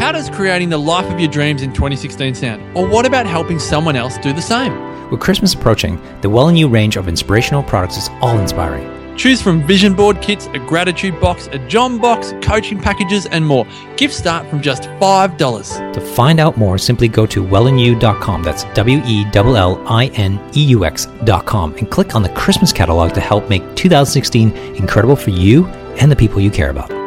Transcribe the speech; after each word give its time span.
How 0.00 0.12
does 0.12 0.30
creating 0.30 0.70
the 0.70 0.78
life 0.78 1.12
of 1.12 1.20
your 1.20 1.28
dreams 1.28 1.60
in 1.60 1.74
2016 1.74 2.34
sound? 2.34 2.74
Or 2.74 2.88
what 2.88 3.04
about 3.04 3.26
helping 3.26 3.58
someone 3.58 3.96
else 3.96 4.16
do 4.16 4.32
the 4.32 4.40
same? 4.40 4.72
With 5.10 5.20
Christmas 5.20 5.52
approaching, 5.52 6.00
the 6.22 6.30
Well 6.30 6.48
and 6.48 6.58
You 6.58 6.68
range 6.68 6.96
of 6.96 7.06
inspirational 7.06 7.62
products 7.62 7.98
is 7.98 8.08
all 8.22 8.38
inspiring. 8.38 8.88
Choose 9.18 9.42
from 9.42 9.62
vision 9.66 9.92
board 9.92 10.22
kits, 10.22 10.46
a 10.54 10.58
gratitude 10.58 11.20
box, 11.20 11.48
a 11.48 11.58
John 11.68 11.98
box, 11.98 12.32
coaching 12.40 12.80
packages, 12.80 13.26
and 13.26 13.46
more. 13.46 13.66
Gifts 13.98 14.16
start 14.16 14.48
from 14.48 14.62
just 14.62 14.84
$5. 14.84 15.92
To 15.92 16.00
find 16.00 16.40
out 16.40 16.56
more, 16.56 16.78
simply 16.78 17.06
go 17.06 17.26
to 17.26 17.44
wellandyou.com. 17.44 18.42
That's 18.42 18.64
W 18.72 19.02
E 19.04 19.26
L 19.34 19.54
L 19.54 19.84
I 19.86 20.06
N 20.14 20.40
E 20.56 20.64
U 20.64 20.86
X.com 20.86 21.74
and 21.74 21.90
click 21.90 22.14
on 22.14 22.22
the 22.22 22.30
Christmas 22.30 22.72
catalog 22.72 23.12
to 23.12 23.20
help 23.20 23.50
make 23.50 23.60
2016 23.76 24.56
incredible 24.76 25.14
for 25.14 25.28
you 25.28 25.66
and 26.00 26.10
the 26.10 26.16
people 26.16 26.40
you 26.40 26.50
care 26.50 26.70
about. 26.70 26.99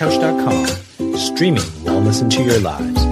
TheWellnessCouch.com, 0.00 1.16
streaming 1.18 1.62
wellness 1.84 2.22
into 2.22 2.42
your 2.42 2.58
lives. 2.60 3.04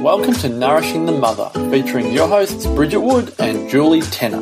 Welcome 0.00 0.32
to 0.34 0.48
Nourishing 0.48 1.06
the 1.06 1.12
Mother, 1.12 1.50
featuring 1.72 2.12
your 2.12 2.28
hosts 2.28 2.66
Bridget 2.66 3.00
Wood 3.00 3.34
and 3.40 3.68
Julie 3.68 4.02
Tenner. 4.02 4.38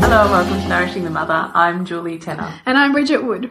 Hello 0.00 0.22
and 0.22 0.30
welcome 0.30 0.62
to 0.62 0.66
Nourishing 0.66 1.04
the 1.04 1.10
Mother. 1.10 1.50
I'm 1.52 1.84
Julie 1.84 2.18
Tenner. 2.18 2.58
And 2.64 2.78
I'm 2.78 2.92
Bridget 2.92 3.22
Wood. 3.22 3.50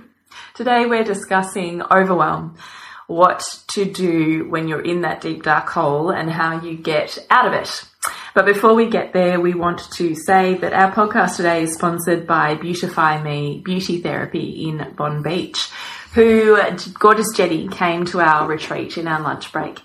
Today 0.56 0.88
we're 0.88 1.04
discussing 1.04 1.84
overwhelm, 1.92 2.58
what 3.06 3.44
to 3.74 3.86
do 3.86 4.50
when 4.50 4.68
you're 4.68 4.82
in 4.82 5.02
that 5.02 5.22
deep 5.22 5.44
dark 5.44 5.70
hole 5.70 6.10
and 6.10 6.32
how 6.32 6.60
you 6.60 6.76
get 6.76 7.20
out 7.30 7.46
of 7.46 7.54
it. 7.54 7.86
But 8.34 8.46
before 8.46 8.74
we 8.74 8.90
get 8.90 9.14
there, 9.14 9.40
we 9.40 9.54
want 9.54 9.92
to 9.94 10.16
say 10.16 10.56
that 10.56 10.74
our 10.74 10.92
podcast 10.92 11.38
today 11.38 11.64
is 11.64 11.74
sponsored 11.74 12.26
by 12.26 12.56
Beautify 12.56 13.22
Me 13.22 13.62
Beauty 13.64 14.02
Therapy 14.02 14.68
in 14.68 14.80
Bonbeach 14.96 15.72
who, 16.14 16.60
gorgeous 17.00 17.32
Jenny, 17.36 17.68
came 17.68 18.06
to 18.06 18.20
our 18.20 18.48
retreat 18.48 18.98
in 18.98 19.08
our 19.08 19.22
lunch 19.22 19.52
break. 19.52 19.80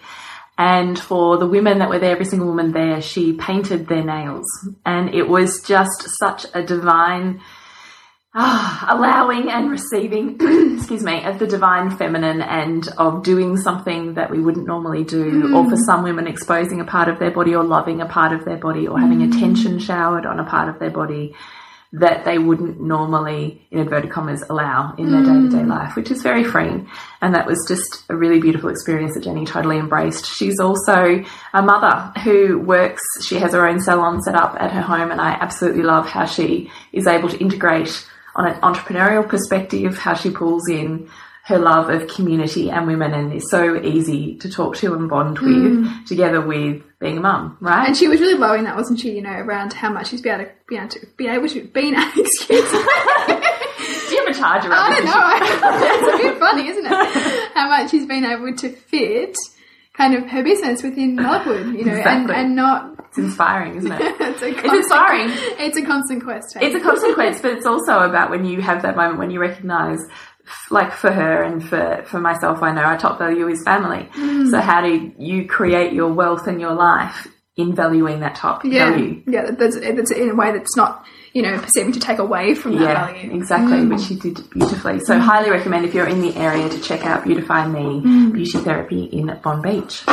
And 0.58 0.98
for 0.98 1.38
the 1.38 1.46
women 1.46 1.78
that 1.78 1.88
were 1.88 1.98
there, 1.98 2.12
every 2.12 2.24
single 2.24 2.48
woman 2.48 2.72
there, 2.72 3.00
she 3.00 3.32
painted 3.32 3.86
their 3.86 4.04
nails. 4.04 4.44
And 4.84 5.14
it 5.14 5.28
was 5.28 5.62
just 5.62 6.08
such 6.20 6.46
a 6.52 6.62
divine, 6.62 7.40
oh, 8.38 8.84
allowing 8.88 9.50
and 9.50 9.70
receiving, 9.70 10.36
excuse 10.76 11.02
me, 11.02 11.24
of 11.24 11.38
the 11.38 11.46
divine 11.46 11.96
feminine 11.96 12.40
and 12.40 12.88
of 12.96 13.24
doing 13.24 13.56
something 13.56 14.14
that 14.14 14.30
we 14.30 14.40
wouldn't 14.40 14.66
normally 14.66 15.04
do. 15.04 15.42
Mm. 15.42 15.54
Or 15.54 15.68
for 15.68 15.76
some 15.76 16.04
women, 16.04 16.26
exposing 16.26 16.80
a 16.80 16.84
part 16.84 17.08
of 17.08 17.18
their 17.18 17.32
body 17.32 17.54
or 17.54 17.64
loving 17.64 18.00
a 18.00 18.06
part 18.06 18.32
of 18.32 18.44
their 18.44 18.56
body 18.56 18.86
or 18.86 18.98
having 18.98 19.18
mm. 19.18 19.34
attention 19.34 19.78
showered 19.78 20.24
on 20.24 20.38
a 20.38 20.44
part 20.44 20.68
of 20.68 20.78
their 20.78 20.90
body 20.90 21.34
that 21.92 22.26
they 22.26 22.38
wouldn't 22.38 22.78
normally, 22.80 23.66
in 23.70 23.78
inverted 23.78 24.10
commas, 24.10 24.44
allow 24.50 24.94
in 24.98 25.10
their 25.10 25.22
day 25.22 25.40
to 25.40 25.48
day 25.48 25.64
life, 25.64 25.96
which 25.96 26.10
is 26.10 26.22
very 26.22 26.44
freeing. 26.44 26.86
And 27.22 27.34
that 27.34 27.46
was 27.46 27.64
just 27.66 28.04
a 28.10 28.16
really 28.16 28.40
beautiful 28.40 28.68
experience 28.68 29.14
that 29.14 29.24
Jenny 29.24 29.46
totally 29.46 29.78
embraced. 29.78 30.26
She's 30.26 30.60
also 30.60 31.24
a 31.54 31.62
mother 31.62 32.12
who 32.24 32.58
works, 32.58 33.02
she 33.24 33.36
has 33.36 33.52
her 33.52 33.66
own 33.66 33.80
salon 33.80 34.20
set 34.22 34.34
up 34.34 34.54
at 34.60 34.70
her 34.70 34.82
home, 34.82 35.10
and 35.10 35.20
I 35.20 35.30
absolutely 35.30 35.82
love 35.82 36.06
how 36.06 36.26
she 36.26 36.70
is 36.92 37.06
able 37.06 37.30
to 37.30 37.38
integrate 37.38 38.06
on 38.38 38.46
an 38.46 38.60
entrepreneurial 38.60 39.28
perspective, 39.28 39.98
how 39.98 40.14
she 40.14 40.30
pulls 40.30 40.68
in 40.68 41.10
her 41.44 41.58
love 41.58 41.88
of 41.88 42.06
community 42.08 42.70
and 42.70 42.86
women 42.86 43.14
and 43.14 43.32
is 43.32 43.50
so 43.50 43.82
easy 43.82 44.36
to 44.36 44.50
talk 44.50 44.76
to 44.76 44.94
and 44.94 45.08
bond 45.08 45.38
with 45.38 45.48
mm. 45.50 46.04
together 46.06 46.40
with 46.42 46.82
being 47.00 47.16
a 47.16 47.20
mum, 47.20 47.56
right? 47.60 47.86
And 47.88 47.96
she 47.96 48.06
was 48.06 48.20
really 48.20 48.36
blowing 48.36 48.64
that, 48.64 48.76
wasn't 48.76 49.00
she? 49.00 49.12
You 49.12 49.22
know, 49.22 49.30
around 49.30 49.72
how 49.72 49.90
much 49.90 50.08
she's 50.08 50.20
be 50.20 50.28
able 50.28 50.44
to 50.44 50.50
be 50.68 50.76
able 50.76 50.88
to 50.88 51.06
be 51.16 51.26
able 51.26 51.48
to 51.48 51.64
be 51.64 51.88
an 51.88 51.94
excuse 52.16 52.72
me. 52.72 52.78
Do 52.78 54.14
you 54.14 54.26
have 54.26 54.28
a 54.28 54.38
charger? 54.38 54.68
I 54.70 54.90
don't 54.90 55.04
know. 55.06 55.88
it's 55.94 56.14
a 56.14 56.28
bit 56.28 56.38
funny, 56.38 56.68
isn't 56.68 56.86
it? 56.86 57.52
How 57.54 57.68
much 57.68 57.90
she's 57.90 58.06
been 58.06 58.24
able 58.24 58.54
to 58.54 58.68
fit 58.68 59.34
kind 59.94 60.14
of 60.14 60.26
her 60.28 60.42
business 60.42 60.82
within 60.82 61.16
motherhood, 61.16 61.74
you 61.74 61.84
know, 61.84 61.96
exactly. 61.96 62.34
and, 62.34 62.46
and 62.46 62.56
not. 62.56 62.97
It's 63.08 63.18
inspiring, 63.18 63.76
isn't 63.76 63.90
it? 63.90 64.00
it's, 64.20 64.42
it's, 64.42 64.62
inspiring. 64.62 65.28
It's 65.58 65.76
a 65.76 65.84
constant 65.84 66.24
quest. 66.24 66.56
Hey? 66.58 66.66
It's 66.66 66.74
a 66.74 66.80
constant 66.80 67.14
quest, 67.14 67.42
but 67.42 67.52
it's 67.52 67.66
also 67.66 68.00
about 68.00 68.30
when 68.30 68.44
you 68.44 68.60
have 68.60 68.82
that 68.82 68.96
moment 68.96 69.18
when 69.18 69.30
you 69.30 69.40
recognise 69.40 70.00
like 70.70 70.92
for 70.92 71.10
her 71.10 71.42
and 71.42 71.66
for, 71.66 72.04
for 72.06 72.20
myself, 72.20 72.62
I 72.62 72.72
know 72.72 72.82
our 72.82 72.98
top 72.98 73.18
value 73.18 73.48
is 73.48 73.62
family. 73.64 74.08
Mm. 74.14 74.50
So 74.50 74.60
how 74.60 74.80
do 74.80 75.12
you 75.18 75.46
create 75.46 75.92
your 75.92 76.12
wealth 76.12 76.46
and 76.46 76.60
your 76.60 76.74
life 76.74 77.28
in 77.56 77.74
valuing 77.74 78.20
that 78.20 78.34
top 78.34 78.64
yeah. 78.64 78.90
value? 78.90 79.22
Yeah, 79.26 79.50
that's, 79.50 79.78
that's 79.78 80.10
in 80.10 80.30
a 80.30 80.34
way 80.34 80.52
that's 80.52 80.76
not, 80.76 81.04
you 81.32 81.42
know, 81.42 81.58
perceiving 81.58 81.92
to 81.92 82.00
take 82.00 82.18
away 82.18 82.54
from 82.54 82.76
that 82.76 82.82
yeah, 82.82 83.06
value. 83.06 83.34
Exactly, 83.34 83.78
mm. 83.78 83.90
which 83.90 84.06
she 84.06 84.16
did 84.16 84.48
beautifully. 84.50 85.00
So 85.00 85.18
mm. 85.18 85.20
highly 85.20 85.50
recommend 85.50 85.84
if 85.84 85.94
you're 85.94 86.08
in 86.08 86.22
the 86.22 86.34
area 86.36 86.68
to 86.68 86.80
check 86.80 87.04
out 87.04 87.24
Beautify 87.24 87.66
Me 87.66 88.00
mm. 88.00 88.32
Beauty 88.32 88.58
Therapy 88.58 89.04
in 89.04 89.26
Bonbeach. 89.26 90.04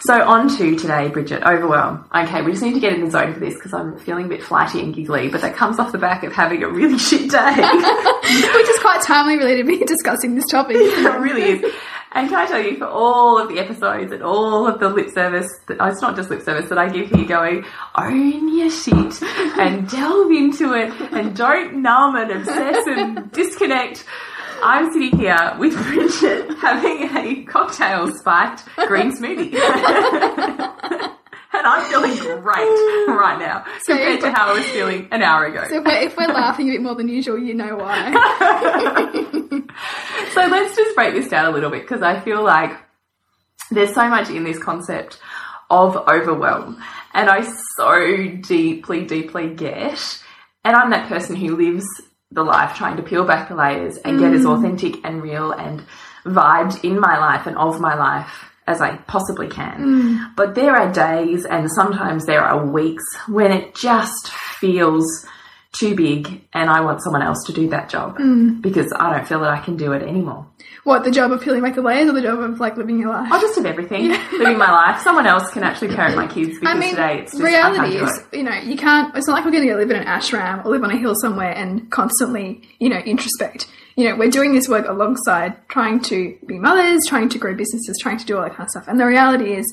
So 0.00 0.22
on 0.22 0.48
to 0.56 0.76
today, 0.76 1.08
Bridget, 1.08 1.42
overwhelm. 1.42 2.04
Okay, 2.14 2.42
we 2.42 2.52
just 2.52 2.62
need 2.62 2.74
to 2.74 2.80
get 2.80 2.92
in 2.92 3.04
the 3.04 3.10
zone 3.10 3.34
for 3.34 3.40
this 3.40 3.54
because 3.54 3.74
I'm 3.74 3.98
feeling 3.98 4.26
a 4.26 4.28
bit 4.28 4.42
flighty 4.42 4.80
and 4.80 4.94
giggly, 4.94 5.28
but 5.28 5.40
that 5.40 5.56
comes 5.56 5.78
off 5.78 5.90
the 5.90 5.98
back 5.98 6.22
of 6.22 6.32
having 6.32 6.62
a 6.62 6.68
really 6.68 6.98
shit 6.98 7.30
day. 7.30 7.36
Which 7.52 8.68
is 8.68 8.78
quite 8.80 9.00
timely 9.02 9.36
really 9.36 9.56
to 9.56 9.64
be 9.64 9.78
discussing 9.86 10.34
this 10.34 10.46
topic. 10.46 10.76
it 10.76 11.20
really 11.20 11.42
is. 11.42 11.74
And 12.12 12.28
can 12.28 12.38
I 12.38 12.46
tell 12.46 12.62
you, 12.62 12.78
for 12.78 12.86
all 12.86 13.38
of 13.38 13.48
the 13.48 13.58
episodes 13.58 14.12
and 14.12 14.22
all 14.22 14.66
of 14.66 14.80
the 14.80 14.88
lip 14.88 15.10
service, 15.10 15.46
that, 15.66 15.76
oh, 15.78 15.86
it's 15.86 16.00
not 16.00 16.16
just 16.16 16.30
lip 16.30 16.42
service 16.42 16.68
that 16.70 16.78
I 16.78 16.88
give 16.88 17.10
here 17.10 17.26
going, 17.26 17.64
own 17.96 18.56
your 18.56 18.70
shit 18.70 19.22
and 19.22 19.88
delve 19.90 20.30
into 20.30 20.72
it 20.72 20.90
and 21.12 21.36
don't 21.36 21.82
numb 21.82 22.16
and 22.16 22.30
obsess 22.30 22.86
and 22.86 23.30
disconnect. 23.32 24.04
I'm 24.62 24.92
sitting 24.92 25.18
here 25.18 25.56
with 25.58 25.74
Bridget 25.74 26.56
having 26.58 27.16
a 27.16 27.44
cocktail 27.44 28.12
spiked 28.14 28.64
green 28.86 29.12
smoothie. 29.12 29.54
and 31.52 31.66
I'm 31.66 31.90
feeling 31.90 32.16
great 32.40 32.68
right 33.08 33.38
now 33.38 33.64
so 33.82 33.94
compared 33.94 34.20
to 34.20 34.32
how 34.32 34.50
I 34.50 34.54
was 34.54 34.64
feeling 34.66 35.08
an 35.10 35.22
hour 35.22 35.46
ago. 35.46 35.64
So 35.68 35.78
if 35.78 35.84
we're, 35.84 36.02
if 36.02 36.16
we're 36.16 36.26
laughing 36.26 36.68
a 36.68 36.72
bit 36.72 36.82
more 36.82 36.94
than 36.94 37.08
usual, 37.08 37.38
you 37.38 37.54
know 37.54 37.76
why. 37.76 38.12
so 40.32 40.46
let's 40.46 40.76
just 40.76 40.94
break 40.94 41.14
this 41.14 41.28
down 41.28 41.46
a 41.46 41.50
little 41.50 41.70
bit 41.70 41.82
because 41.82 42.02
I 42.02 42.20
feel 42.20 42.42
like 42.42 42.72
there's 43.70 43.94
so 43.94 44.08
much 44.08 44.30
in 44.30 44.44
this 44.44 44.58
concept 44.58 45.18
of 45.70 45.96
overwhelm, 46.08 46.82
and 47.12 47.28
I 47.28 47.46
so 47.76 48.38
deeply, 48.40 49.04
deeply 49.04 49.54
get. 49.54 50.22
And 50.64 50.74
I'm 50.74 50.90
that 50.90 51.08
person 51.08 51.36
who 51.36 51.56
lives 51.56 51.86
the 52.30 52.42
life, 52.42 52.76
trying 52.76 52.96
to 52.96 53.02
peel 53.02 53.24
back 53.24 53.48
the 53.48 53.54
layers 53.54 53.96
and 53.98 54.16
mm. 54.16 54.20
get 54.20 54.34
as 54.34 54.42
mm. 54.42 54.56
authentic 54.56 55.04
and 55.04 55.22
real 55.22 55.52
and 55.52 55.84
vibed 56.24 56.84
in 56.84 57.00
my 57.00 57.18
life 57.18 57.46
and 57.46 57.56
of 57.56 57.80
my 57.80 57.94
life 57.94 58.50
as 58.66 58.82
I 58.82 58.96
possibly 58.96 59.48
can. 59.48 59.80
Mm. 59.80 60.36
But 60.36 60.54
there 60.54 60.76
are 60.76 60.92
days 60.92 61.46
and 61.46 61.70
sometimes 61.70 62.26
there 62.26 62.42
are 62.42 62.66
weeks 62.66 63.04
when 63.26 63.50
it 63.50 63.74
just 63.74 64.28
feels 64.28 65.26
too 65.72 65.94
big 65.94 66.42
and 66.52 66.70
I 66.70 66.80
want 66.80 67.02
someone 67.02 67.22
else 67.22 67.44
to 67.46 67.52
do 67.52 67.68
that 67.68 67.88
job 67.90 68.18
mm. 68.18 68.60
because 68.62 68.92
I 68.98 69.14
don't 69.14 69.28
feel 69.28 69.40
that 69.40 69.50
I 69.50 69.60
can 69.60 69.76
do 69.76 69.92
it 69.92 70.02
anymore. 70.02 70.46
What, 70.84 71.04
the 71.04 71.10
job 71.10 71.30
of 71.30 71.42
peeling 71.42 71.62
back 71.62 71.74
the 71.74 71.82
layers 71.82 72.08
or 72.08 72.12
the 72.12 72.22
job 72.22 72.40
of 72.40 72.58
like 72.58 72.76
living 72.76 72.98
your 72.98 73.10
life? 73.10 73.28
Oh, 73.30 73.40
just 73.40 73.58
of 73.58 73.66
everything. 73.66 74.06
Yeah. 74.06 74.28
living 74.32 74.56
my 74.56 74.70
life. 74.70 75.02
Someone 75.02 75.26
else 75.26 75.50
can 75.50 75.62
actually 75.62 75.94
parent 75.94 76.16
my 76.16 76.26
kids 76.26 76.58
because 76.58 76.74
I 76.74 76.78
mean, 76.78 76.90
today 76.90 77.18
it's 77.20 77.32
just, 77.32 77.42
reality 77.42 77.96
is, 77.96 78.10
you 78.32 78.42
know, 78.42 78.54
you 78.54 78.76
can't, 78.76 79.14
it's 79.14 79.26
not 79.26 79.34
like 79.34 79.44
we're 79.44 79.50
going 79.50 79.64
to 79.64 79.70
go 79.70 79.76
live 79.76 79.90
in 79.90 79.96
an 79.96 80.06
ashram 80.06 80.64
or 80.64 80.70
live 80.70 80.82
on 80.82 80.90
a 80.90 80.96
hill 80.96 81.14
somewhere 81.20 81.52
and 81.52 81.90
constantly, 81.90 82.62
you 82.78 82.88
know, 82.88 83.00
introspect. 83.00 83.66
You 83.96 84.08
know, 84.08 84.16
we're 84.16 84.30
doing 84.30 84.54
this 84.54 84.68
work 84.68 84.88
alongside 84.88 85.68
trying 85.68 86.00
to 86.02 86.38
be 86.46 86.58
mothers, 86.58 87.02
trying 87.06 87.28
to 87.30 87.38
grow 87.38 87.54
businesses, 87.54 87.98
trying 88.00 88.18
to 88.18 88.24
do 88.24 88.36
all 88.36 88.42
that 88.42 88.54
kind 88.54 88.62
of 88.62 88.70
stuff. 88.70 88.88
And 88.88 88.98
the 88.98 89.06
reality 89.06 89.52
is, 89.52 89.66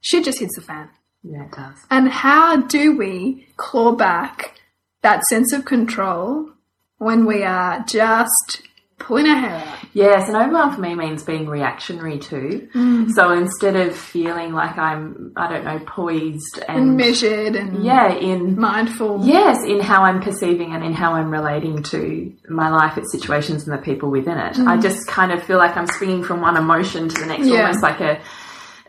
shit 0.00 0.24
just 0.24 0.38
hits 0.38 0.54
the 0.56 0.62
fan. 0.62 0.88
Yeah, 1.22 1.44
it 1.44 1.52
does. 1.52 1.76
And 1.90 2.08
how 2.08 2.56
do 2.56 2.96
we 2.96 3.48
claw 3.56 3.92
back 3.92 4.58
that 5.02 5.24
sense 5.24 5.52
of 5.52 5.64
control 5.64 6.50
when 6.98 7.26
we 7.26 7.42
are 7.42 7.84
just 7.86 8.62
pulling 8.98 9.26
our 9.26 9.36
hair 9.36 9.56
out. 9.56 9.78
Yes, 9.92 10.28
and 10.28 10.36
overwhelm 10.36 10.74
for 10.74 10.80
me 10.80 10.94
means 10.94 11.22
being 11.24 11.48
reactionary 11.48 12.18
too. 12.18 12.68
Mm. 12.72 13.10
So 13.10 13.32
instead 13.32 13.76
of 13.76 13.96
feeling 13.96 14.52
like 14.52 14.78
I'm, 14.78 15.32
I 15.36 15.52
don't 15.52 15.64
know, 15.64 15.80
poised 15.80 16.60
and, 16.68 16.78
and, 16.78 16.96
measured 16.96 17.56
and 17.56 17.84
yeah, 17.84 18.12
in 18.12 18.58
mindful. 18.58 19.26
Yes, 19.26 19.58
in 19.66 19.80
how 19.80 20.04
I'm 20.04 20.22
perceiving 20.22 20.72
and 20.72 20.84
in 20.84 20.94
how 20.94 21.14
I'm 21.14 21.30
relating 21.30 21.82
to 21.84 22.32
my 22.48 22.70
life, 22.70 22.96
its 22.96 23.12
situations, 23.12 23.66
and 23.66 23.76
the 23.76 23.82
people 23.82 24.10
within 24.10 24.38
it. 24.38 24.54
Mm. 24.54 24.68
I 24.68 24.80
just 24.80 25.06
kind 25.08 25.32
of 25.32 25.42
feel 25.42 25.58
like 25.58 25.76
I'm 25.76 25.86
swinging 25.86 26.22
from 26.22 26.40
one 26.40 26.56
emotion 26.56 27.08
to 27.08 27.20
the 27.20 27.26
next, 27.26 27.46
yeah. 27.46 27.62
almost 27.62 27.82
like 27.82 28.00
a 28.00 28.20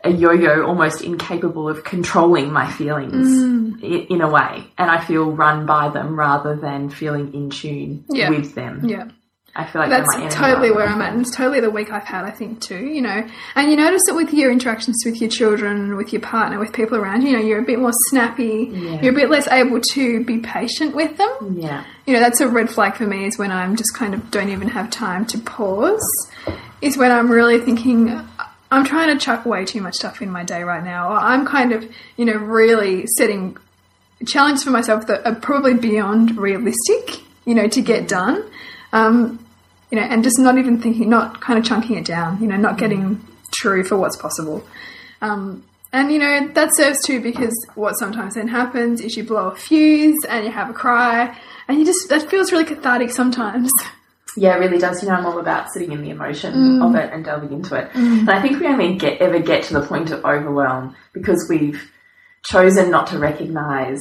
a 0.04 0.10
yo-yo 0.10 0.64
almost 0.66 1.02
incapable 1.02 1.68
of 1.68 1.82
controlling 1.82 2.52
my 2.52 2.70
feelings 2.70 3.28
mm. 3.28 3.82
in, 3.82 4.06
in, 4.16 4.20
a 4.20 4.28
way 4.28 4.64
and 4.78 4.90
i 4.90 5.02
feel 5.04 5.32
run 5.32 5.66
by 5.66 5.88
them 5.88 6.18
rather 6.18 6.54
than 6.54 6.90
feeling 6.90 7.32
in 7.34 7.50
tune 7.50 8.04
yeah. 8.08 8.28
with 8.28 8.54
them 8.54 8.86
yeah 8.88 9.08
I 9.56 9.64
feel 9.66 9.82
like 9.82 9.90
That's 9.90 10.10
they're 10.10 10.24
my 10.24 10.26
enemy 10.26 10.34
totally 10.34 10.70
where 10.72 10.88
I'm 10.88 11.00
at, 11.00 11.12
and 11.12 11.20
it's 11.20 11.34
totally 11.34 11.60
the 11.60 11.70
week 11.70 11.92
I've 11.92 12.04
had, 12.04 12.24
I 12.24 12.30
think, 12.30 12.60
too, 12.60 12.86
you 12.86 13.00
know. 13.00 13.24
And 13.54 13.70
you 13.70 13.76
notice 13.76 14.02
it 14.08 14.14
with 14.14 14.32
your 14.34 14.50
interactions 14.50 14.96
with 15.04 15.20
your 15.20 15.30
children, 15.30 15.96
with 15.96 16.12
your 16.12 16.22
partner, 16.22 16.58
with 16.58 16.72
people 16.72 16.98
around 16.98 17.22
you, 17.22 17.30
you 17.30 17.36
know, 17.36 17.44
you're 17.44 17.60
a 17.60 17.64
bit 17.64 17.78
more 17.78 17.92
snappy, 18.08 18.68
Yeah. 18.72 19.00
you're 19.00 19.12
a 19.12 19.16
bit 19.16 19.30
less 19.30 19.46
able 19.46 19.80
to 19.80 20.24
be 20.24 20.38
patient 20.38 20.96
with 20.96 21.16
them. 21.18 21.56
Yeah. 21.56 21.84
You 22.04 22.14
know, 22.14 22.20
that's 22.20 22.40
a 22.40 22.48
red 22.48 22.68
flag 22.68 22.96
for 22.96 23.06
me 23.06 23.26
is 23.26 23.38
when 23.38 23.52
I'm 23.52 23.76
just 23.76 23.94
kind 23.94 24.12
of 24.12 24.28
don't 24.32 24.48
even 24.48 24.68
have 24.68 24.90
time 24.90 25.24
to 25.26 25.38
pause, 25.38 26.02
is 26.80 26.98
when 26.98 27.12
I'm 27.12 27.30
really 27.30 27.60
thinking, 27.60 28.08
I'm 28.74 28.84
trying 28.84 29.16
to 29.16 29.24
chuck 29.24 29.46
way 29.46 29.64
too 29.64 29.80
much 29.80 29.94
stuff 29.94 30.20
in 30.20 30.30
my 30.30 30.42
day 30.42 30.62
right 30.62 30.82
now. 30.82 31.12
I'm 31.12 31.46
kind 31.46 31.72
of, 31.72 31.88
you 32.16 32.24
know, 32.24 32.34
really 32.34 33.06
setting 33.06 33.56
challenges 34.26 34.64
for 34.64 34.70
myself 34.70 35.06
that 35.06 35.24
are 35.26 35.34
probably 35.36 35.74
beyond 35.74 36.36
realistic, 36.36 37.20
you 37.44 37.54
know, 37.54 37.68
to 37.68 37.80
get 37.80 38.08
done. 38.08 38.44
Um, 38.92 39.44
you 39.90 40.00
know, 40.00 40.04
and 40.04 40.24
just 40.24 40.38
not 40.40 40.58
even 40.58 40.80
thinking, 40.80 41.08
not 41.08 41.40
kind 41.40 41.56
of 41.56 41.64
chunking 41.64 41.96
it 41.96 42.04
down, 42.04 42.40
you 42.40 42.48
know, 42.48 42.56
not 42.56 42.76
getting 42.76 43.24
true 43.52 43.84
for 43.84 43.96
what's 43.96 44.16
possible. 44.16 44.66
Um, 45.22 45.64
and 45.92 46.10
you 46.10 46.18
know 46.18 46.48
that 46.54 46.74
serves 46.74 47.00
too 47.04 47.20
because 47.20 47.54
what 47.76 47.92
sometimes 47.92 48.34
then 48.34 48.48
happens 48.48 49.00
is 49.00 49.16
you 49.16 49.22
blow 49.22 49.50
a 49.50 49.54
fuse 49.54 50.18
and 50.28 50.44
you 50.44 50.50
have 50.50 50.68
a 50.68 50.72
cry, 50.72 51.38
and 51.68 51.78
you 51.78 51.84
just 51.84 52.08
that 52.08 52.28
feels 52.28 52.50
really 52.50 52.64
cathartic 52.64 53.10
sometimes. 53.10 53.72
Yeah, 54.36 54.56
it 54.56 54.58
really 54.58 54.78
does. 54.78 55.02
You 55.02 55.08
know, 55.08 55.14
I'm 55.14 55.26
all 55.26 55.38
about 55.38 55.70
sitting 55.72 55.92
in 55.92 56.02
the 56.02 56.10
emotion 56.10 56.52
Mm. 56.54 56.88
of 56.88 56.94
it 56.96 57.12
and 57.12 57.24
delving 57.24 57.52
into 57.52 57.76
it. 57.76 57.90
And 57.94 58.28
I 58.30 58.42
think 58.42 58.58
we 58.60 58.66
only 58.66 58.96
get 58.96 59.20
ever 59.20 59.38
get 59.38 59.62
to 59.64 59.74
the 59.74 59.86
point 59.86 60.10
of 60.10 60.24
overwhelm 60.24 60.94
because 61.12 61.46
we've 61.48 61.90
chosen 62.44 62.90
not 62.90 63.06
to 63.08 63.18
recognize 63.18 64.00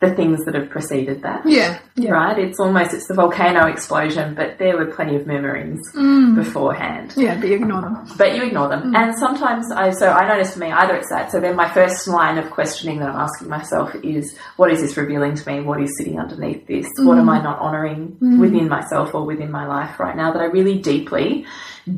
the 0.00 0.14
things 0.14 0.44
that 0.44 0.54
have 0.54 0.68
preceded 0.68 1.22
that. 1.22 1.40
Yeah, 1.46 1.78
yeah. 1.94 2.10
Right? 2.10 2.38
It's 2.38 2.60
almost 2.60 2.92
it's 2.92 3.08
the 3.08 3.14
volcano 3.14 3.66
explosion, 3.66 4.34
but 4.34 4.58
there 4.58 4.76
were 4.76 4.84
plenty 4.86 5.16
of 5.16 5.26
murmurings 5.26 5.80
Mm. 5.94 6.34
beforehand. 6.34 7.14
Yeah, 7.16 7.40
but 7.40 7.48
you 7.48 7.54
ignore 7.54 7.80
them. 7.80 8.06
But 8.18 8.36
you 8.36 8.42
ignore 8.42 8.68
them. 8.68 8.92
Mm. 8.92 8.96
And 8.96 9.18
sometimes 9.18 9.72
I 9.72 9.90
so 9.92 10.10
I 10.10 10.28
notice 10.28 10.52
for 10.52 10.58
me 10.58 10.70
either 10.70 10.94
it's 10.96 11.08
that. 11.08 11.32
So 11.32 11.40
then 11.40 11.56
my 11.56 11.70
first 11.70 12.06
line 12.08 12.36
of 12.36 12.50
questioning 12.50 13.00
that 13.00 13.08
I'm 13.08 13.16
asking 13.16 13.48
myself 13.48 13.94
is 14.02 14.36
what 14.56 14.70
is 14.70 14.82
this 14.82 14.98
revealing 14.98 15.34
to 15.34 15.50
me? 15.50 15.62
What 15.62 15.80
is 15.80 15.96
sitting 15.96 16.20
underneath 16.20 16.66
this? 16.66 16.86
What 16.98 17.16
am 17.16 17.26
mm. 17.26 17.38
I 17.38 17.42
not 17.42 17.58
honoring 17.58 18.18
mm. 18.20 18.38
within 18.38 18.68
myself 18.68 19.14
or 19.14 19.24
within 19.24 19.50
my 19.50 19.66
life 19.66 19.98
right 19.98 20.14
now 20.14 20.30
that 20.30 20.42
I 20.42 20.46
really 20.46 20.78
deeply, 20.78 21.46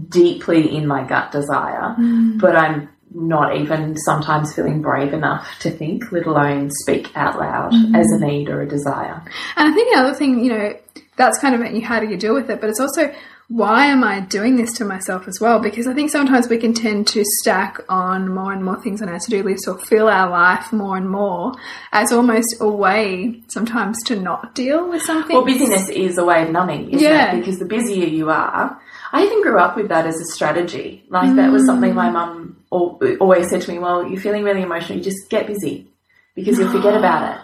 deeply 0.09 0.77
in 0.77 0.87
my 0.87 1.03
gut 1.03 1.33
desire, 1.33 1.97
but 2.39 2.55
I'm 2.55 2.91
not 3.15 3.57
even 3.57 3.97
sometimes 3.97 4.55
feeling 4.55 4.83
brave 4.83 5.13
enough 5.13 5.49
to 5.61 5.71
think, 5.71 6.13
let 6.13 6.27
alone 6.27 6.71
speak 6.71 7.17
out 7.17 7.39
loud 7.39 7.73
mm-hmm. 7.73 7.95
as 7.95 8.11
a 8.13 8.19
need 8.19 8.49
or 8.49 8.61
a 8.61 8.69
desire. 8.69 9.23
And 9.57 9.69
I 9.69 9.73
think 9.73 9.95
another 9.95 10.15
thing, 10.15 10.45
you 10.45 10.51
know, 10.51 10.75
that's 11.17 11.39
kind 11.39 11.55
of 11.55 11.73
you 11.73 11.83
how 11.83 12.01
do 12.01 12.07
you 12.07 12.17
deal 12.17 12.35
with 12.35 12.49
it, 12.51 12.61
but 12.61 12.71
it's 12.71 12.81
also 12.81 13.13
why 13.49 13.87
am 13.87 14.05
I 14.05 14.21
doing 14.21 14.57
this 14.57 14.75
to 14.75 14.85
myself 14.85 15.27
as 15.27 15.41
well? 15.41 15.59
Because 15.59 15.87
I 15.87 15.95
think 15.95 16.11
sometimes 16.11 16.49
we 16.51 16.59
can 16.59 16.75
tend 16.75 17.07
to 17.09 17.25
stack 17.25 17.81
on 17.89 18.29
more 18.29 18.53
and 18.53 18.63
more 18.63 18.81
things 18.81 19.01
on 19.01 19.09
our 19.09 19.19
to 19.19 19.31
do 19.31 19.43
list 19.43 19.67
or 19.67 19.79
fill 19.79 20.07
our 20.07 20.29
life 20.29 20.71
more 20.71 20.99
and 20.99 21.09
more 21.09 21.55
as 21.91 22.13
almost 22.13 22.57
a 22.61 22.69
way 22.69 23.43
sometimes 23.49 24.03
to 24.05 24.17
not 24.17 24.55
deal 24.55 24.91
with 24.91 25.03
something. 25.03 25.35
Well, 25.35 25.47
busyness 25.47 25.89
is 25.89 26.19
a 26.19 26.25
way 26.27 26.43
of 26.43 26.51
numbing, 26.51 26.91
isn't 26.91 27.01
Yeah. 27.01 27.33
it? 27.33 27.39
Because 27.39 27.59
the 27.59 27.65
busier 27.65 28.07
you 28.07 28.29
are, 28.29 28.79
I 29.13 29.25
even 29.25 29.43
grew 29.43 29.59
up 29.59 29.77
with 29.77 29.89
that 29.89 30.07
as 30.07 30.21
a 30.21 30.25
strategy. 30.27 31.05
Like 31.09 31.35
that 31.37 31.51
was 31.51 31.65
something 31.67 31.95
my 31.95 32.09
mm. 32.09 32.13
mum 32.13 32.65
always 32.71 33.49
said 33.49 33.63
to 33.63 33.73
me. 33.73 33.79
Well, 33.79 34.07
you're 34.07 34.21
feeling 34.21 34.43
really 34.43 34.63
emotional. 34.63 34.99
You 34.99 35.05
just 35.05 35.31
get 35.31 35.47
busy 35.47 35.89
because 36.35 36.59
you'll 36.59 36.73
forget 36.73 36.95
about 36.99 37.35
it. 37.35 37.41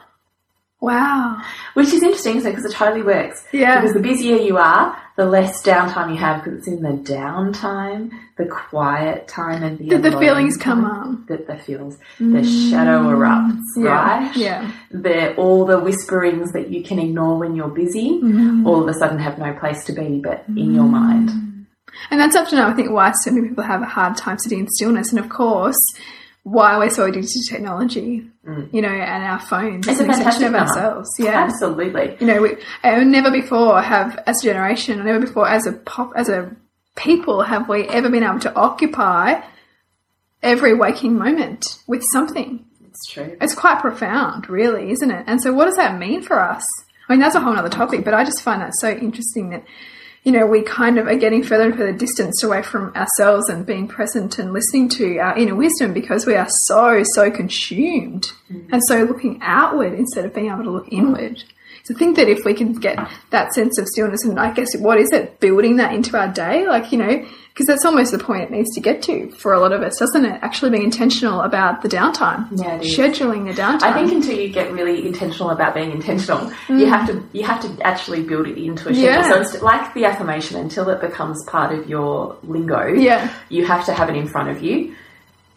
Wow. 0.80 1.42
Which 1.72 1.88
is 1.88 2.02
interesting 2.02 2.42
because 2.42 2.64
it 2.64 2.72
totally 2.72 3.02
works. 3.02 3.46
Yeah. 3.52 3.80
Because 3.80 3.94
the 3.94 4.00
busier 4.00 4.36
you 4.36 4.58
are, 4.58 5.00
the 5.16 5.24
less 5.24 5.62
downtime 5.62 6.10
you 6.10 6.18
have 6.18 6.44
because 6.44 6.58
it's 6.58 6.68
in 6.68 6.82
the 6.82 6.90
downtime, 6.90 8.10
the 8.36 8.44
quiet 8.44 9.26
time, 9.26 9.62
and 9.62 9.78
the 9.78 9.96
That 9.96 10.10
the 10.10 10.18
feelings 10.18 10.58
come 10.58 10.84
up. 10.84 11.26
That 11.28 11.46
the 11.46 11.56
feelings, 11.56 11.96
the 12.18 12.44
shadow 12.44 13.04
mm. 13.04 13.14
erupts, 13.16 13.62
Yeah. 13.78 13.90
right? 13.90 14.36
Yeah. 14.36 14.72
the 14.90 15.34
all 15.36 15.64
the 15.64 15.78
whisperings 15.78 16.52
that 16.52 16.68
you 16.70 16.82
can 16.82 16.98
ignore 16.98 17.38
when 17.38 17.56
you're 17.56 17.68
busy 17.68 18.20
Mm-hmm. 18.20 18.66
all 18.66 18.82
of 18.82 18.88
a 18.88 18.94
sudden 18.94 19.18
have 19.18 19.38
no 19.38 19.52
place 19.54 19.84
to 19.86 19.92
be 19.92 20.20
but 20.22 20.44
in 20.48 20.74
your 20.74 20.84
mm. 20.84 20.90
mind 20.90 21.53
And 22.10 22.20
that's 22.20 22.36
often, 22.36 22.58
I 22.58 22.72
think, 22.74 22.90
why 22.90 23.12
so 23.22 23.30
many 23.30 23.48
people 23.48 23.64
have 23.64 23.82
a 23.82 23.86
hard 23.86 24.16
time 24.16 24.38
sitting 24.38 24.60
in 24.60 24.68
stillness. 24.68 25.10
And 25.10 25.18
of 25.18 25.28
course, 25.28 25.78
why 26.42 26.76
we're 26.76 26.90
so 26.90 27.04
addicted 27.04 27.30
to 27.30 27.50
technology, 27.50 28.26
you 28.72 28.82
know, 28.82 28.88
and 28.88 29.24
our 29.24 29.40
phones. 29.40 29.86
Mm. 29.86 29.90
it's 29.90 30.00
a 30.00 30.02
and 30.02 30.12
extension 30.12 30.44
of 30.44 30.52
number. 30.52 30.68
ourselves. 30.68 31.08
Yeah. 31.18 31.44
absolutely 31.44 32.16
You 32.20 32.26
know, 32.26 32.42
we 32.42 32.56
and 32.82 33.10
never 33.10 33.30
before 33.30 33.80
have, 33.80 34.22
as 34.26 34.40
a 34.42 34.44
generation, 34.44 35.02
never 35.04 35.20
before 35.20 35.48
as 35.48 35.66
a 35.66 35.72
pop, 35.72 36.12
as 36.16 36.28
a 36.28 36.54
people, 36.96 37.42
have 37.42 37.68
we 37.68 37.88
ever 37.88 38.10
been 38.10 38.22
able 38.22 38.40
to 38.40 38.54
occupy 38.54 39.40
every 40.42 40.74
waking 40.74 41.18
moment 41.18 41.78
with 41.86 42.04
something. 42.12 42.64
it's 42.86 43.06
true 43.10 43.36
It's 43.40 43.54
quite 43.54 43.80
profound, 43.80 44.48
really, 44.48 44.90
isn't 44.90 45.10
it? 45.10 45.24
And 45.26 45.42
so, 45.42 45.52
what 45.52 45.64
does 45.64 45.76
that 45.76 45.98
mean 45.98 46.22
for 46.22 46.38
us? 46.38 46.64
I 47.08 47.12
mean, 47.12 47.20
that's 47.20 47.34
a 47.34 47.40
whole 47.40 47.56
other 47.56 47.70
topic, 47.70 48.04
but 48.04 48.14
I 48.14 48.24
just 48.24 48.42
find 48.42 48.60
that 48.62 48.74
so 48.74 48.90
interesting 48.90 49.50
that, 49.50 49.64
you 50.24 50.32
know, 50.32 50.46
we 50.46 50.62
kind 50.62 50.98
of 50.98 51.06
are 51.06 51.16
getting 51.16 51.42
further 51.42 51.64
and 51.64 51.76
further 51.76 51.92
distanced 51.92 52.42
away 52.42 52.62
from 52.62 52.94
ourselves 52.96 53.50
and 53.50 53.66
being 53.66 53.86
present 53.86 54.38
and 54.38 54.54
listening 54.54 54.88
to 54.88 55.18
our 55.18 55.36
inner 55.36 55.54
wisdom 55.54 55.92
because 55.92 56.24
we 56.24 56.34
are 56.34 56.48
so, 56.66 57.02
so 57.12 57.30
consumed 57.30 58.32
mm. 58.50 58.66
and 58.72 58.82
so 58.88 59.04
looking 59.04 59.38
outward 59.42 59.92
instead 59.92 60.24
of 60.24 60.34
being 60.34 60.50
able 60.50 60.64
to 60.64 60.70
look 60.70 60.90
inward. 60.90 61.44
To 61.86 61.92
think 61.94 62.16
that 62.16 62.28
if 62.28 62.46
we 62.46 62.54
can 62.54 62.72
get 62.72 62.96
that 63.28 63.52
sense 63.52 63.78
of 63.78 63.86
stillness 63.86 64.24
and 64.24 64.40
I 64.40 64.52
guess 64.54 64.74
what 64.78 64.98
is 64.98 65.10
it, 65.12 65.38
building 65.40 65.76
that 65.76 65.92
into 65.92 66.16
our 66.18 66.28
day, 66.32 66.66
like, 66.66 66.92
you 66.92 66.96
know, 66.98 67.26
because 67.48 67.66
that's 67.66 67.84
almost 67.84 68.10
the 68.10 68.18
point 68.18 68.42
it 68.44 68.50
needs 68.50 68.74
to 68.74 68.80
get 68.80 69.02
to 69.02 69.30
for 69.32 69.52
a 69.52 69.60
lot 69.60 69.70
of 69.72 69.82
us, 69.82 69.98
doesn't 69.98 70.24
it? 70.24 70.38
Actually 70.42 70.70
being 70.70 70.82
intentional 70.82 71.42
about 71.42 71.82
the 71.82 71.88
downtime, 71.88 72.48
Yeah, 72.58 72.78
scheduling 72.78 73.44
the 73.54 73.60
downtime. 73.60 73.82
I 73.82 73.92
think 73.92 74.10
until 74.12 74.36
you 74.36 74.48
get 74.48 74.72
really 74.72 75.06
intentional 75.06 75.50
about 75.50 75.74
being 75.74 75.92
intentional, 75.92 76.50
you 76.70 76.86
have 76.86 77.06
to 77.08 77.22
you 77.32 77.44
have 77.44 77.60
to 77.60 77.86
actually 77.86 78.22
build 78.22 78.46
it 78.48 78.56
into 78.56 78.88
a 78.88 78.94
schedule. 78.94 79.02
Mm. 79.02 79.04
Yeah. 79.04 79.28
So 79.28 79.40
it's 79.42 79.62
like 79.62 79.92
the 79.92 80.06
affirmation, 80.06 80.58
until 80.58 80.88
it 80.88 81.02
becomes 81.02 81.44
part 81.44 81.78
of 81.78 81.86
your 81.88 82.36
lingo, 82.44 82.86
Yeah. 82.94 83.30
you 83.50 83.66
have 83.66 83.84
to 83.86 83.92
have 83.92 84.08
it 84.08 84.16
in 84.16 84.26
front 84.26 84.48
of 84.48 84.62
you 84.62 84.96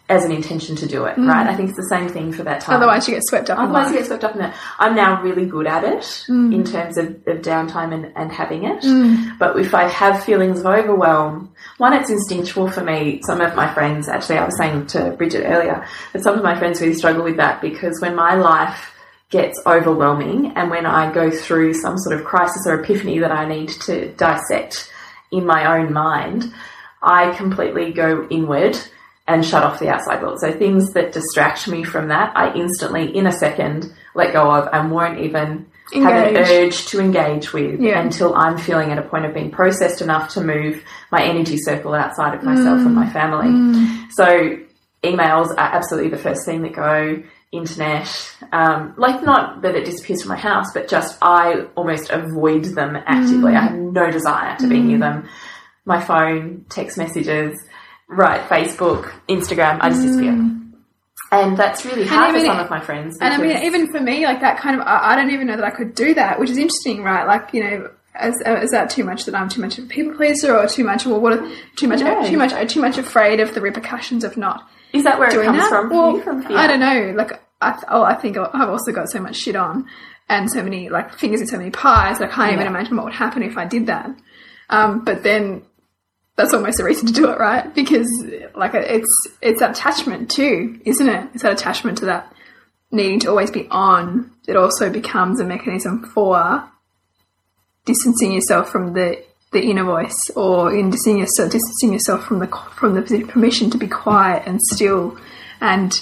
as 0.10 0.24
an 0.24 0.32
intention 0.32 0.76
to 0.78 0.88
do 0.88 1.04
it. 1.06 1.18
Right? 1.18 1.48
I 1.48 1.56
think 1.56 1.70
it's 1.70 1.78
the 1.78 1.90
same 1.90 2.08
thing 2.08 2.32
for 2.32 2.44
that 2.44 2.62
time. 2.62 2.76
Mm. 2.76 2.78
Otherwise, 2.78 3.08
you 3.08 3.16
get 3.16 3.24
swept 3.28 3.50
up 3.50 3.60
in 3.60 3.66
Otherwise, 3.66 3.92
you 3.92 3.98
get 3.98 4.08
swept 4.08 4.24
up 4.24 4.36
in 4.36 4.42
it. 4.42 4.54
I'm 4.80 4.96
now 4.96 5.22
really 5.22 5.46
good 5.46 5.68
at 5.68 5.84
it 5.84 6.04
Mm. 6.30 6.54
in 6.54 6.64
terms 6.64 6.98
of, 6.98 7.08
of 7.28 7.42
downtime 7.42 7.94
and, 7.94 8.14
and 8.16 8.32
having 8.32 8.64
it. 8.64 9.38
But 9.38 9.60
if 9.60 9.74
I 9.74 9.88
have 9.90 10.24
feelings 10.24 10.62
of 10.62 10.66
overwhelm, 10.66 11.52
one, 11.78 11.94
it's 11.94 12.10
instinctual 12.10 12.70
for 12.70 12.84
me. 12.84 13.22
Some 13.26 13.42
of 13.42 13.54
my 13.56 13.72
friends, 13.74 14.08
actually, 14.08 14.38
I 14.38 14.46
was 14.46 14.58
saying 14.58 14.88
to 14.88 15.12
Bridget 15.12 15.44
earlier, 15.46 15.86
that 16.14 16.24
some 16.24 16.36
of 16.38 16.44
my 16.44 16.58
friends 16.58 16.80
really 16.80 16.94
struggle 16.94 17.24
with 17.24 17.38
that 17.38 17.62
because 17.62 18.00
when 18.00 18.16
my 18.16 18.36
life 18.36 18.94
gets 19.30 19.60
overwhelming 19.66 20.54
and 20.56 20.70
when 20.70 20.86
I 20.86 21.12
go 21.12 21.30
through 21.30 21.74
some 21.74 21.98
sort 21.98 22.18
of 22.18 22.26
crisis 22.26 22.66
or 22.66 22.80
epiphany 22.80 23.20
that 23.20 23.32
I 23.32 23.46
need 23.46 23.70
to 23.82 24.10
dissect 24.14 24.90
in 25.32 25.46
my 25.46 25.78
own 25.78 25.92
mind, 25.92 26.54
I 27.02 27.32
completely 27.36 27.92
go 27.92 28.26
inward 28.30 28.78
and 29.28 29.46
shut 29.46 29.64
off 29.64 29.80
the 29.80 29.90
outside 29.90 30.22
world. 30.22 30.40
So 30.40 30.52
things 30.52 30.94
that 30.94 31.12
distract 31.12 31.68
me 31.68 31.84
from 31.84 32.08
that, 32.08 32.32
I 32.36 32.54
instantly, 32.56 33.16
in 33.16 33.28
a 33.28 33.32
second, 33.32 33.94
let 34.16 34.34
go 34.34 34.50
of 34.50 34.70
and 34.72 34.92
won't 34.92 35.20
even 35.20 35.66
have 35.94 36.28
an 36.28 36.38
urge 36.38 36.86
to 36.88 37.00
engage 37.00 37.54
with 37.54 37.80
Yeah. 37.80 38.00
until 38.00 38.36
I'm 38.36 38.58
feeling 38.58 38.92
at 38.92 38.98
a 38.98 39.02
point 39.02 39.26
of 39.26 39.34
being 39.34 39.52
processed 39.52 40.02
enough 40.02 40.30
to 40.34 40.42
move 40.42 40.84
my 41.12 41.24
energy 41.24 41.58
circle 41.58 41.94
outside 41.94 42.34
of 42.34 42.44
myself 42.44 42.80
and 42.80 42.90
mm. 42.90 42.96
my 42.96 43.10
family. 43.10 43.48
Mm. 43.48 44.12
So 44.12 44.58
emails 45.04 45.50
are 45.52 45.60
absolutely 45.60 46.10
the 46.10 46.18
first 46.18 46.46
thing 46.46 46.62
that 46.64 46.74
go. 46.74 47.24
Internet, 47.50 48.36
um, 48.52 48.94
like 48.98 49.24
not 49.24 49.62
that 49.62 49.74
it 49.74 49.86
disappears 49.86 50.22
from 50.22 50.30
my 50.30 50.38
house, 50.38 50.74
but 50.74 50.90
just 50.90 51.18
I 51.22 51.68
almost 51.76 52.10
avoid 52.10 52.66
them 52.66 52.98
actively. 53.06 53.54
Mm. 53.54 53.58
I 53.58 53.62
have 53.62 53.74
no 53.74 54.12
desire 54.12 54.58
to 54.58 54.68
be 54.68 54.82
near 54.82 55.00
them. 55.00 55.30
My 55.86 56.02
phone, 56.02 56.66
text 56.68 56.98
messages, 56.98 57.58
right, 58.08 58.42
Facebook, 58.50 59.12
Instagram, 59.30 59.80
I 59.82 59.90
just 59.90 60.02
disappear. 60.04 60.54
And 61.30 61.58
that's 61.58 61.84
really 61.86 62.06
hard 62.06 62.34
mean, 62.34 62.42
for 62.46 62.48
some 62.52 62.60
of 62.60 62.70
my 62.70 62.80
friends. 62.80 63.18
And 63.20 63.34
I 63.34 63.38
mean, 63.38 63.58
even 63.64 63.92
for 63.92 64.00
me, 64.00 64.26
like 64.26 64.40
that 64.42 64.58
kind 64.60 64.80
of, 64.80 64.88
I, 64.88 65.12
I 65.12 65.16
don't 65.18 65.32
even 65.32 65.48
know 65.48 65.58
that 65.58 65.66
I 65.66 65.72
could 65.72 65.94
do 65.94 66.14
that, 66.14 66.40
which 66.40 66.50
is 66.50 66.58
interesting, 66.58 67.04
right? 67.04 67.28
Like, 67.28 67.54
you 67.54 67.64
know, 67.64 67.90
is, 68.24 68.36
is 68.64 68.72
that 68.72 68.90
too 68.90 69.04
much 69.04 69.26
that 69.26 69.36
I'm 69.36 69.50
too 69.50 69.60
much 69.60 69.78
of 69.78 69.84
a 69.84 69.88
people 69.88 70.14
pleaser 70.14 70.56
or 70.58 70.68
too 70.68 70.86
much, 70.86 71.06
well, 71.06 71.20
what, 71.20 71.34
are- 71.34 71.52
too 71.76 71.88
much, 71.90 72.00
No. 72.00 72.26
too 72.26 72.38
much, 72.38 72.72
too 72.72 72.80
much 72.80 72.98
afraid 72.98 73.42
of 73.42 73.54
the 73.54 73.60
repercussions 73.62 74.24
of 74.24 74.38
not 74.38 74.68
is 74.94 75.04
that 75.04 75.20
where 75.20 75.28
it 75.28 75.44
comes 75.46 75.58
that? 75.58 75.70
from? 75.70 75.90
well, 75.90 76.20
from? 76.22 76.48
I 76.48 76.66
don't 76.66 76.80
know. 76.80 77.14
Like, 77.18 77.42
I, 77.60 77.72
th- 77.74 77.84
oh, 77.90 78.04
I 78.04 78.14
think 78.16 78.38
I've 78.38 78.70
also 78.70 78.94
got 78.94 79.10
so 79.10 79.20
much 79.20 79.36
shit 79.36 79.58
on 79.58 79.86
and 80.30 80.50
so 80.50 80.64
many, 80.64 80.88
like, 80.90 81.14
fingers 81.14 81.42
in 81.42 81.48
so 81.48 81.58
many 81.58 81.72
pies. 81.72 82.22
I 82.22 82.28
can't 82.28 82.54
even 82.54 82.68
imagine 82.68 82.96
what 82.96 83.04
would 83.04 83.14
happen 83.14 83.44
if 83.44 83.58
I 83.58 83.66
did 83.66 83.88
that. 83.88 84.10
Um, 84.70 85.04
but 85.04 85.24
then 85.24 85.64
that's 86.38 86.54
almost 86.54 86.80
a 86.80 86.84
reason 86.84 87.08
to 87.08 87.14
do 87.14 87.30
it, 87.30 87.40
right? 87.40 87.74
Because, 87.74 88.08
like, 88.56 88.74
it's, 88.76 89.28
it's 89.42 89.60
that 89.60 89.72
attachment 89.72 90.30
too, 90.30 90.80
isn't 90.86 91.10
it? 91.10 91.30
It's 91.34 91.44
that 91.44 91.54
attachment 91.54 91.98
to 92.00 92.06
that 92.06 92.32
needing 92.92 93.20
to 93.22 93.30
always 93.30 93.52
be 93.52 93.68
on. 93.70 94.32
It 94.48 94.56
also 94.56 94.90
becomes 94.90 95.40
a 95.40 95.44
mechanism 95.44 96.06
for 96.06 96.70
distancing 97.86 98.34
yourself 98.34 98.70
from 98.70 98.94
the 98.94 99.26
the 99.54 99.62
inner 99.62 99.84
voice 99.86 100.30
or 100.36 100.76
in 100.76 100.90
distancing 100.90 101.20
yourself, 101.20 101.50
distancing 101.52 101.94
yourself 101.94 102.26
from 102.26 102.40
the 102.40 102.48
from 102.76 102.94
the 102.94 103.24
permission 103.24 103.70
to 103.70 103.78
be 103.78 103.88
quiet 103.88 104.44
and 104.46 104.62
still 104.62 105.18
and 105.62 106.02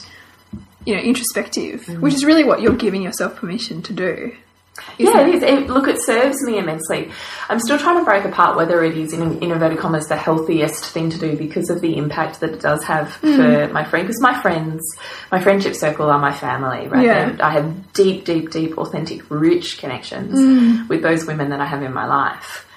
you 0.85 0.95
know 0.95 1.01
introspective, 1.01 1.81
mm. 1.85 2.01
which 2.01 2.13
is 2.13 2.25
really 2.25 2.43
what 2.43 2.61
you're 2.61 2.75
giving 2.75 3.01
yourself 3.01 3.35
permission 3.35 3.81
to 3.83 3.93
do. 3.93 4.35
Yeah, 4.97 5.25
it 5.25 5.35
is. 5.35 5.43
It, 5.43 5.67
look, 5.67 5.87
it 5.87 6.01
serves 6.01 6.41
me 6.43 6.57
immensely. 6.57 7.11
I'm 7.49 7.59
still 7.59 7.77
trying 7.77 7.97
to 7.99 8.05
break 8.05 8.25
apart 8.25 8.55
whether 8.57 8.83
it 8.83 8.97
is, 8.97 9.13
in, 9.13 9.41
in 9.41 9.51
inverted 9.51 9.77
commas, 9.77 10.07
the 10.07 10.15
healthiest 10.15 10.85
thing 10.85 11.09
to 11.09 11.17
do 11.17 11.37
because 11.37 11.69
of 11.69 11.81
the 11.81 11.97
impact 11.97 12.39
that 12.41 12.51
it 12.51 12.61
does 12.61 12.83
have 12.83 13.13
hmm. 13.15 13.35
for 13.35 13.67
my 13.73 13.83
friend. 13.83 14.07
Because 14.07 14.21
my 14.21 14.39
friends, 14.41 14.81
my 15.31 15.41
friendship 15.41 15.75
circle 15.75 16.09
are 16.09 16.19
my 16.19 16.33
family, 16.33 16.87
right? 16.87 17.05
Yeah. 17.05 17.37
I 17.41 17.51
have 17.51 17.93
deep, 17.93 18.25
deep, 18.25 18.51
deep, 18.51 18.77
authentic, 18.77 19.29
rich 19.29 19.77
connections 19.77 20.33
hmm. 20.33 20.87
with 20.87 21.01
those 21.01 21.25
women 21.25 21.49
that 21.49 21.61
I 21.61 21.65
have 21.65 21.81
in 21.81 21.93
my 21.93 22.05
life. 22.05 22.67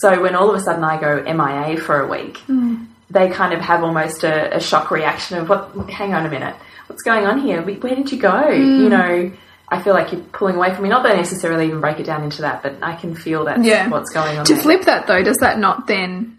So 0.00 0.20
when 0.20 0.34
all 0.34 0.50
of 0.50 0.56
a 0.56 0.60
sudden 0.60 0.84
I 0.84 1.00
go 1.00 1.22
MIA 1.22 1.80
for 1.80 2.00
a 2.00 2.06
week, 2.06 2.38
hmm. 2.38 2.84
they 3.10 3.30
kind 3.30 3.54
of 3.54 3.60
have 3.60 3.82
almost 3.82 4.24
a, 4.24 4.56
a 4.56 4.60
shock 4.60 4.90
reaction 4.90 5.38
of 5.38 5.48
what? 5.48 5.88
Hang 5.88 6.12
on 6.12 6.26
a 6.26 6.30
minute, 6.30 6.56
what's 6.86 7.02
going 7.02 7.26
on 7.26 7.40
here? 7.40 7.62
Where 7.62 7.94
did 7.94 8.12
you 8.12 8.18
go? 8.18 8.48
You 8.50 8.88
know, 8.88 9.32
I 9.68 9.82
feel 9.82 9.94
like 9.94 10.12
you're 10.12 10.20
pulling 10.22 10.56
away 10.56 10.72
from 10.74 10.84
me. 10.84 10.88
Not 10.90 11.02
that 11.02 11.12
I 11.12 11.16
necessarily 11.16 11.66
even 11.66 11.80
break 11.80 11.98
it 11.98 12.06
down 12.06 12.22
into 12.22 12.42
that, 12.42 12.62
but 12.62 12.76
I 12.82 12.94
can 12.94 13.14
feel 13.14 13.44
that 13.46 13.62
Yeah. 13.64 13.88
what's 13.88 14.10
going 14.10 14.38
on. 14.38 14.44
To 14.44 14.54
there. 14.54 14.62
flip 14.62 14.82
that 14.84 15.06
though, 15.06 15.22
does 15.22 15.38
that 15.38 15.58
not 15.58 15.86
then 15.86 16.38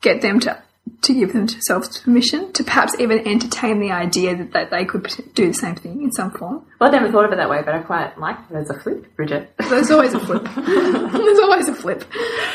get 0.00 0.20
them 0.22 0.40
to 0.40 0.58
to 1.02 1.14
give 1.14 1.32
themselves 1.32 1.98
permission 2.00 2.52
to 2.52 2.62
perhaps 2.64 2.92
even 3.00 3.26
entertain 3.26 3.78
the 3.80 3.90
idea 3.92 4.36
that, 4.36 4.52
that 4.52 4.70
they 4.70 4.84
could 4.84 5.02
do 5.34 5.46
the 5.48 5.54
same 5.54 5.74
thing 5.76 6.02
in 6.02 6.12
some 6.12 6.30
form? 6.32 6.64
Well, 6.80 6.90
I 6.90 6.92
never 6.92 7.10
thought 7.10 7.24
of 7.24 7.32
it 7.32 7.36
that 7.36 7.48
way, 7.50 7.62
but 7.64 7.74
I 7.74 7.78
quite 7.80 8.18
like 8.18 8.36
as 8.54 8.68
a 8.70 8.78
flip, 8.80 9.14
Bridget. 9.16 9.52
There's 9.68 9.90
always 9.92 10.12
a 10.14 10.20
flip. 10.20 10.44
There's 10.56 11.38
always 11.38 11.68
a 11.68 11.74
flip. 11.74 12.04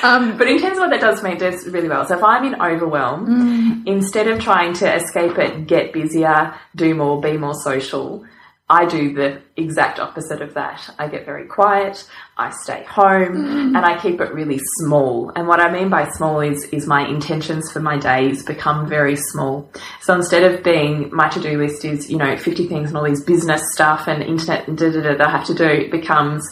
Um, 0.04 0.38
But 0.38 0.48
in 0.48 0.60
terms 0.60 0.78
of 0.78 0.82
what 0.84 0.90
that 0.92 1.02
does 1.02 1.20
for 1.22 1.28
me, 1.28 1.34
it 1.34 1.40
does 1.40 1.66
really 1.68 1.88
well. 1.90 2.06
So 2.06 2.18
if 2.18 2.24
I'm 2.24 2.44
in 2.46 2.62
overwhelm, 2.62 3.84
instead 3.86 4.28
of 4.28 4.40
trying 4.40 4.74
to 4.76 4.94
escape 4.96 5.38
it, 5.38 5.68
get 5.68 5.92
busier, 5.94 6.54
do 6.76 6.96
more, 6.96 7.20
be 7.22 7.38
more 7.38 7.54
social, 7.54 8.26
I 8.69 8.86
do 8.86 9.13
the 9.13 9.41
exact 9.55 9.97
opposite 9.97 10.41
of 10.41 10.53
that. 10.55 10.93
I 11.00 11.07
get 11.07 11.25
very 11.25 11.45
quiet, 11.45 12.05
I 12.36 12.50
stay 12.50 12.83
home, 12.83 13.38
mm. 13.38 13.77
and 13.77 13.77
I 13.77 13.97
keep 13.97 14.19
it 14.19 14.33
really 14.33 14.59
small. 14.79 15.31
And 15.38 15.47
what 15.47 15.62
I 15.62 15.71
mean 15.71 15.89
by 15.89 16.09
small 16.09 16.41
is 16.41 16.65
is 16.65 16.86
my 16.86 17.07
intentions 17.07 17.71
for 17.71 17.79
my 17.79 17.97
days 17.97 18.43
become 18.43 18.89
very 18.89 19.15
small. 19.15 19.69
So 20.01 20.13
instead 20.13 20.43
of 20.43 20.63
being 20.63 21.09
my 21.15 21.29
to 21.29 21.39
do 21.39 21.57
list 21.57 21.86
is, 21.86 22.09
you 22.09 22.17
know, 22.17 22.36
50 22.36 22.67
things 22.67 22.89
and 22.89 22.97
all 22.97 23.05
these 23.05 23.24
business 23.24 23.62
stuff 23.74 24.07
and 24.07 24.21
internet 24.21 24.67
and 24.67 24.77
da 24.77 24.91
da 24.91 25.01
da 25.01 25.15
that 25.15 25.27
I 25.27 25.31
have 25.31 25.45
to 25.45 25.53
do, 25.53 25.63
it 25.63 25.89
becomes 25.89 26.43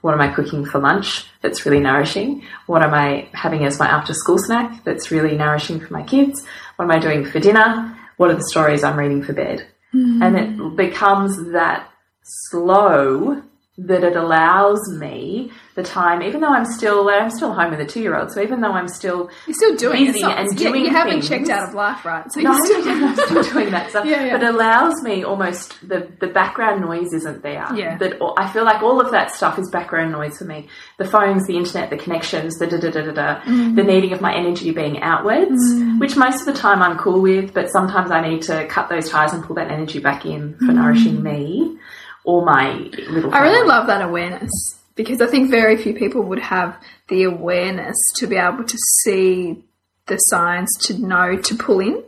what 0.00 0.14
am 0.14 0.20
I 0.20 0.32
cooking 0.32 0.64
for 0.64 0.80
lunch 0.80 1.26
that's 1.40 1.64
really 1.64 1.80
nourishing? 1.80 2.42
What 2.66 2.82
am 2.82 2.94
I 2.94 3.28
having 3.32 3.64
as 3.64 3.78
my 3.78 3.86
after 3.86 4.14
school 4.14 4.38
snack 4.38 4.82
that's 4.82 5.10
really 5.10 5.36
nourishing 5.36 5.78
for 5.78 5.92
my 5.92 6.02
kids? 6.02 6.44
What 6.76 6.86
am 6.86 6.90
I 6.90 6.98
doing 6.98 7.24
for 7.24 7.38
dinner? 7.38 7.96
What 8.16 8.30
are 8.30 8.36
the 8.36 8.48
stories 8.48 8.82
I'm 8.82 8.98
reading 8.98 9.22
for 9.22 9.34
bed? 9.34 9.66
And 9.92 10.36
it 10.36 10.56
mm. 10.56 10.76
becomes 10.76 11.52
that 11.52 11.90
slow 12.22 13.42
that 13.86 14.04
it 14.04 14.16
allows 14.16 14.80
me 14.92 15.50
the 15.74 15.82
time, 15.82 16.20
even 16.22 16.40
though 16.40 16.52
I'm 16.52 16.64
still 16.66 17.08
I'm 17.08 17.30
still 17.30 17.52
home 17.54 17.70
with 17.70 17.80
a 17.80 17.86
two 17.86 18.00
year 18.00 18.16
old, 18.18 18.30
so 18.32 18.42
even 18.42 18.60
though 18.60 18.72
I'm 18.72 18.88
still 18.88 19.30
you're 19.46 19.54
still 19.54 19.76
doing 19.76 20.02
it. 20.06 20.16
And 20.16 20.18
yeah, 20.18 20.68
doing 20.70 20.84
You 20.84 20.90
haven't 20.90 21.12
things, 21.22 21.28
checked 21.28 21.48
out 21.48 21.68
of 21.68 21.74
life, 21.74 22.04
right? 22.04 22.24
So 22.32 22.40
no, 22.40 22.52
you're 22.52 22.66
still, 22.66 22.82
I'm 22.88 23.14
still 23.16 23.42
doing 23.44 23.70
that 23.70 23.90
stuff. 23.90 24.04
Yeah, 24.04 24.24
yeah. 24.24 24.32
But 24.36 24.42
it 24.42 24.54
allows 24.54 25.02
me 25.02 25.22
almost 25.24 25.76
the 25.88 26.08
the 26.20 26.26
background 26.26 26.80
noise 26.82 27.12
isn't 27.14 27.42
there. 27.42 27.66
Yeah. 27.74 27.96
That 27.98 28.18
I 28.36 28.52
feel 28.52 28.64
like 28.64 28.82
all 28.82 29.00
of 29.00 29.12
that 29.12 29.30
stuff 29.34 29.58
is 29.58 29.70
background 29.70 30.12
noise 30.12 30.36
for 30.38 30.44
me. 30.44 30.68
The 30.98 31.04
phones, 31.06 31.46
the 31.46 31.56
internet, 31.56 31.88
the 31.90 31.96
connections, 31.96 32.58
the 32.58 32.66
da 32.66 32.78
da 32.78 32.90
da 32.90 33.02
da 33.02 33.12
da, 33.12 33.40
Mm. 33.42 33.76
the 33.76 33.82
needing 33.84 34.12
of 34.12 34.20
my 34.20 34.34
energy 34.34 34.72
being 34.72 35.00
outwards, 35.00 35.58
which 35.98 36.16
most 36.16 36.40
of 36.40 36.46
the 36.46 36.52
time 36.60 36.82
I'm 36.82 36.98
cool 36.98 37.20
with, 37.22 37.54
but 37.54 37.70
sometimes 37.70 38.10
I 38.10 38.20
need 38.28 38.42
to 38.42 38.66
cut 38.66 38.88
those 38.88 39.08
ties 39.08 39.32
and 39.32 39.42
pull 39.44 39.56
that 39.56 39.70
energy 39.70 40.00
back 40.00 40.26
in 40.26 40.56
for 40.58 40.72
nourishing 40.72 41.22
me 41.22 41.78
or 42.24 42.44
my 42.44 42.72
little. 42.74 43.32
I 43.34 43.40
really 43.40 43.66
love 43.66 43.86
that 43.86 44.02
awareness 44.02 44.50
because 44.94 45.20
I 45.20 45.26
think 45.26 45.50
very 45.50 45.76
few 45.76 45.94
people 45.94 46.22
would 46.22 46.40
have 46.40 46.76
the 47.08 47.24
awareness 47.24 47.96
to 48.16 48.26
be 48.26 48.36
able 48.36 48.64
to 48.64 48.78
see 49.02 49.62
the 50.06 50.16
signs 50.16 50.68
to 50.82 50.98
know 50.98 51.36
to 51.36 51.54
pull 51.54 51.80
in. 51.80 52.02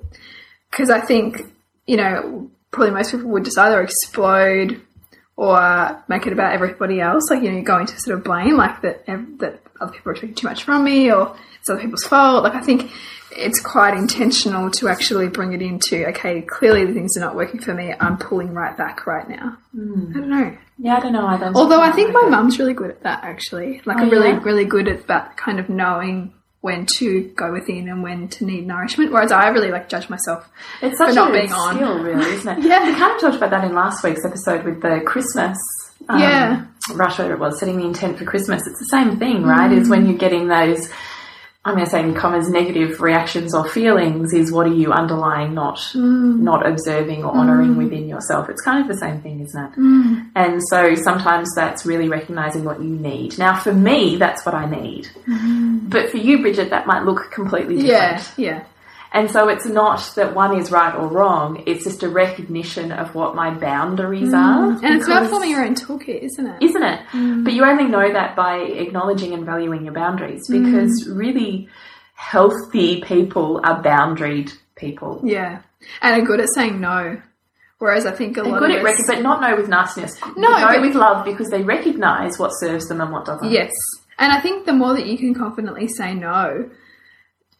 Because 0.70 0.90
I 0.90 1.00
think, 1.00 1.36
you 1.86 1.96
know, 1.96 2.50
probably 2.70 2.92
most 2.92 3.10
people 3.10 3.28
would 3.30 3.44
just 3.44 3.58
either 3.58 3.82
explode 3.82 4.80
or 5.36 6.02
make 6.08 6.26
it 6.26 6.32
about 6.32 6.52
everybody 6.52 7.00
else. 7.00 7.30
Like, 7.30 7.42
you 7.42 7.52
know, 7.52 7.62
go 7.62 7.78
into 7.78 7.98
sort 7.98 8.18
of 8.18 8.24
blame, 8.24 8.56
like 8.56 8.82
that, 8.82 9.06
that 9.06 9.60
other 9.80 9.92
people 9.92 10.12
are 10.12 10.14
taking 10.14 10.34
too 10.34 10.46
much 10.46 10.64
from 10.64 10.84
me 10.84 11.10
or 11.10 11.36
it's 11.58 11.70
other 11.70 11.80
people's 11.80 12.04
fault. 12.04 12.44
Like, 12.44 12.54
I 12.54 12.60
think 12.60 12.90
it's 13.34 13.60
quite 13.60 13.94
intentional 13.94 14.70
to 14.72 14.88
actually 14.88 15.28
bring 15.28 15.52
it 15.52 15.62
into, 15.62 16.06
okay, 16.08 16.42
clearly 16.42 16.84
the 16.84 16.92
things 16.92 17.16
are 17.16 17.20
not 17.20 17.34
working 17.34 17.60
for 17.60 17.72
me. 17.74 17.94
I'm 17.98 18.18
pulling 18.18 18.52
right 18.52 18.76
back 18.76 19.06
right 19.06 19.28
now. 19.28 19.56
I 19.74 19.76
don't 20.12 20.28
know. 20.28 20.56
Yeah, 20.78 20.96
I 20.96 21.00
don't 21.00 21.12
know 21.12 21.26
either. 21.26 21.52
Although 21.54 21.80
I 21.80 21.92
think 21.92 22.12
my 22.12 22.28
mum's 22.28 22.58
really 22.58 22.74
good 22.74 22.90
at 22.90 23.02
that 23.04 23.24
actually. 23.24 23.80
Like 23.84 23.98
Oh, 23.98 24.02
I'm 24.02 24.10
really, 24.10 24.28
yeah? 24.30 24.40
really 24.42 24.64
good 24.64 24.88
at 24.88 25.06
that 25.06 25.36
kind 25.36 25.58
of 25.60 25.68
knowing 25.68 26.34
when 26.60 26.86
to 26.86 27.22
go 27.36 27.52
within 27.52 27.88
and 27.88 28.02
when 28.02 28.28
to 28.28 28.44
need 28.44 28.66
nourishment. 28.66 29.10
Whereas 29.12 29.32
I 29.32 29.48
really 29.48 29.70
like 29.70 29.88
judge 29.88 30.08
myself. 30.08 30.48
It's 30.80 30.98
such 30.98 31.10
for 31.10 31.14
not 31.14 31.30
a 31.30 31.32
being 31.32 31.52
on. 31.52 31.74
skill, 31.76 31.98
really, 32.02 32.30
isn't 32.34 32.58
it? 32.58 32.64
Yeah. 32.68 32.84
We 32.86 32.94
kind 32.98 33.12
of 33.14 33.20
talked 33.20 33.36
about 33.36 33.50
that 33.50 33.64
in 33.64 33.74
last 33.74 34.04
week's 34.04 34.24
episode 34.24 34.64
with 34.64 34.80
the 34.82 35.00
Christmas. 35.06 35.58
Um, 36.08 36.20
Yeah. 36.20 36.64
Rush, 36.94 37.18
whatever 37.18 37.34
it 37.34 37.40
was, 37.40 37.58
setting 37.60 37.78
the 37.78 37.84
intent 37.86 38.18
for 38.18 38.24
Christmas. 38.24 38.66
It's 38.66 38.78
the 38.78 38.86
same 38.86 39.18
thing, 39.18 39.44
right? 39.44 39.70
Is 39.70 39.88
when 39.88 40.06
you're 40.06 40.18
getting 40.18 40.48
those, 40.48 40.88
I'm 41.64 41.74
going 41.74 41.84
to 41.84 41.90
say 41.90 42.00
in 42.00 42.14
commas, 42.14 42.48
negative 42.48 43.00
reactions 43.00 43.54
or 43.54 43.68
feelings. 43.68 44.32
Is 44.32 44.50
what 44.50 44.66
are 44.66 44.74
you 44.74 44.92
underlying, 44.92 45.54
not 45.54 45.76
mm. 45.76 46.40
not 46.40 46.66
observing 46.66 47.24
or 47.24 47.32
honoring 47.32 47.74
mm. 47.74 47.76
within 47.76 48.08
yourself? 48.08 48.48
It's 48.48 48.62
kind 48.62 48.82
of 48.82 48.88
the 48.88 48.98
same 48.98 49.20
thing, 49.20 49.40
isn't 49.40 49.64
it? 49.64 49.78
Mm. 49.78 50.30
And 50.34 50.60
so 50.70 50.96
sometimes 50.96 51.48
that's 51.54 51.86
really 51.86 52.08
recognizing 52.08 52.64
what 52.64 52.82
you 52.82 52.90
need. 52.90 53.38
Now, 53.38 53.58
for 53.58 53.72
me, 53.72 54.16
that's 54.16 54.44
what 54.44 54.56
I 54.56 54.68
need. 54.68 55.06
Mm-hmm. 55.26 55.88
But 55.88 56.10
for 56.10 56.16
you, 56.16 56.40
Bridget, 56.40 56.70
that 56.70 56.86
might 56.86 57.04
look 57.04 57.30
completely 57.30 57.76
different. 57.76 58.32
Yeah, 58.36 58.44
yeah. 58.44 58.64
And 59.14 59.30
so 59.30 59.48
it's 59.48 59.66
not 59.66 60.12
that 60.16 60.34
one 60.34 60.58
is 60.58 60.70
right 60.70 60.94
or 60.94 61.06
wrong, 61.06 61.62
it's 61.66 61.84
just 61.84 62.02
a 62.02 62.08
recognition 62.08 62.92
of 62.92 63.14
what 63.14 63.34
my 63.34 63.50
boundaries 63.52 64.30
mm. 64.30 64.34
are. 64.34 64.70
And 64.84 64.96
it's 64.96 65.06
about 65.06 65.28
forming 65.28 65.50
your 65.50 65.64
own 65.64 65.74
toolkit, 65.74 66.22
isn't 66.22 66.46
it? 66.46 66.62
Isn't 66.62 66.82
it? 66.82 67.00
Mm. 67.10 67.44
But 67.44 67.52
you 67.52 67.64
only 67.64 67.84
know 67.84 68.10
that 68.10 68.34
by 68.34 68.56
acknowledging 68.60 69.34
and 69.34 69.44
valuing 69.44 69.84
your 69.84 69.92
boundaries 69.92 70.48
mm. 70.48 70.64
because 70.64 71.08
really 71.08 71.68
healthy 72.14 73.02
people 73.02 73.60
are 73.64 73.82
boundaried 73.82 74.56
people. 74.76 75.20
yeah. 75.24 75.62
And 76.00 76.22
are 76.22 76.24
good 76.24 76.40
at 76.40 76.46
saying 76.54 76.80
no. 76.80 77.20
Whereas 77.78 78.06
I 78.06 78.12
think 78.12 78.36
a 78.36 78.42
They're 78.42 78.52
lot 78.52 78.60
good 78.60 78.70
of 78.70 78.76
at 78.76 78.84
rec- 78.84 78.96
but 79.08 79.22
not 79.22 79.40
no 79.40 79.56
with 79.56 79.68
nastiness. 79.68 80.16
No, 80.36 80.48
no 80.48 80.66
but- 80.66 80.80
with 80.80 80.94
love 80.94 81.24
because 81.24 81.50
they 81.50 81.62
recognise 81.62 82.38
what 82.38 82.50
serves 82.50 82.86
them 82.86 83.00
and 83.00 83.10
what 83.10 83.24
doesn't. 83.24 83.50
Yes. 83.50 83.72
And 84.18 84.32
I 84.32 84.40
think 84.40 84.66
the 84.66 84.72
more 84.72 84.94
that 84.94 85.06
you 85.06 85.18
can 85.18 85.34
confidently 85.34 85.88
say 85.88 86.14
no, 86.14 86.70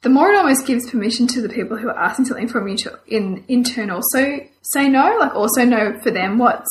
the 0.02 0.08
more 0.08 0.30
it 0.30 0.36
almost 0.36 0.66
gives 0.66 0.90
permission 0.90 1.26
to 1.28 1.40
the 1.40 1.48
people 1.48 1.76
who 1.76 1.88
are 1.88 1.98
asking 1.98 2.26
something 2.26 2.48
from 2.48 2.68
you 2.68 2.76
to 2.78 2.98
in 3.06 3.44
in 3.48 3.64
turn 3.64 3.90
also 3.90 4.40
say 4.62 4.88
no, 4.88 5.16
like 5.18 5.34
also 5.34 5.64
know 5.64 5.98
for 6.02 6.10
them 6.10 6.38
what's 6.38 6.68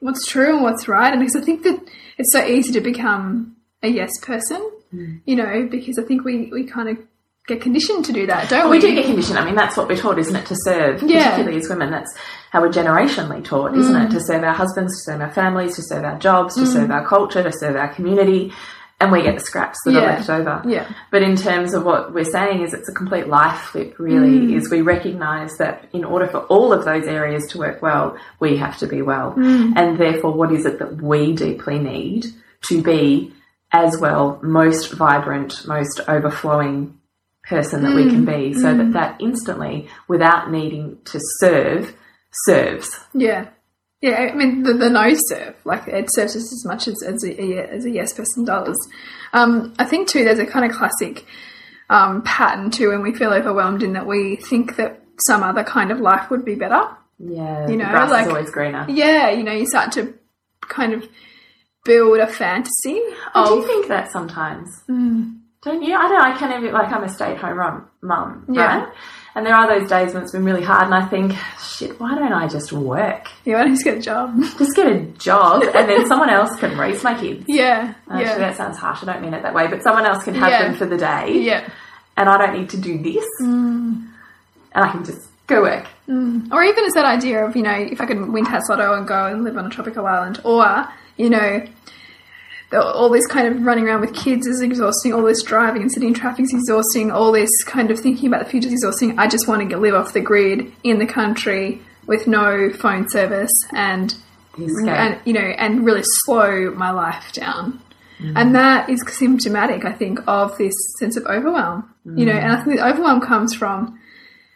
what's 0.00 0.26
true 0.26 0.54
and 0.54 0.62
what's 0.62 0.88
right. 0.88 1.12
And 1.12 1.20
because 1.20 1.36
I 1.36 1.40
think 1.40 1.62
that 1.62 1.80
it's 2.18 2.32
so 2.32 2.44
easy 2.44 2.72
to 2.72 2.80
become 2.80 3.56
a 3.82 3.88
yes 3.88 4.10
person, 4.22 4.60
hmm. 4.90 5.16
you 5.24 5.36
know, 5.36 5.68
because 5.70 5.98
I 5.98 6.02
think 6.02 6.24
we, 6.24 6.50
we 6.52 6.64
kind 6.64 6.88
of 6.88 6.98
get 7.46 7.60
conditioned 7.60 8.04
to 8.06 8.12
do 8.12 8.26
that, 8.26 8.48
don't 8.48 8.62
Well, 8.62 8.70
we? 8.70 8.78
we 8.78 8.80
do 8.80 8.94
get 8.94 9.06
conditioned. 9.06 9.38
I 9.38 9.44
mean, 9.44 9.54
that's 9.54 9.76
what 9.76 9.88
we're 9.88 9.96
taught, 9.96 10.18
isn't 10.18 10.34
it? 10.34 10.46
To 10.46 10.56
serve, 10.56 11.02
Yeah. 11.02 11.30
particularly 11.30 11.58
as 11.58 11.68
women. 11.68 11.90
That's 11.90 12.12
how 12.50 12.60
we're 12.60 12.72
generationally 12.72 13.44
taught, 13.44 13.76
isn't 13.76 13.94
it? 13.94 14.06
Hmm. 14.06 14.12
To 14.12 14.20
serve 14.20 14.42
our 14.42 14.52
husbands, 14.52 14.92
to 14.96 15.12
serve 15.12 15.20
our 15.20 15.30
families, 15.32 15.76
to 15.76 15.82
serve 15.82 16.04
our 16.04 16.18
jobs, 16.18 16.56
to 16.56 16.66
serve 16.66 16.86
hmm. 16.86 16.92
our 16.92 17.06
culture, 17.06 17.42
to 17.42 17.52
serve 17.52 17.76
our 17.76 17.88
community, 17.88 18.52
and 18.98 19.12
we 19.12 19.22
get 19.22 19.34
the 19.34 19.44
scraps 19.44 19.78
that 19.84 19.94
are 19.94 20.06
left 20.06 20.30
over. 20.30 20.62
Yeah. 20.66 20.90
But 21.10 21.22
in 21.22 21.36
terms 21.36 21.74
of 21.74 21.84
what 21.84 22.14
we're 22.14 22.24
saying, 22.24 22.62
is 22.62 22.72
it's 22.72 22.88
a 22.88 22.94
complete 22.94 23.26
life 23.26 23.60
flip. 23.60 23.98
Really, 23.98 24.38
mm. 24.38 24.56
is 24.56 24.70
we 24.70 24.80
recognise 24.80 25.56
that 25.58 25.88
in 25.92 26.04
order 26.04 26.26
for 26.26 26.40
all 26.44 26.72
of 26.72 26.84
those 26.84 27.04
areas 27.06 27.46
to 27.48 27.58
work 27.58 27.82
well, 27.82 28.16
we 28.40 28.56
have 28.56 28.78
to 28.78 28.86
be 28.86 29.02
well, 29.02 29.34
mm. 29.34 29.74
and 29.76 29.98
therefore, 29.98 30.32
what 30.32 30.52
is 30.52 30.64
it 30.64 30.78
that 30.78 31.02
we 31.02 31.34
deeply 31.34 31.78
need 31.78 32.26
to 32.68 32.82
be 32.82 33.32
as 33.72 33.98
well, 33.98 34.40
most 34.42 34.92
vibrant, 34.94 35.66
most 35.66 36.00
overflowing 36.08 36.98
person 37.42 37.82
that 37.82 37.94
we 37.94 38.08
can 38.10 38.26
mm. 38.26 38.52
be 38.52 38.54
so 38.54 38.76
that 38.76 38.92
that 38.92 39.20
instantly 39.20 39.88
without 40.08 40.50
needing 40.50 40.98
to 41.04 41.20
serve 41.38 41.94
serves 42.44 42.98
Yeah. 43.14 43.48
Yeah, 44.02 44.30
I 44.30 44.34
mean, 44.34 44.62
the, 44.62 44.74
the 44.74 44.90
no 44.90 45.10
serve, 45.14 45.54
like, 45.64 45.88
it 45.88 46.08
serves 46.12 46.36
us 46.36 46.52
as 46.52 46.64
much 46.66 46.86
as, 46.86 47.02
as, 47.02 47.24
a, 47.24 47.70
as 47.72 47.84
a 47.86 47.90
yes 47.90 48.12
person 48.12 48.44
does. 48.44 48.76
Um, 49.32 49.74
I 49.78 49.84
think, 49.84 50.08
too, 50.08 50.22
there's 50.24 50.38
a 50.38 50.44
kind 50.46 50.70
of 50.70 50.76
classic 50.76 51.24
um, 51.88 52.22
pattern, 52.22 52.70
too, 52.70 52.90
when 52.90 53.02
we 53.02 53.14
feel 53.14 53.32
overwhelmed 53.32 53.82
in 53.82 53.94
that 53.94 54.06
we 54.06 54.36
think 54.36 54.76
that 54.76 55.02
some 55.26 55.42
other 55.42 55.64
kind 55.64 55.90
of 55.90 55.98
life 55.98 56.30
would 56.30 56.44
be 56.44 56.54
better. 56.54 56.82
yeah 57.18 57.62
You 57.62 57.68
the 57.68 57.76
know, 57.76 57.90
grass 57.90 58.10
like- 58.10 58.26
is 58.26 58.28
always 58.32 58.50
greener 58.50 58.84
Yeah, 58.88 59.30
you 59.30 59.42
know, 59.42 59.52
you 59.52 59.66
start 59.66 59.92
to 59.92 60.12
kind 60.60 60.92
of 60.92 61.08
build 61.84 62.18
a 62.18 62.26
fantasy 62.26 63.00
I 63.34 63.46
do 63.48 63.60
of. 63.60 63.66
think 63.66 63.88
that 63.88 64.10
sometimes 64.12 64.68
Mm. 64.90 65.38
Don't 65.62 65.82
you? 65.82 65.94
I 65.96 66.06
don't. 66.08 66.20
I 66.22 66.36
can't 66.38 66.52
even 66.62 66.72
like 66.72 66.92
I'm 66.92 67.02
a 67.02 67.08
stay-at-home 67.08 67.88
mum, 68.02 68.44
Yeah. 68.52 68.84
right? 68.84 68.88
And 69.36 69.44
there 69.44 69.54
are 69.54 69.78
those 69.78 69.88
days 69.88 70.14
when 70.14 70.22
it's 70.22 70.32
been 70.32 70.44
really 70.46 70.62
hard, 70.64 70.84
and 70.84 70.94
I 70.94 71.04
think, 71.06 71.34
shit, 71.60 72.00
why 72.00 72.14
don't 72.14 72.32
I 72.32 72.48
just 72.48 72.72
work? 72.72 73.28
Yeah, 73.44 73.60
I 73.62 73.68
just 73.68 73.84
get 73.84 73.98
a 73.98 74.00
job. 74.00 74.34
Just 74.58 74.74
get 74.74 74.86
a 74.86 75.00
job, 75.18 75.62
and 75.62 75.88
then 75.88 76.06
someone 76.06 76.30
else 76.30 76.56
can 76.58 76.76
raise 76.78 77.04
my 77.04 77.12
kids. 77.20 77.44
yeah, 77.48 77.92
Actually, 78.10 78.22
yeah, 78.24 78.38
that 78.38 78.56
sounds 78.56 78.78
harsh. 78.78 79.02
I 79.02 79.06
don't 79.12 79.20
mean 79.20 79.34
it 79.34 79.42
that 79.42 79.52
way, 79.54 79.66
but 79.66 79.82
someone 79.82 80.06
else 80.06 80.24
can 80.24 80.34
have 80.34 80.48
Yeah. 80.50 80.62
them 80.64 80.74
for 80.74 80.86
the 80.86 80.96
day, 80.96 81.38
yeah. 81.40 81.68
and 82.16 82.30
I 82.30 82.38
don't 82.38 82.58
need 82.58 82.70
to 82.70 82.78
do 82.78 82.96
this, 83.02 83.26
Mm. 83.42 84.06
and 84.74 84.84
I 84.86 84.90
can 84.90 85.04
just 85.04 85.28
go 85.46 85.60
work. 85.60 85.84
Or 86.08 86.64
even 86.64 86.84
it's 86.86 86.94
that 86.94 87.04
idea 87.04 87.44
of, 87.44 87.54
you 87.56 87.62
know, 87.62 87.74
if 87.74 88.00
I 88.00 88.06
could 88.06 88.18
win 88.32 88.46
Tattslotto 88.46 88.96
and 88.96 89.06
go 89.06 89.26
and 89.26 89.44
live 89.44 89.56
on 89.58 89.66
a 89.66 89.70
tropical 89.70 90.06
island, 90.06 90.40
or, 90.44 90.88
you 91.18 91.28
know, 91.28 91.62
all 92.72 93.08
this 93.08 93.26
kind 93.26 93.46
of 93.46 93.62
running 93.62 93.86
around 93.86 94.00
with 94.00 94.14
kids 94.14 94.46
is 94.46 94.60
exhausting, 94.60 95.12
all 95.12 95.22
this 95.22 95.42
driving 95.42 95.82
and 95.82 95.92
sitting 95.92 96.08
in 96.08 96.14
traffic 96.14 96.44
is 96.44 96.52
exhausting, 96.52 97.10
all 97.10 97.32
this 97.32 97.50
kind 97.64 97.90
of 97.90 98.00
thinking 98.00 98.26
about 98.26 98.44
the 98.44 98.50
future 98.50 98.66
is 98.66 98.74
exhausting. 98.74 99.18
I 99.18 99.28
just 99.28 99.46
want 99.46 99.62
to 99.62 99.68
get, 99.68 99.80
live 99.80 99.94
off 99.94 100.12
the 100.12 100.20
grid 100.20 100.72
in 100.82 100.98
the 100.98 101.06
country 101.06 101.80
with 102.06 102.26
no 102.26 102.70
phone 102.70 103.08
service 103.08 103.52
and 103.72 104.14
Escape. 104.58 104.88
and 104.88 105.20
you 105.24 105.32
know, 105.32 105.40
and 105.40 105.84
really 105.84 106.02
slow 106.02 106.72
my 106.72 106.90
life 106.90 107.32
down. 107.32 107.80
And 108.18 108.36
mm. 108.36 108.52
that 108.54 108.88
is 108.88 109.04
symptomatic, 109.08 109.84
I 109.84 109.92
think, 109.92 110.20
of 110.26 110.56
this 110.56 110.72
sense 110.98 111.18
of 111.18 111.26
overwhelm. 111.26 111.92
You 112.06 112.24
know, 112.24 112.32
and 112.32 112.52
I 112.52 112.62
think 112.62 112.78
the 112.78 112.86
overwhelm 112.86 113.20
comes 113.20 113.52
from 113.54 113.98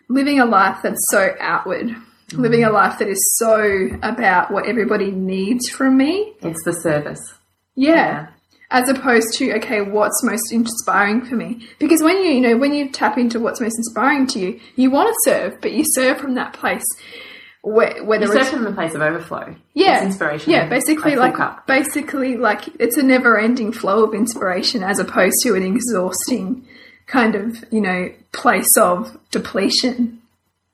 living 0.08 0.40
a 0.40 0.46
life 0.46 0.78
that's 0.82 1.04
so 1.10 1.34
outward, 1.38 1.94
living 2.32 2.64
a 2.64 2.68
mm. 2.68 2.72
life 2.72 2.98
that 3.00 3.08
is 3.08 3.22
so 3.38 3.88
about 4.02 4.50
what 4.50 4.66
everybody 4.66 5.10
needs 5.10 5.68
from 5.68 5.98
me. 5.98 6.32
It's 6.40 6.62
the 6.64 6.72
service. 6.72 7.20
Yeah. 7.74 8.28
As 8.72 8.88
opposed 8.88 9.34
to, 9.34 9.52
okay, 9.56 9.80
what's 9.82 10.22
most 10.22 10.52
inspiring 10.52 11.22
for 11.24 11.34
me? 11.34 11.66
Because 11.80 12.02
when 12.02 12.18
you, 12.18 12.30
you 12.30 12.40
know, 12.40 12.56
when 12.56 12.72
you 12.72 12.88
tap 12.88 13.18
into 13.18 13.40
what's 13.40 13.60
most 13.60 13.76
inspiring 13.76 14.28
to 14.28 14.38
you, 14.38 14.60
you 14.76 14.90
want 14.92 15.08
to 15.08 15.30
serve, 15.30 15.60
but 15.60 15.72
you 15.72 15.82
serve 15.84 16.18
from 16.18 16.34
that 16.34 16.52
place 16.52 16.84
where, 17.62 18.02
whether 18.04 18.26
You 18.26 18.32
serve 18.32 18.48
from 18.48 18.62
the 18.64 18.72
place 18.72 18.94
of 18.94 19.02
overflow. 19.02 19.56
yeah, 19.74 19.96
It's 19.96 20.06
inspiration. 20.06 20.52
Yeah, 20.52 20.68
basically, 20.68 21.16
like 21.16 21.34
cup. 21.34 21.66
basically, 21.66 22.36
like 22.36 22.68
it's 22.80 22.96
a 22.96 23.02
never-ending 23.02 23.72
flow 23.72 24.04
of 24.04 24.14
inspiration, 24.14 24.82
as 24.84 24.98
opposed 25.00 25.36
to 25.42 25.54
an 25.56 25.62
exhausting 25.64 26.66
kind 27.06 27.34
of 27.34 27.64
you 27.72 27.80
know 27.80 28.10
place 28.32 28.76
of 28.78 29.18
depletion. 29.32 30.22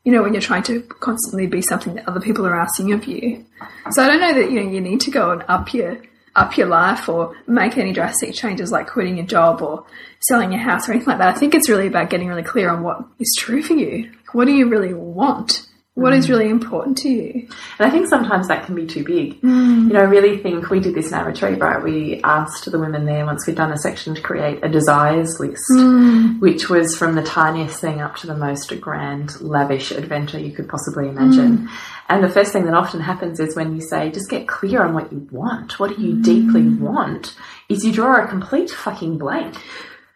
You 0.05 0.13
know, 0.13 0.23
when 0.23 0.33
you're 0.35 0.43
trying 0.43 0.63
to 0.65 0.83
constantly 0.83 1.49
be 1.49 1.61
something 1.63 1.95
that 1.95 2.07
other 2.09 2.21
people 2.21 2.47
are 2.47 2.61
asking 2.61 2.93
of 2.93 3.07
you. 3.07 3.45
So 3.91 4.05
I 4.05 4.07
don't 4.07 4.21
know 4.21 4.35
that 4.35 4.51
you 4.53 4.63
know 4.63 4.71
you 4.71 4.81
need 4.81 5.01
to 5.01 5.11
go 5.11 5.33
and 5.33 5.43
up 5.49 5.75
your 5.75 5.99
up 6.37 6.57
your 6.57 6.69
life 6.69 7.09
or 7.09 7.35
make 7.47 7.77
any 7.79 7.93
drastic 7.93 8.35
changes 8.35 8.71
like 8.71 8.87
quitting 8.87 9.17
your 9.17 9.27
job 9.27 9.63
or 9.63 9.85
selling 10.21 10.53
your 10.53 10.61
house 10.61 10.89
or 10.89 10.93
anything 10.93 11.09
like 11.09 11.19
that. 11.19 11.35
I 11.35 11.39
think 11.39 11.55
it's 11.55 11.69
really 11.69 11.87
about 11.87 12.11
getting 12.11 12.29
really 12.29 12.43
clear 12.43 12.71
on 12.71 12.83
what 12.83 13.05
is 13.19 13.35
true 13.39 13.63
for 13.63 13.73
you. 13.73 14.13
What 14.33 14.45
do 14.45 14.53
you 14.53 14.69
really 14.69 14.95
want? 14.95 15.67
What 15.97 16.13
is 16.13 16.29
really 16.29 16.51
important 16.51 16.99
to 16.99 17.09
you? 17.09 17.49
And 17.79 17.89
I 17.89 17.91
think 17.91 18.07
sometimes 18.07 18.49
that 18.49 18.67
can 18.67 18.75
be 18.75 18.85
too 18.87 19.03
big. 19.03 19.41
Mm. 19.41 19.87
You 19.89 19.95
know, 19.95 20.01
I 20.01 20.05
really 20.05 20.37
think 20.43 20.69
we 20.69 20.79
did 20.79 20.95
this 20.95 21.09
in 21.09 21.15
our 21.15 21.25
retreat, 21.25 21.59
right? 21.59 21.83
We 21.83 22.21
asked 22.23 22.71
the 22.71 22.79
women 22.79 23.07
there 23.07 23.25
once 23.25 23.47
we'd 23.47 23.57
done 23.57 23.73
a 23.73 23.79
section 23.79 24.15
to 24.15 24.21
create 24.21 24.63
a 24.63 24.69
desires 24.69 25.41
list, 25.41 25.65
Mm. 25.73 26.39
which 26.39 26.69
was 26.69 26.95
from 26.95 27.15
the 27.15 27.23
tiniest 27.23 27.81
thing 27.81 28.03
up 28.03 28.15
to 28.17 28.27
the 28.27 28.37
most 28.37 28.79
grand, 28.79 29.41
lavish 29.41 29.91
adventure 29.91 30.39
you 30.39 30.53
could 30.53 30.69
possibly 30.69 31.09
imagine. 31.09 31.59
Mm. 31.61 31.69
And 32.11 32.23
the 32.23 32.29
first 32.29 32.53
thing 32.53 32.67
that 32.67 32.75
often 32.75 33.01
happens 33.01 33.41
is 33.41 33.57
when 33.57 33.75
you 33.75 33.81
say, 33.81 34.11
just 34.11 34.29
get 34.29 34.47
clear 34.47 34.85
on 34.85 34.93
what 34.93 35.11
you 35.11 35.27
want, 35.31 35.81
what 35.81 35.97
do 35.97 36.03
you 36.03 36.21
deeply 36.21 36.61
Mm. 36.63 36.79
want, 36.81 37.35
is 37.71 37.87
you 37.87 37.93
draw 37.93 38.23
a 38.23 38.29
complete 38.29 38.71
fucking 38.71 39.17
blank. 39.17 39.55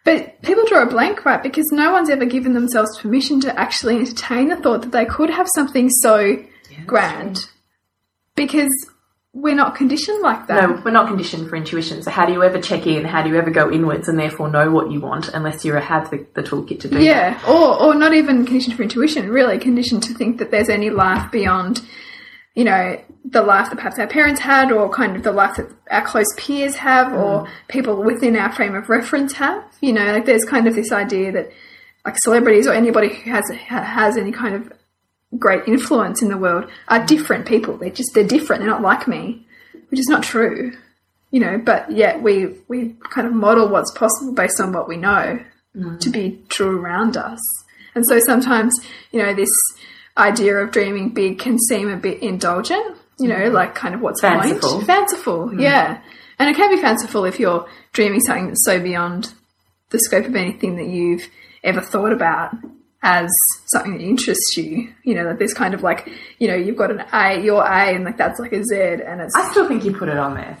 But 0.03 0.41
people 0.41 0.65
draw 0.65 0.83
a 0.83 0.87
blank, 0.87 1.25
right? 1.25 1.41
Because 1.41 1.67
no 1.71 1.91
one's 1.91 2.09
ever 2.09 2.25
given 2.25 2.53
themselves 2.53 2.97
permission 2.99 3.39
to 3.41 3.59
actually 3.59 3.97
entertain 3.97 4.49
the 4.49 4.55
thought 4.55 4.81
that 4.81 4.91
they 4.91 5.05
could 5.05 5.29
have 5.29 5.47
something 5.53 5.89
so 5.89 6.43
grand. 6.87 7.45
Because 8.35 8.71
we're 9.33 9.55
not 9.55 9.75
conditioned 9.75 10.21
like 10.21 10.47
that. 10.47 10.69
No, 10.69 10.81
we're 10.83 10.91
not 10.91 11.07
conditioned 11.07 11.49
for 11.49 11.55
intuition. 11.55 12.01
So 12.03 12.11
how 12.11 12.25
do 12.25 12.33
you 12.33 12.43
ever 12.43 12.59
check 12.59 12.85
in? 12.85 13.05
How 13.05 13.21
do 13.23 13.29
you 13.29 13.37
ever 13.37 13.49
go 13.49 13.71
inwards 13.71 14.09
and 14.09 14.19
therefore 14.19 14.49
know 14.49 14.69
what 14.69 14.91
you 14.91 14.99
want 14.99 15.29
unless 15.29 15.63
you 15.63 15.73
have 15.73 16.09
the, 16.11 16.25
the 16.33 16.43
toolkit 16.43 16.81
to 16.81 16.89
do 16.89 16.95
that? 16.95 17.03
Yeah, 17.03 17.41
or 17.47 17.81
or 17.81 17.95
not 17.95 18.13
even 18.13 18.45
conditioned 18.45 18.75
for 18.75 18.83
intuition, 18.83 19.29
really 19.29 19.57
conditioned 19.57 20.03
to 20.03 20.13
think 20.13 20.39
that 20.39 20.51
there's 20.51 20.67
any 20.67 20.89
life 20.89 21.31
beyond, 21.31 21.81
you 22.55 22.65
know, 22.65 23.01
the 23.23 23.41
life 23.41 23.69
that 23.69 23.77
perhaps 23.77 23.97
our 23.97 24.07
parents 24.07 24.41
had, 24.41 24.71
or 24.71 24.89
kind 24.89 25.15
of 25.15 25.23
the 25.23 25.31
life 25.31 25.55
that 25.55 25.71
our 25.89 26.05
close 26.05 26.27
peers 26.37 26.75
have, 26.75 27.13
or 27.13 27.43
mm. 27.43 27.49
people 27.69 28.03
within 28.03 28.35
our 28.35 28.51
frame 28.51 28.75
of 28.75 28.89
reference 28.89 29.33
have. 29.33 29.63
You 29.79 29.93
know, 29.93 30.05
like 30.11 30.25
there's 30.25 30.45
kind 30.45 30.67
of 30.67 30.75
this 30.75 30.91
idea 30.91 31.31
that 31.31 31.51
like 32.05 32.17
celebrities 32.19 32.67
or 32.67 32.73
anybody 32.73 33.09
who 33.09 33.31
has 33.31 33.49
has 33.49 34.17
any 34.17 34.31
kind 34.31 34.55
of 34.55 34.73
great 35.37 35.67
influence 35.67 36.21
in 36.21 36.27
the 36.29 36.37
world 36.37 36.69
are 36.87 37.05
different 37.05 37.45
people. 37.45 37.77
They're 37.77 37.89
just 37.89 38.13
they're 38.13 38.27
different. 38.27 38.61
They're 38.61 38.71
not 38.71 38.81
like 38.81 39.07
me, 39.07 39.45
which 39.89 39.99
is 39.99 40.07
not 40.07 40.23
true. 40.23 40.73
You 41.29 41.39
know, 41.39 41.57
but 41.57 41.89
yet 41.91 42.21
we 42.21 42.57
we 42.67 42.95
kind 43.09 43.27
of 43.27 43.33
model 43.33 43.69
what's 43.69 43.91
possible 43.91 44.33
based 44.33 44.59
on 44.59 44.73
what 44.73 44.89
we 44.89 44.97
know 44.97 45.39
mm. 45.75 45.99
to 45.99 46.09
be 46.09 46.43
true 46.49 46.81
around 46.81 47.15
us. 47.15 47.39
And 47.95 48.05
so 48.05 48.19
sometimes, 48.19 48.77
you 49.11 49.21
know, 49.21 49.33
this 49.33 49.49
idea 50.21 50.55
of 50.55 50.71
dreaming 50.71 51.09
big 51.09 51.39
can 51.39 51.59
seem 51.59 51.89
a 51.89 51.97
bit 51.97 52.21
indulgent, 52.21 52.97
you 53.19 53.27
know, 53.27 53.35
mm-hmm. 53.35 53.53
like 53.53 53.75
kind 53.75 53.95
of 53.95 54.01
what's 54.01 54.21
the 54.21 54.27
Fanciful. 54.27 54.71
point? 54.75 54.87
Fanciful, 54.87 55.47
mm-hmm. 55.47 55.59
yeah. 55.59 56.01
And 56.39 56.49
it 56.49 56.55
can 56.55 56.73
be 56.73 56.81
fanciful 56.81 57.25
if 57.25 57.39
you're 57.39 57.67
dreaming 57.93 58.19
something 58.19 58.47
that's 58.47 58.65
so 58.65 58.79
beyond 58.79 59.33
the 59.89 59.99
scope 59.99 60.25
of 60.25 60.35
anything 60.35 60.77
that 60.77 60.87
you've 60.87 61.27
ever 61.63 61.81
thought 61.81 62.13
about 62.13 62.51
as 63.03 63.31
something 63.67 63.93
that 63.93 64.01
interests 64.01 64.57
you. 64.57 64.93
You 65.03 65.15
know, 65.15 65.25
that 65.25 65.39
there's 65.39 65.53
kind 65.53 65.73
of 65.73 65.83
like, 65.83 66.09
you 66.39 66.47
know, 66.47 66.55
you've 66.55 66.77
got 66.77 66.91
an 66.91 67.03
A, 67.13 67.41
your 67.41 67.63
A, 67.63 67.93
and 67.93 68.05
like 68.05 68.17
that's 68.17 68.39
like 68.39 68.53
a 68.53 68.63
Z, 68.63 68.75
and 68.75 69.21
it's 69.21 69.35
I 69.35 69.49
still 69.51 69.67
think 69.67 69.83
you 69.83 69.95
put 69.95 70.09
it 70.09 70.17
on 70.17 70.35
there. 70.35 70.57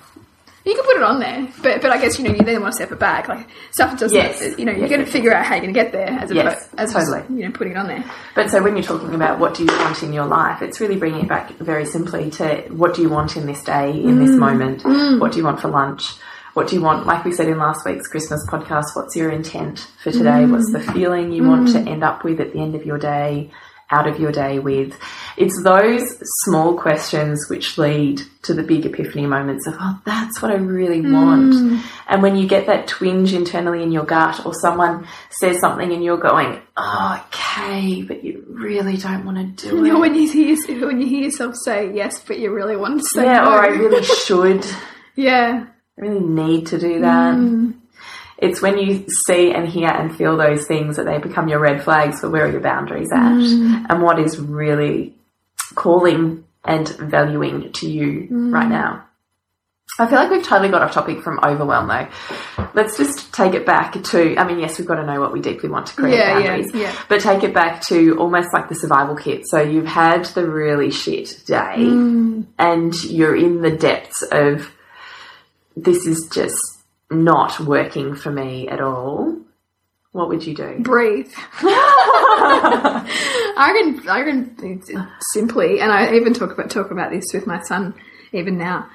You 0.63 0.75
can 0.75 0.83
put 0.83 0.95
it 0.95 1.03
on 1.03 1.19
there, 1.19 1.47
but 1.63 1.81
but 1.81 1.91
I 1.91 1.99
guess 1.99 2.19
you 2.19 2.25
know 2.27 2.33
you 2.33 2.43
then 2.43 2.61
want 2.61 2.73
to 2.73 2.75
step 2.75 2.91
it 2.91 2.99
back. 2.99 3.27
Like 3.27 3.47
stuff 3.71 3.97
doesn't, 3.97 4.15
Yes. 4.15 4.57
you 4.59 4.65
know, 4.65 4.71
you're 4.71 4.81
Yes, 4.81 4.89
going 4.91 5.05
to 5.05 5.11
figure 5.11 5.33
out 5.33 5.45
how 5.45 5.55
you're 5.55 5.63
going 5.63 5.73
to 5.73 5.79
get 5.83 5.91
there 5.91 6.09
as 6.09 6.31
Yes, 6.31 6.67
opposed 6.67 6.79
as 6.79 6.93
totally. 6.93 7.19
just, 7.21 7.31
you 7.31 7.45
know 7.45 7.51
putting 7.51 7.73
it 7.73 7.77
on 7.77 7.87
there. 7.87 8.03
But 8.35 8.51
so 8.51 8.61
when 8.61 8.75
you're 8.75 8.83
talking 8.83 9.15
about 9.15 9.39
what 9.39 9.55
do 9.55 9.63
you 9.63 9.69
want 9.71 10.03
in 10.03 10.13
your 10.13 10.25
life, 10.25 10.61
it's 10.61 10.79
really 10.79 10.97
bringing 10.97 11.21
it 11.21 11.27
back 11.27 11.49
very 11.57 11.85
simply 11.85 12.29
to 12.31 12.61
what 12.69 12.93
do 12.93 13.01
you 13.01 13.09
want 13.09 13.37
in 13.37 13.45
this 13.47 13.63
day, 13.63 13.91
in 13.91 14.19
this 14.19 14.31
mm. 14.31 14.39
moment? 14.39 14.83
Mm. 14.83 15.19
What 15.19 15.31
do 15.31 15.39
you 15.39 15.43
want 15.43 15.59
for 15.59 15.69
lunch? 15.69 16.13
What 16.53 16.67
do 16.67 16.75
you 16.75 16.81
want, 16.81 17.05
like 17.07 17.23
we 17.23 17.31
said 17.31 17.47
in 17.47 17.57
last 17.57 17.85
week's 17.85 18.07
Christmas 18.07 18.45
podcast, 18.47 18.87
what's 18.93 19.15
your 19.15 19.31
intent 19.31 19.87
for 20.03 20.11
today? 20.11 20.45
What's 20.45 20.69
mm. 20.69 20.73
the 20.73 20.91
feeling 20.91 21.31
you 21.31 21.47
want 21.47 21.69
to 21.69 21.79
end 21.79 22.03
up 22.03 22.23
with 22.25 22.41
at 22.41 22.51
the 22.51 22.59
end 22.59 22.75
of 22.75 22.85
your 22.85 22.97
day, 22.97 23.51
out 23.91 24.07
of 24.07 24.19
your 24.19 24.31
day 24.31 24.59
with? 24.59 24.97
It's 25.37 25.61
those 25.63 26.01
small 26.45 26.77
questions 26.77 27.47
which 27.49 27.77
lead 27.77 28.21
to 28.43 28.53
the 28.53 28.63
big 28.63 28.85
epiphany 28.85 29.25
moments 29.25 29.67
of, 29.67 29.75
oh, 29.79 30.01
that's 30.05 30.41
what 30.41 30.51
I 30.51 30.55
really 30.55 31.01
want. 31.01 31.81
And 32.07 32.21
when 32.23 32.35
you 32.35 32.47
get 32.47 32.65
that 32.67 32.87
twinge 32.87 33.33
internally 33.33 33.83
in 33.83 33.91
your 33.91 34.03
gut, 34.05 34.45
or 34.45 34.53
someone 34.53 35.07
says 35.29 35.59
something 35.59 35.91
and 35.91 36.03
you're 36.03 36.17
going, 36.17 36.59
oh, 36.77 37.25
okay, 37.27 38.01
but 38.03 38.23
you 38.23 38.43
really 38.49 38.97
don't 38.97 39.25
want 39.25 39.57
to 39.57 39.69
do 39.69 39.75
You 39.85 39.93
know, 39.93 39.97
it. 39.97 39.99
when 39.99 40.15
you 40.15 40.29
hear 40.31 40.87
when 40.87 40.99
you 41.01 41.07
hear 41.07 41.23
yourself 41.25 41.55
say 41.63 41.93
yes, 41.93 42.19
but 42.21 42.39
you 42.39 42.51
really 42.53 42.75
want 42.75 42.99
to 42.99 43.05
say 43.13 43.23
Yeah, 43.25 43.41
no. 43.43 43.51
or 43.51 43.63
I 43.63 43.67
really 43.67 44.03
should. 44.03 44.65
yeah, 45.15 45.65
I 45.97 46.01
really 46.01 46.19
need 46.19 46.67
to 46.67 46.79
do 46.79 47.01
that. 47.01 47.35
Mm. 47.35 47.73
It's 48.41 48.61
when 48.61 48.77
you 48.79 49.05
see 49.27 49.53
and 49.53 49.67
hear 49.67 49.87
and 49.89 50.13
feel 50.15 50.35
those 50.35 50.65
things 50.65 50.97
that 50.97 51.05
they 51.05 51.19
become 51.19 51.47
your 51.47 51.59
red 51.59 51.83
flags 51.83 52.19
for 52.19 52.29
where 52.29 52.45
are 52.45 52.51
your 52.51 52.59
boundaries 52.59 53.11
at 53.13 53.21
Mm. 53.33 53.85
and 53.89 54.01
what 54.01 54.19
is 54.19 54.39
really 54.39 55.13
calling 55.75 56.43
and 56.65 56.87
valuing 56.89 57.71
to 57.73 57.89
you 57.89 58.27
Mm. 58.31 58.51
right 58.53 58.67
now. 58.67 59.03
I 59.99 60.07
feel 60.07 60.17
like 60.17 60.31
we've 60.31 60.41
totally 60.43 60.69
got 60.69 60.81
off 60.81 60.93
topic 60.93 61.21
from 61.21 61.39
overwhelm 61.43 61.87
though. 61.87 62.07
Let's 62.73 62.97
just 62.97 63.31
take 63.33 63.53
it 63.53 63.65
back 63.65 64.01
to, 64.01 64.35
I 64.37 64.43
mean, 64.45 64.57
yes, 64.59 64.79
we've 64.79 64.87
got 64.87 64.95
to 64.95 65.05
know 65.05 65.19
what 65.19 65.33
we 65.33 65.41
deeply 65.41 65.69
want 65.69 65.87
to 65.87 65.95
create 65.95 66.17
Yeah, 66.17 66.39
yeah, 66.39 66.47
boundaries, 66.47 66.73
yeah. 66.73 66.91
but 67.09 67.19
take 67.21 67.43
it 67.43 67.53
back 67.53 67.81
to 67.87 68.17
almost 68.17 68.49
like 68.53 68.69
the 68.69 68.75
survival 68.75 69.15
kit. 69.15 69.41
So 69.45 69.61
you've 69.61 69.85
had 69.85 70.25
the 70.25 70.49
really 70.49 70.89
shit 70.91 71.43
day 71.45 71.75
Mm. 71.77 72.45
and 72.57 73.03
you're 73.03 73.35
in 73.35 73.61
the 73.61 73.69
depths 73.71 74.23
of 74.31 74.71
this 75.75 76.07
is 76.07 76.27
just 76.31 76.57
not 77.11 77.59
working 77.59 78.15
for 78.15 78.31
me 78.31 78.67
at 78.67 78.81
all. 78.81 79.37
What 80.11 80.29
would 80.29 80.45
you 80.45 80.53
do? 80.53 80.79
breathe. 80.79 81.31
I 81.63 83.05
can 83.77 84.09
I 84.09 84.23
can 84.23 85.11
simply, 85.33 85.79
and 85.79 85.91
I 85.91 86.15
even 86.15 86.33
talk 86.33 86.51
about 86.51 86.69
talk 86.69 86.91
about 86.91 87.11
this 87.11 87.25
with 87.33 87.47
my 87.47 87.61
son 87.61 87.93
even 88.33 88.57
now, 88.57 88.89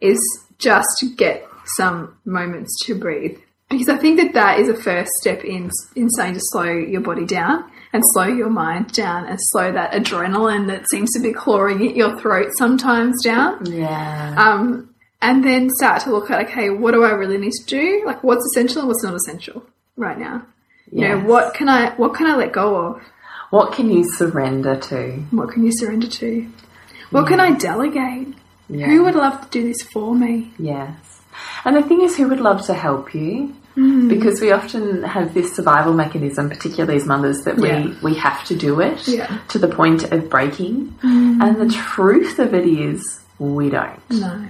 is 0.00 0.20
just 0.58 1.04
get 1.16 1.48
some 1.76 2.16
moments 2.24 2.84
to 2.86 2.94
breathe 2.94 3.38
because 3.72 3.88
I 3.88 3.96
think 3.96 4.20
that 4.20 4.34
that 4.34 4.60
is 4.60 4.68
a 4.68 4.74
first 4.74 5.10
step 5.20 5.44
in 5.44 5.70
in 5.96 6.08
saying 6.10 6.34
to 6.34 6.40
slow 6.42 6.64
your 6.64 7.00
body 7.00 7.24
down 7.24 7.70
and 7.92 8.02
slow 8.12 8.26
your 8.26 8.50
mind 8.50 8.92
down 8.92 9.26
and 9.26 9.38
slow 9.40 9.72
that 9.72 9.92
adrenaline 9.92 10.66
that 10.68 10.88
seems 10.88 11.10
to 11.12 11.20
be 11.20 11.32
clawing 11.32 11.86
at 11.86 11.96
your 11.96 12.18
throat 12.20 12.48
sometimes 12.56 13.22
down. 13.22 13.66
Yeah. 13.66 14.34
Um, 14.38 14.91
and 15.22 15.42
then 15.42 15.70
start 15.70 16.02
to 16.02 16.10
look 16.10 16.30
at 16.30 16.46
okay, 16.48 16.68
what 16.68 16.90
do 16.92 17.02
I 17.04 17.10
really 17.12 17.38
need 17.38 17.52
to 17.52 17.64
do? 17.64 18.02
Like, 18.04 18.22
what's 18.22 18.44
essential 18.46 18.80
and 18.80 18.88
what's 18.88 19.02
not 19.02 19.14
essential? 19.14 19.64
right 19.96 20.18
now? 20.18 20.44
You 20.90 21.08
know, 21.08 21.18
what 21.20 21.54
can 21.54 21.68
I 21.68 21.90
what 21.96 22.14
can 22.14 22.26
I 22.26 22.36
let 22.36 22.52
go 22.52 22.76
of? 22.76 23.02
What 23.50 23.72
can 23.72 23.90
you 23.90 24.04
surrender 24.04 24.76
to? 24.76 25.12
What 25.30 25.50
can 25.50 25.64
you 25.64 25.72
surrender 25.72 26.06
to? 26.08 26.50
What 27.10 27.26
can 27.28 27.40
I 27.40 27.52
delegate? 27.52 28.28
Yeah. 28.68 28.86
Who 28.86 29.04
would 29.04 29.14
love 29.14 29.42
to 29.42 29.48
do 29.50 29.62
this 29.68 29.82
for 29.82 30.14
me? 30.14 30.52
Yes. 30.58 31.20
And 31.64 31.76
the 31.76 31.82
thing 31.82 32.00
is, 32.02 32.16
who 32.16 32.28
would 32.28 32.40
love 32.40 32.64
to 32.66 32.74
help 32.74 33.14
you? 33.14 33.54
Mm. 33.76 34.08
Because 34.08 34.40
we 34.40 34.50
often 34.52 35.02
have 35.02 35.34
this 35.34 35.54
survival 35.54 35.92
mechanism, 35.94 36.48
particularly 36.48 36.96
as 36.96 37.06
mothers, 37.06 37.42
that 37.44 37.58
Yeah. 37.58 37.84
we, 37.84 37.96
we 38.02 38.14
have 38.14 38.44
to 38.46 38.54
do 38.56 38.80
it. 38.80 38.98
Mm. 38.98 39.48
to 39.48 39.58
the 39.58 39.68
point 39.68 40.04
of 40.12 40.28
breaking. 40.30 40.94
And 41.02 41.56
the 41.60 41.68
truth 41.68 42.38
of 42.38 42.54
it 42.54 42.66
is, 42.66 43.20
we 43.38 43.68
don't. 43.70 44.00
No. 44.10 44.46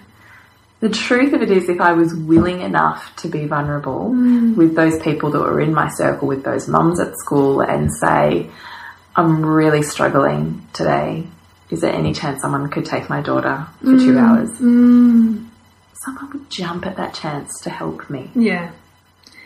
The 0.83 0.89
truth 0.91 1.33
of 1.33 1.43
it 1.43 1.51
is, 1.53 1.69
if 1.69 1.81
I 1.81 1.93
was 1.93 2.13
willing 2.13 2.61
enough 2.61 3.15
to 3.23 3.29
be 3.29 3.47
vulnerable 3.47 4.11
Mm. 4.13 4.57
with 4.57 4.75
those 4.75 4.99
people 5.01 5.31
that 5.31 5.39
were 5.41 5.61
in 5.61 5.73
my 5.73 5.89
circle, 5.91 6.27
with 6.27 6.43
those 6.43 6.67
mums 6.67 6.99
at 6.99 7.17
school, 7.19 7.61
and 7.61 7.89
say, 8.05 8.51
I'm 9.15 9.47
really 9.47 9.83
struggling 9.83 10.67
today. 10.73 11.29
Is 11.71 11.83
there 11.83 11.93
any 11.93 12.13
chance 12.13 12.43
someone 12.43 12.69
could 12.69 12.85
take 12.85 13.09
my 13.09 13.21
daughter 13.21 13.65
for 13.81 13.97
two 13.97 14.15
Mm. 14.15 14.19
hours? 14.25 14.51
Someone 16.05 16.29
would 16.33 16.51
jump 16.51 16.85
at 16.85 16.97
that 16.97 17.15
chance 17.15 17.61
to 17.63 17.71
help 17.71 18.11
me. 18.11 18.31
Yeah. 18.35 18.71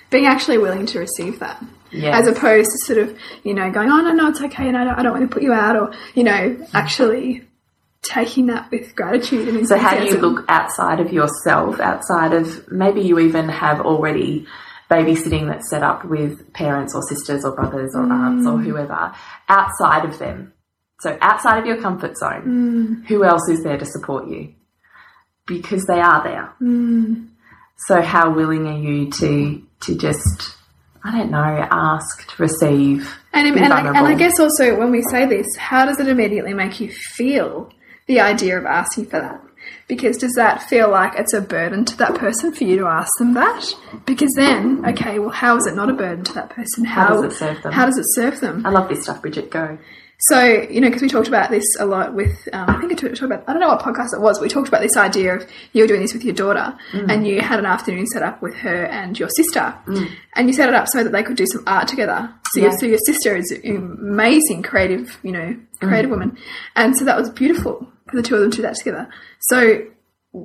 Being 0.08 0.24
actually 0.26 0.56
willing 0.56 0.86
to 0.86 0.98
receive 1.00 1.38
that. 1.40 1.62
Yes. 1.90 2.14
As 2.22 2.26
opposed 2.28 2.70
to 2.72 2.78
sort 2.86 2.98
of, 2.98 3.14
you 3.44 3.52
know, 3.52 3.70
going, 3.70 3.90
oh, 3.90 4.00
no, 4.00 4.12
no, 4.12 4.28
it's 4.28 4.40
okay, 4.40 4.66
and 4.68 4.76
I 4.76 4.84
don't, 4.84 4.98
I 4.98 5.02
don't 5.02 5.12
want 5.12 5.28
to 5.30 5.34
put 5.34 5.42
you 5.42 5.52
out, 5.52 5.76
or, 5.76 5.92
you 6.14 6.24
know, 6.24 6.56
actually 6.72 7.42
taking 8.08 8.46
that 8.46 8.70
with 8.70 8.94
gratitude 8.94 9.48
and 9.48 9.66
So, 9.66 9.78
how 9.78 9.96
do 9.96 10.04
you 10.04 10.18
look 10.18 10.44
outside 10.48 11.00
of 11.00 11.12
yourself, 11.12 11.80
outside 11.80 12.32
of 12.32 12.70
maybe 12.70 13.02
you 13.02 13.18
even 13.18 13.48
have 13.48 13.80
already 13.80 14.46
babysitting 14.90 15.48
that's 15.48 15.68
set 15.68 15.82
up 15.82 16.04
with 16.04 16.52
parents 16.52 16.94
or 16.94 17.02
sisters 17.02 17.44
or 17.44 17.54
brothers 17.54 17.92
or 17.94 18.02
aunts 18.02 18.46
or 18.46 18.58
mm. 18.58 18.64
whoever, 18.64 19.14
outside 19.48 20.04
of 20.04 20.18
them? 20.18 20.52
So, 21.00 21.16
outside 21.20 21.58
of 21.58 21.66
your 21.66 21.80
comfort 21.80 22.16
zone, 22.16 23.02
mm. 23.02 23.06
who 23.06 23.24
else 23.24 23.48
is 23.48 23.62
there 23.62 23.78
to 23.78 23.84
support 23.84 24.28
you? 24.28 24.54
Because 25.46 25.84
they 25.84 26.00
are 26.00 26.22
there. 26.22 26.52
Mm. 26.60 27.28
So, 27.86 28.00
how 28.00 28.32
willing 28.32 28.66
are 28.66 28.78
you 28.78 29.10
to 29.10 29.62
to 29.80 29.96
just, 29.98 30.56
I 31.04 31.18
don't 31.18 31.30
know, 31.30 31.68
ask, 31.70 32.26
to 32.28 32.42
receive, 32.42 33.14
And, 33.36 33.54
and, 33.58 33.72
I, 33.72 33.86
and 33.86 33.98
I 33.98 34.14
guess 34.14 34.40
also 34.40 34.78
when 34.78 34.90
we 34.90 35.02
say 35.10 35.26
this, 35.26 35.46
how 35.58 35.84
does 35.84 36.00
it 36.00 36.08
immediately 36.08 36.54
make 36.54 36.80
you 36.80 36.90
feel 36.90 37.70
the 38.06 38.20
idea 38.20 38.58
of 38.58 38.64
asking 38.64 39.06
for 39.06 39.20
that? 39.20 39.42
Because 39.88 40.16
does 40.16 40.32
that 40.34 40.62
feel 40.64 40.90
like 40.90 41.14
it's 41.16 41.32
a 41.32 41.40
burden 41.40 41.84
to 41.84 41.96
that 41.98 42.14
person 42.16 42.52
for 42.52 42.64
you 42.64 42.76
to 42.78 42.86
ask 42.86 43.10
them 43.18 43.34
that? 43.34 43.72
Because 44.04 44.32
then, 44.36 44.84
okay, 44.86 45.18
well, 45.18 45.30
how 45.30 45.56
is 45.56 45.66
it 45.66 45.74
not 45.74 45.90
a 45.90 45.92
burden 45.92 46.24
to 46.24 46.32
that 46.34 46.50
person? 46.50 46.84
How, 46.84 47.20
does 47.20 47.32
it 47.32 47.36
serve 47.36 47.62
them? 47.62 47.72
How 47.72 47.86
does 47.86 47.98
it 47.98 48.06
serve 48.08 48.40
them? 48.40 48.66
I 48.66 48.70
love 48.70 48.88
this 48.88 49.04
stuff, 49.04 49.22
Bridget. 49.22 49.50
Go. 49.50 49.78
So, 50.18 50.42
you 50.42 50.80
know, 50.80 50.88
because 50.88 51.02
we 51.02 51.08
talked 51.08 51.28
about 51.28 51.50
this 51.50 51.64
a 51.78 51.84
lot 51.84 52.14
with, 52.14 52.48
um, 52.52 52.70
I 52.70 52.80
think 52.80 52.90
I 52.90 52.94
talked 52.94 53.20
about, 53.20 53.44
I 53.46 53.52
don't 53.52 53.60
know 53.60 53.68
what 53.68 53.80
podcast 53.80 54.14
it 54.14 54.20
was, 54.20 54.38
but 54.38 54.44
we 54.44 54.48
talked 54.48 54.66
about 54.66 54.80
this 54.80 54.96
idea 54.96 55.36
of 55.36 55.46
you 55.72 55.82
were 55.82 55.86
doing 55.86 56.00
this 56.00 56.14
with 56.14 56.24
your 56.24 56.34
daughter 56.34 56.76
mm. 56.92 57.12
and 57.12 57.26
you 57.26 57.40
had 57.42 57.58
an 57.58 57.66
afternoon 57.66 58.06
set 58.06 58.22
up 58.22 58.40
with 58.40 58.54
her 58.54 58.86
and 58.86 59.18
your 59.18 59.28
sister. 59.28 59.74
Mm. 59.86 60.10
And 60.34 60.48
you 60.48 60.54
set 60.54 60.70
it 60.70 60.74
up 60.74 60.88
so 60.88 61.04
that 61.04 61.12
they 61.12 61.22
could 61.22 61.36
do 61.36 61.46
some 61.46 61.62
art 61.66 61.86
together. 61.86 62.32
So, 62.52 62.60
Yeah. 62.60 62.68
your, 62.68 62.78
so 62.78 62.86
your 62.86 62.98
sister 62.98 63.36
is 63.36 63.50
an 63.50 63.76
amazing 63.76 64.62
creative, 64.62 65.18
you 65.22 65.32
know, 65.32 65.56
creative 65.80 66.08
mm. 66.08 66.14
woman. 66.14 66.38
And 66.74 66.96
so 66.96 67.04
that 67.04 67.18
was 67.18 67.28
beautiful 67.28 67.86
the 68.12 68.22
two 68.22 68.36
of 68.36 68.40
them 68.42 68.50
to 68.52 68.56
do 68.56 68.62
that 68.62 68.76
together. 68.76 69.08
So, 69.40 69.86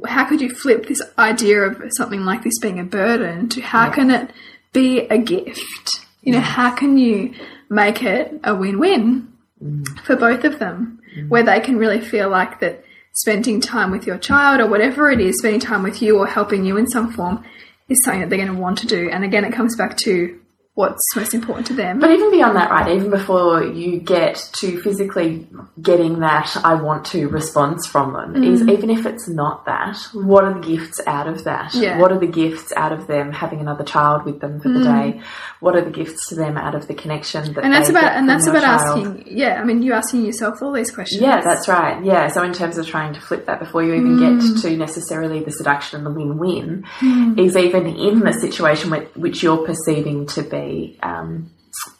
how 0.05 0.25
could 0.25 0.41
you 0.41 0.49
flip 0.49 0.87
this 0.87 1.01
idea 1.17 1.61
of 1.61 1.81
something 1.97 2.23
like 2.23 2.43
this 2.43 2.59
being 2.59 2.79
a 2.79 2.83
burden 2.83 3.49
to 3.49 3.61
how 3.61 3.89
can 3.89 4.09
it 4.09 4.31
be 4.71 5.01
a 5.01 5.17
gift? 5.17 6.05
You 6.21 6.33
know, 6.33 6.39
mm. 6.39 6.43
how 6.43 6.71
can 6.71 6.97
you 6.97 7.33
make 7.69 8.01
it 8.03 8.39
a 8.43 8.55
win-win 8.55 9.33
mm. 9.61 9.99
for 9.99 10.15
both 10.15 10.43
of 10.45 10.59
them, 10.59 11.01
mm. 11.15 11.27
where 11.29 11.43
they 11.43 11.59
can 11.59 11.77
really 11.77 11.99
feel 11.99 12.29
like 12.29 12.59
that 12.61 12.85
spending 13.13 13.59
time 13.59 13.91
with 13.91 14.07
your 14.07 14.17
child 14.17 14.61
or 14.61 14.67
whatever 14.67 15.11
it 15.11 15.19
is, 15.19 15.37
spending 15.39 15.59
time 15.59 15.83
with 15.83 16.01
you 16.01 16.17
or 16.17 16.25
helping 16.25 16.65
you 16.65 16.77
in 16.77 16.87
some 16.87 17.11
form 17.11 17.43
is 17.89 18.01
something 18.03 18.21
that 18.21 18.29
they're 18.29 18.39
going 18.39 18.55
to 18.55 18.61
want 18.61 18.77
to 18.77 18.87
do. 18.87 19.09
And 19.09 19.23
again, 19.23 19.43
it 19.43 19.53
comes 19.53 19.75
back 19.75 19.97
to 19.97 20.39
what's 20.73 21.03
most 21.15 21.33
important 21.33 21.67
to 21.67 21.73
them. 21.73 21.99
But 21.99 22.11
even 22.11 22.31
beyond 22.31 22.55
that, 22.55 22.71
right, 22.71 22.95
even 22.95 23.09
before 23.09 23.63
you 23.63 23.99
get 23.99 24.49
to 24.59 24.81
physically 24.81 25.47
getting 25.81 26.19
that 26.19 26.55
I 26.63 26.75
want 26.75 27.05
to 27.07 27.27
response 27.27 27.85
from 27.85 28.13
them, 28.13 28.43
is 28.43 28.61
mm-hmm. 28.61 28.69
even 28.69 28.89
if 28.89 29.05
it's 29.05 29.27
not 29.27 29.65
that, 29.65 29.97
what 30.13 30.45
are 30.45 30.53
the 30.53 30.65
gifts 30.65 31.01
out 31.05 31.27
of 31.27 31.43
that? 31.43 31.73
Yeah. 31.73 31.99
What 31.99 32.11
are 32.11 32.19
the 32.19 32.27
gifts 32.27 32.71
out 32.77 32.93
of 32.93 33.07
them 33.07 33.33
having 33.33 33.59
another 33.59 33.83
child 33.83 34.23
with 34.23 34.39
them 34.39 34.61
for 34.61 34.69
the 34.69 34.79
mm-hmm. 34.79 35.19
day? 35.19 35.23
What 35.59 35.75
are 35.75 35.83
the 35.83 35.91
gifts 35.91 36.29
to 36.29 36.35
them 36.35 36.57
out 36.57 36.73
of 36.73 36.87
the 36.87 36.93
connection 36.93 37.53
that 37.53 37.63
and 37.63 37.73
that's 37.73 37.89
they 37.89 37.99
about 37.99 38.13
and 38.15 38.29
that's 38.29 38.47
about 38.47 38.63
child? 38.63 39.07
asking. 39.07 39.37
Yeah, 39.37 39.61
I 39.61 39.65
mean, 39.65 39.81
you 39.81 39.93
asking 39.93 40.25
yourself 40.25 40.61
all 40.61 40.71
these 40.71 40.89
questions. 40.89 41.21
Yeah, 41.21 41.41
that's 41.41 41.67
right. 41.67 42.03
Yeah. 42.03 42.27
So 42.29 42.43
in 42.43 42.53
terms 42.53 42.77
of 42.77 42.87
trying 42.87 43.13
to 43.13 43.21
flip 43.21 43.45
that 43.45 43.59
before 43.59 43.83
you 43.83 43.93
even 43.93 44.11
Mm. 44.11 44.41
get 44.41 44.61
to 44.61 44.77
necessarily 44.77 45.43
the 45.43 45.51
seduction 45.51 45.97
and 45.97 46.05
the 46.05 46.11
win-win, 46.11 46.85
mm. 46.99 47.39
is 47.39 47.55
even 47.55 47.87
in 47.87 48.19
the 48.19 48.33
situation 48.33 48.91
which 49.15 49.43
you're 49.43 49.65
perceiving 49.65 50.25
to 50.27 50.43
be, 50.43 50.60
um, 51.01 51.51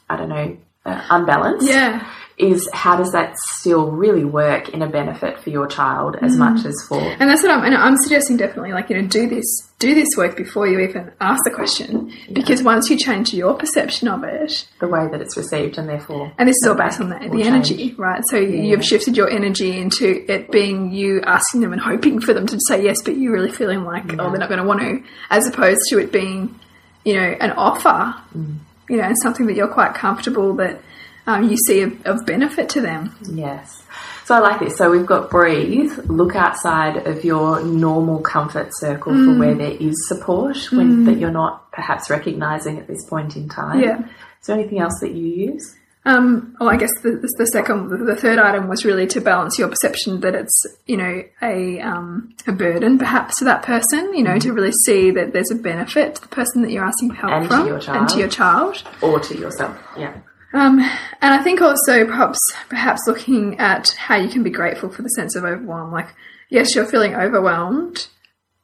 I 0.08 0.16
don't 0.16 0.28
know, 0.28 0.56
uh, 0.84 1.02
unbalanced. 1.10 1.68
yeah. 1.68 2.08
Is 2.38 2.68
how 2.72 2.96
does 2.96 3.12
that 3.12 3.36
still 3.58 3.90
really 3.90 4.24
work 4.24 4.70
in 4.70 4.82
a 4.82 4.88
benefit 4.88 5.38
for 5.38 5.50
your 5.50 5.68
child 5.68 6.16
as 6.20 6.36
much 6.36 6.64
as 6.64 6.74
for 6.88 6.98
And 6.98 7.30
that's 7.30 7.42
what 7.42 7.52
I'm, 7.52 7.62
and 7.62 7.74
I'm 7.74 7.96
suggesting 7.98 8.36
definitely, 8.36 8.72
like, 8.72 8.88
you 8.90 9.00
know, 9.00 9.06
do 9.06 9.28
this, 9.28 9.44
do 9.78 9.94
this 9.94 10.08
work 10.16 10.36
before 10.36 10.66
you 10.66 10.80
even 10.80 11.12
ask 11.20 11.44
the 11.44 11.50
question. 11.50 12.10
Because 12.32 12.62
once 12.62 12.88
you 12.90 12.96
change 12.96 13.32
your 13.32 13.54
perception 13.54 14.08
of 14.08 14.24
it, 14.24 14.66
the 14.80 14.88
way 14.88 15.06
that 15.12 15.20
it's 15.20 15.36
received 15.36 15.78
and 15.78 15.88
therefore 15.88 16.32
and 16.38 16.48
this 16.48 16.56
is 16.56 16.66
all 16.66 16.74
based 16.74 17.00
on 17.00 17.10
the, 17.10 17.18
the 17.18 17.42
energy, 17.44 17.94
right? 17.98 18.22
So 18.30 18.38
you've 18.38 18.84
shifted 18.84 19.16
your 19.16 19.28
energy 19.30 19.78
into 19.78 20.24
it 20.26 20.50
being 20.50 20.90
you 20.90 21.20
asking 21.24 21.60
them 21.60 21.72
and 21.72 21.80
hoping 21.82 22.18
for 22.18 22.32
them 22.32 22.46
to 22.46 22.58
say 22.66 22.82
yes, 22.82 23.02
but 23.04 23.14
you 23.16 23.30
really 23.30 23.52
feeling 23.52 23.84
like, 23.84 24.04
oh, 24.18 24.30
they're 24.30 24.38
not 24.38 24.48
going 24.48 24.60
to 24.60 24.66
want 24.66 24.80
to, 24.80 25.04
as 25.30 25.46
opposed 25.46 25.82
to 25.90 25.98
it 25.98 26.10
being, 26.10 26.58
you 27.04 27.14
know, 27.14 27.36
an 27.40 27.50
offer, 27.52 28.14
Mm. 28.36 28.56
you 28.88 28.96
know, 28.96 29.12
something 29.22 29.46
that 29.46 29.54
you're 29.56 29.68
quite 29.68 29.94
comfortable 29.94 30.54
that 30.56 30.80
um, 31.26 31.48
you 31.48 31.56
see 31.66 31.82
of, 31.82 32.04
of 32.04 32.26
benefit 32.26 32.68
to 32.70 32.80
them. 32.80 33.14
Yes. 33.30 33.82
So 34.24 34.34
I 34.34 34.38
like 34.40 34.60
this. 34.60 34.76
So 34.76 34.90
we've 34.90 35.06
got 35.06 35.30
breathe, 35.30 35.92
look 36.08 36.34
outside 36.36 37.06
of 37.06 37.24
your 37.24 37.62
normal 37.62 38.20
comfort 38.20 38.68
circle 38.72 39.12
Mm. 39.12 39.24
for 39.34 39.38
where 39.40 39.54
there 39.54 39.70
is 39.78 40.08
support 40.08 40.56
when 40.72 41.04
that 41.04 41.18
you're 41.18 41.30
not 41.30 41.70
perhaps 41.72 42.08
recognizing 42.10 42.78
at 42.78 42.86
this 42.88 43.04
point 43.04 43.36
in 43.36 43.48
time. 43.48 43.80
Yeah. 43.80 43.98
Is 44.40 44.46
there 44.46 44.58
anything 44.58 44.80
else 44.80 44.98
that 45.00 45.12
you 45.12 45.26
use? 45.52 45.76
Um, 46.04 46.56
well, 46.58 46.68
I 46.68 46.76
guess 46.76 46.90
the, 47.02 47.12
the, 47.38 47.46
second, 47.46 47.88
the, 48.06 48.16
third 48.16 48.40
item 48.40 48.66
was 48.66 48.84
really 48.84 49.06
to 49.06 49.20
balance 49.20 49.56
your 49.56 49.68
perception 49.68 50.20
that 50.20 50.34
it's, 50.34 50.66
you 50.86 50.96
know, 50.96 51.22
a, 51.40 51.78
um, 51.78 52.34
a 52.48 52.52
burden 52.52 52.98
perhaps 52.98 53.38
to 53.38 53.44
that 53.44 53.62
person, 53.62 54.12
you 54.12 54.24
know, 54.24 54.36
to 54.40 54.52
really 54.52 54.72
see 54.84 55.12
that 55.12 55.32
there's 55.32 55.52
a 55.52 55.54
benefit 55.54 56.16
to 56.16 56.22
the 56.22 56.28
person 56.28 56.62
that 56.62 56.72
you're 56.72 56.84
asking 56.84 57.10
for 57.10 57.16
help 57.16 57.32
Mm-hmm. 57.32 57.42
And 57.42 57.50
to 57.50 57.56
from 57.56 57.66
your 57.66 58.00
and 58.00 58.08
to 58.08 58.18
your 58.18 58.28
child. 58.28 58.82
Or 59.00 59.20
to 59.20 59.38
yourself? 59.38 59.78
Yeah. 59.96 60.16
Um, 60.52 60.80
and 60.80 61.34
I 61.34 61.42
think 61.42 61.60
also 61.60 62.04
perhaps 62.04 62.38
perhaps 62.68 63.02
looking 63.06 63.58
at 63.58 63.90
how 63.90 64.16
you 64.16 64.28
can 64.28 64.42
be 64.42 64.50
grateful 64.50 64.90
for 64.90 65.02
the 65.02 65.08
sense 65.08 65.36
of 65.36 65.44
overwhelm. 65.44 65.92
Like, 65.92 66.08
yes, 66.50 66.74
you're 66.74 66.84
feeling 66.84 67.14
overwhelmed, 67.14 68.08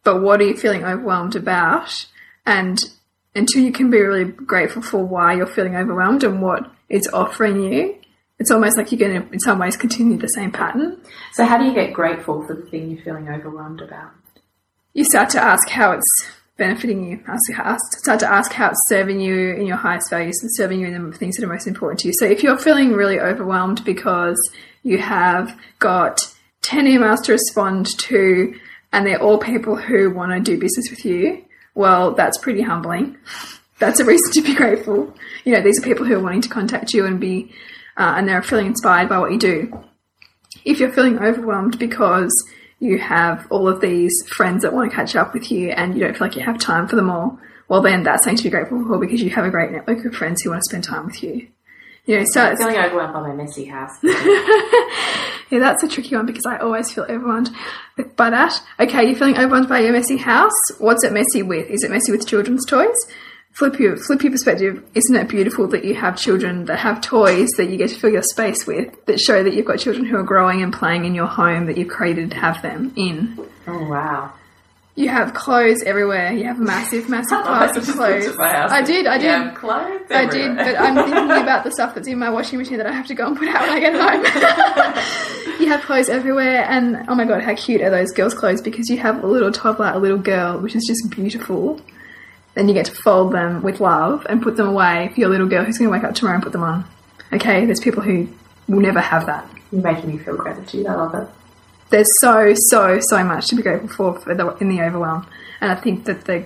but 0.02 0.20
what 0.20 0.40
are 0.40 0.44
you 0.44 0.56
feeling 0.56 0.84
overwhelmed 0.84 1.36
about? 1.36 2.06
And 2.44 2.84
until 3.34 3.62
you 3.62 3.72
can 3.72 3.90
be 3.90 4.00
really 4.00 4.24
grateful 4.24 4.82
for 4.82 5.04
why 5.04 5.34
you're 5.34 5.46
feeling 5.46 5.76
overwhelmed 5.76 6.24
and 6.24 6.42
what 6.42 6.70
it's 6.88 7.08
offering 7.08 7.72
you, 7.72 7.98
it's 8.38 8.50
almost 8.50 8.76
like 8.76 8.92
you're 8.92 8.98
going 8.98 9.22
to, 9.22 9.32
in 9.32 9.40
some 9.40 9.58
ways, 9.58 9.76
continue 9.76 10.16
the 10.16 10.28
same 10.28 10.52
pattern. 10.52 11.00
So 11.32 11.44
how 11.44 11.58
do 11.58 11.64
you 11.64 11.74
get 11.74 11.92
grateful 11.92 12.46
for 12.46 12.54
the 12.54 12.62
thing 12.62 12.90
you're 12.90 13.02
feeling 13.02 13.28
overwhelmed 13.28 13.80
about? 13.80 14.12
You 14.94 15.04
start 15.04 15.30
to 15.30 15.42
ask 15.42 15.68
how 15.68 15.92
it's 15.92 16.30
benefiting 16.56 17.04
you. 17.04 17.22
Ask, 17.26 17.50
ask, 17.58 17.98
start 17.98 18.20
to 18.20 18.30
ask 18.30 18.52
how 18.52 18.70
it's 18.70 18.88
serving 18.88 19.20
you 19.20 19.54
in 19.54 19.66
your 19.66 19.76
highest 19.76 20.10
values 20.10 20.38
and 20.42 20.50
serving 20.54 20.80
you 20.80 20.86
in 20.86 21.10
the 21.10 21.16
things 21.16 21.36
that 21.36 21.44
are 21.44 21.52
most 21.52 21.66
important 21.66 22.00
to 22.00 22.08
you. 22.08 22.14
So 22.18 22.26
if 22.26 22.42
you're 22.42 22.58
feeling 22.58 22.92
really 22.92 23.18
overwhelmed 23.18 23.84
because 23.84 24.38
you 24.82 24.98
have 24.98 25.58
got 25.78 26.20
10 26.62 26.86
emails 26.86 27.22
to 27.24 27.32
respond 27.32 27.86
to 27.98 28.54
and 28.92 29.06
they're 29.06 29.22
all 29.22 29.38
people 29.38 29.76
who 29.76 30.10
want 30.10 30.32
to 30.32 30.40
do 30.40 30.60
business 30.60 30.90
with 30.90 31.04
you, 31.04 31.44
well, 31.74 32.12
that's 32.12 32.38
pretty 32.38 32.62
humbling. 32.62 33.16
That's 33.78 34.00
a 34.00 34.04
reason 34.04 34.32
to 34.32 34.42
be 34.42 34.54
grateful. 34.56 35.14
You 35.44 35.54
know, 35.54 35.60
these 35.60 35.78
are 35.78 35.82
people 35.82 36.04
who 36.04 36.16
are 36.16 36.20
wanting 36.20 36.42
to 36.42 36.48
contact 36.48 36.92
you 36.92 37.06
and 37.06 37.20
be, 37.20 37.52
uh, 37.96 38.14
and 38.16 38.28
they're 38.28 38.42
feeling 38.42 38.66
inspired 38.66 39.08
by 39.08 39.18
what 39.18 39.32
you 39.32 39.38
do. 39.38 39.84
If 40.64 40.80
you're 40.80 40.92
feeling 40.92 41.18
overwhelmed 41.18 41.78
because 41.78 42.32
you 42.80 42.98
have 42.98 43.46
all 43.50 43.68
of 43.68 43.80
these 43.80 44.12
friends 44.28 44.62
that 44.62 44.72
want 44.72 44.90
to 44.90 44.96
catch 44.96 45.16
up 45.16 45.34
with 45.34 45.50
you 45.50 45.70
and 45.70 45.94
you 45.94 46.00
don't 46.00 46.16
feel 46.16 46.26
like 46.26 46.36
you 46.36 46.42
have 46.42 46.58
time 46.58 46.86
for 46.88 46.96
them 46.96 47.10
all, 47.10 47.38
well, 47.68 47.82
then 47.82 48.02
that's 48.02 48.24
something 48.24 48.38
to 48.38 48.44
be 48.44 48.50
grateful 48.50 48.84
for 48.86 48.98
because 48.98 49.22
you 49.22 49.30
have 49.30 49.44
a 49.44 49.50
great 49.50 49.70
network 49.70 50.04
of 50.04 50.14
friends 50.14 50.42
who 50.42 50.50
want 50.50 50.62
to 50.62 50.70
spend 50.70 50.84
time 50.84 51.06
with 51.06 51.22
you. 51.22 51.48
You 52.06 52.18
know, 52.18 52.24
so 52.24 52.46
it's, 52.46 52.62
Feeling 52.62 52.78
overwhelmed 52.78 53.12
by 53.12 53.20
my 53.20 53.34
messy 53.34 53.66
house. 53.66 53.92
yeah, 54.02 55.58
that's 55.58 55.82
a 55.82 55.88
tricky 55.88 56.16
one 56.16 56.24
because 56.24 56.46
I 56.46 56.56
always 56.56 56.90
feel 56.90 57.04
overwhelmed 57.04 57.50
by 58.16 58.30
that. 58.30 58.62
Okay, 58.80 59.04
you're 59.04 59.14
feeling 59.14 59.36
overwhelmed 59.36 59.68
by 59.68 59.80
your 59.80 59.92
messy 59.92 60.16
house. 60.16 60.54
What's 60.78 61.04
it 61.04 61.12
messy 61.12 61.42
with? 61.42 61.68
Is 61.68 61.84
it 61.84 61.90
messy 61.90 62.10
with 62.10 62.26
children's 62.26 62.64
toys? 62.64 62.96
Flip 63.58 63.78
your 63.80 63.96
flip 63.96 64.22
your 64.22 64.30
perspective. 64.30 64.84
Isn't 64.94 65.16
it 65.16 65.28
beautiful 65.28 65.66
that 65.68 65.84
you 65.84 65.94
have 65.96 66.16
children 66.16 66.66
that 66.66 66.78
have 66.78 67.00
toys 67.00 67.48
that 67.56 67.68
you 67.68 67.76
get 67.76 67.90
to 67.90 67.98
fill 67.98 68.10
your 68.10 68.22
space 68.22 68.66
with 68.66 69.04
that 69.06 69.18
show 69.18 69.42
that 69.42 69.52
you've 69.52 69.66
got 69.66 69.80
children 69.80 70.06
who 70.06 70.16
are 70.16 70.22
growing 70.22 70.62
and 70.62 70.72
playing 70.72 71.04
in 71.04 71.14
your 71.14 71.26
home 71.26 71.66
that 71.66 71.76
you've 71.76 71.88
created 71.88 72.30
to 72.30 72.36
have 72.36 72.62
them 72.62 72.92
in. 72.96 73.36
Oh 73.66 73.88
wow. 73.88 74.32
You 74.94 75.08
have 75.10 75.32
clothes 75.32 75.84
everywhere. 75.84 76.32
You 76.32 76.44
have 76.44 76.58
massive, 76.58 77.08
massive 77.08 77.38
piles 77.44 77.76
of 77.76 77.94
clothes. 77.94 78.36
I 78.36 78.82
did, 78.82 79.06
I 79.06 79.18
did. 79.18 79.54
Clothes 79.54 80.06
I 80.10 80.26
did, 80.26 80.56
but 80.56 80.76
I'm 80.76 80.94
thinking 80.96 81.30
about 81.42 81.62
the 81.62 81.70
stuff 81.70 81.94
that's 81.94 82.08
in 82.08 82.18
my 82.18 82.30
washing 82.30 82.58
machine 82.58 82.78
that 82.78 82.86
I 82.86 82.92
have 82.92 83.06
to 83.06 83.14
go 83.14 83.28
and 83.28 83.36
put 83.36 83.48
out 83.48 83.60
when 83.60 83.70
I 83.70 83.80
get 83.80 83.94
home. 83.94 85.60
you 85.60 85.68
have 85.68 85.82
clothes 85.82 86.08
everywhere, 86.08 86.64
and 86.68 87.04
oh 87.08 87.14
my 87.14 87.24
god, 87.24 87.42
how 87.42 87.54
cute 87.54 87.80
are 87.80 87.90
those 87.90 88.10
girls' 88.10 88.34
clothes? 88.34 88.60
Because 88.60 88.88
you 88.88 88.98
have 88.98 89.22
a 89.22 89.26
little 89.26 89.52
toddler, 89.52 89.92
a 89.92 89.98
little 89.98 90.18
girl, 90.18 90.58
which 90.58 90.74
is 90.74 90.84
just 90.84 91.10
beautiful. 91.10 91.80
Then 92.58 92.68
you 92.68 92.74
get 92.74 92.86
to 92.86 92.94
fold 92.94 93.32
them 93.32 93.62
with 93.62 93.78
love 93.80 94.26
and 94.28 94.42
put 94.42 94.56
them 94.56 94.66
away 94.66 95.10
for 95.14 95.20
your 95.20 95.30
little 95.30 95.46
girl 95.46 95.64
who's 95.64 95.78
going 95.78 95.88
to 95.88 95.92
wake 95.92 96.02
up 96.02 96.14
tomorrow 96.14 96.34
and 96.34 96.42
put 96.42 96.52
them 96.52 96.64
on. 96.64 96.84
Okay, 97.32 97.64
there's 97.64 97.78
people 97.78 98.02
who 98.02 98.28
will 98.66 98.80
never 98.80 99.00
have 99.00 99.26
that. 99.26 99.48
You're 99.70 99.80
making 99.80 100.10
me 100.10 100.18
feel 100.18 100.36
gratitude. 100.36 100.86
I 100.86 100.96
love 100.96 101.14
it. 101.14 101.28
There's 101.90 102.10
so, 102.20 102.52
so, 102.54 102.98
so 103.00 103.22
much 103.22 103.46
to 103.46 103.54
be 103.54 103.62
grateful 103.62 103.88
for, 103.88 104.18
for 104.18 104.34
the, 104.34 104.56
in 104.56 104.68
the 104.68 104.82
overwhelm. 104.82 105.24
And 105.60 105.70
I 105.70 105.76
think 105.76 106.04
that 106.06 106.24
the 106.24 106.44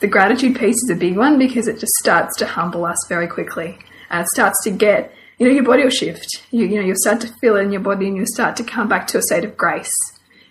the 0.00 0.06
gratitude 0.06 0.56
piece 0.56 0.76
is 0.76 0.90
a 0.90 0.94
big 0.94 1.16
one 1.16 1.38
because 1.38 1.66
it 1.66 1.80
just 1.80 1.92
starts 1.94 2.36
to 2.36 2.46
humble 2.46 2.84
us 2.84 3.04
very 3.08 3.26
quickly. 3.26 3.78
And 4.10 4.22
it 4.22 4.28
starts 4.28 4.62
to 4.62 4.70
get, 4.70 5.12
you 5.38 5.46
know, 5.46 5.52
your 5.52 5.64
body 5.64 5.82
will 5.82 5.90
shift. 5.90 6.44
You, 6.52 6.66
you 6.66 6.76
know, 6.76 6.86
you'll 6.86 6.96
start 6.96 7.20
to 7.22 7.34
feel 7.40 7.56
it 7.56 7.62
in 7.62 7.72
your 7.72 7.80
body 7.80 8.06
and 8.06 8.16
you'll 8.16 8.26
start 8.26 8.56
to 8.58 8.64
come 8.64 8.88
back 8.88 9.08
to 9.08 9.18
a 9.18 9.22
state 9.22 9.44
of 9.44 9.56
grace, 9.56 9.92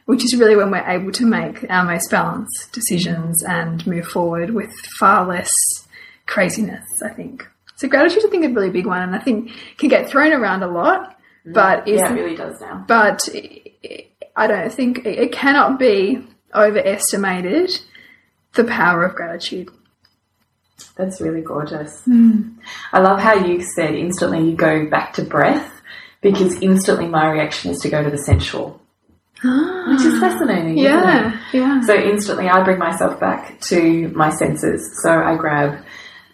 which 0.08 0.24
is 0.26 0.36
really 0.36 0.56
when 0.56 0.72
we're 0.72 0.88
able 0.88 1.12
to 1.12 1.26
make 1.26 1.70
our 1.70 1.84
most 1.86 2.10
balanced 2.10 2.72
decisions 2.74 3.44
and 3.44 3.86
move 3.86 4.06
forward 4.08 4.50
with 4.50 4.72
far 5.00 5.26
less 5.28 5.52
craziness, 6.26 6.84
I 7.04 7.10
think. 7.10 7.48
So 7.76 7.88
gratitude, 7.88 8.24
I 8.26 8.30
think, 8.30 8.44
is 8.44 8.52
a 8.52 8.54
really 8.54 8.70
big 8.72 8.86
one, 8.88 9.02
and 9.04 9.16
I 9.16 9.20
think 9.20 9.52
can 9.78 9.90
get 9.90 10.10
thrown 10.10 10.34
around 10.34 10.64
a 10.64 10.68
lot, 10.68 11.16
but 11.46 11.88
Yeah, 11.88 12.10
it 12.12 12.14
really 12.16 12.36
does 12.36 12.60
now. 12.60 12.84
but 12.88 13.30
I 14.36 14.48
don't 14.48 14.72
think 14.74 15.06
it 15.06 15.32
cannot 15.32 15.78
be 15.78 16.24
overestimated 16.56 17.80
the 18.54 18.64
power 18.64 19.04
of 19.04 19.14
gratitude. 19.16 19.70
That's 20.96 21.20
really 21.22 21.42
gorgeous. 21.42 22.02
Hmm. 22.04 22.54
I 22.94 23.00
love 23.00 23.20
how 23.20 23.34
you 23.34 23.62
said 23.62 23.94
instantly 23.96 24.50
you 24.50 24.56
go 24.56 24.88
back 24.90 25.14
to 25.14 25.24
breath 25.24 25.72
because 26.22 26.62
instantly 26.62 27.08
my 27.08 27.30
reaction 27.30 27.72
is 27.72 27.80
to 27.80 27.90
go 27.90 28.04
to 28.04 28.10
the 28.10 28.18
sensual, 28.18 28.82
which 29.44 30.02
is 30.02 30.20
fascinating. 30.20 30.78
Yeah, 30.78 31.40
yeah. 31.54 31.82
So 31.82 31.96
instantly 31.96 32.50
I 32.50 32.64
bring 32.64 32.80
myself 32.80 33.20
back 33.20 33.60
to 33.62 34.08
my 34.10 34.30
senses. 34.32 35.00
So 35.04 35.12
I 35.12 35.36
grab 35.36 35.84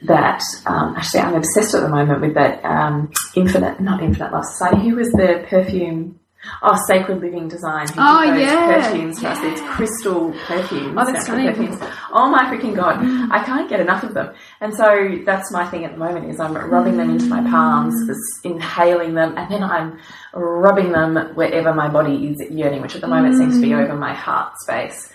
that, 0.04 0.42
um, 0.66 0.96
actually 0.96 1.22
I'm 1.22 1.36
obsessed 1.36 1.76
at 1.76 1.82
the 1.82 1.89
moment 1.89 2.22
with 2.22 2.34
that 2.36 2.63
um, 2.63 3.12
Infinite, 3.36 3.80
not 3.80 4.02
Infinite 4.02 4.32
Love 4.32 4.46
Society, 4.46 4.89
who 4.89 4.96
was 4.96 5.12
the 5.12 5.46
perfume, 5.50 6.20
oh, 6.62 6.78
Sacred 6.88 7.22
Living 7.22 7.48
Design. 7.48 7.88
Oh, 7.98 8.24
yeah, 8.24 8.90
Perfumes 8.90 9.20
for 9.20 9.28
us, 9.28 9.40
these 9.42 9.62
crystal 9.62 10.32
perfumes. 10.46 10.98
Oh, 10.98 11.06
that's 11.06 11.26
stunning. 11.26 11.48
perfumes. 11.48 11.78
Oh 12.12 12.30
my 12.30 12.46
freaking 12.46 12.76
God. 12.76 12.98
I 13.32 13.44
can't 13.44 13.70
get 13.70 13.80
enough 13.80 14.04
of 14.04 14.14
them. 14.14 14.34
And 14.62 14.74
so 14.74 15.20
that's 15.26 15.52
my 15.52 15.68
thing 15.70 15.86
at 15.86 15.94
the 15.94 15.98
moment 15.98 16.30
is 16.30 16.40
I'm 16.40 16.54
rubbing 16.54 16.98
them 16.98 17.10
into 17.10 17.26
my 17.26 17.42
mm. 17.42 17.50
palms, 17.50 18.10
inhaling 18.44 19.14
them, 19.14 19.38
and 19.38 19.52
then 19.52 19.64
I'm 19.64 20.00
rubbing 20.34 20.92
them 20.92 21.16
wherever 21.36 21.74
my 21.74 21.90
body 21.90 22.28
is 22.28 22.52
yearning, 22.52 22.82
which 22.82 22.96
at 22.96 23.02
the 23.02 23.08
moment 23.08 23.38
seems 23.38 23.56
to 23.56 23.62
be 23.62 23.74
over 23.74 23.94
mm. 23.94 24.00
my 24.00 24.14
heart 24.14 24.54
space. 24.60 25.12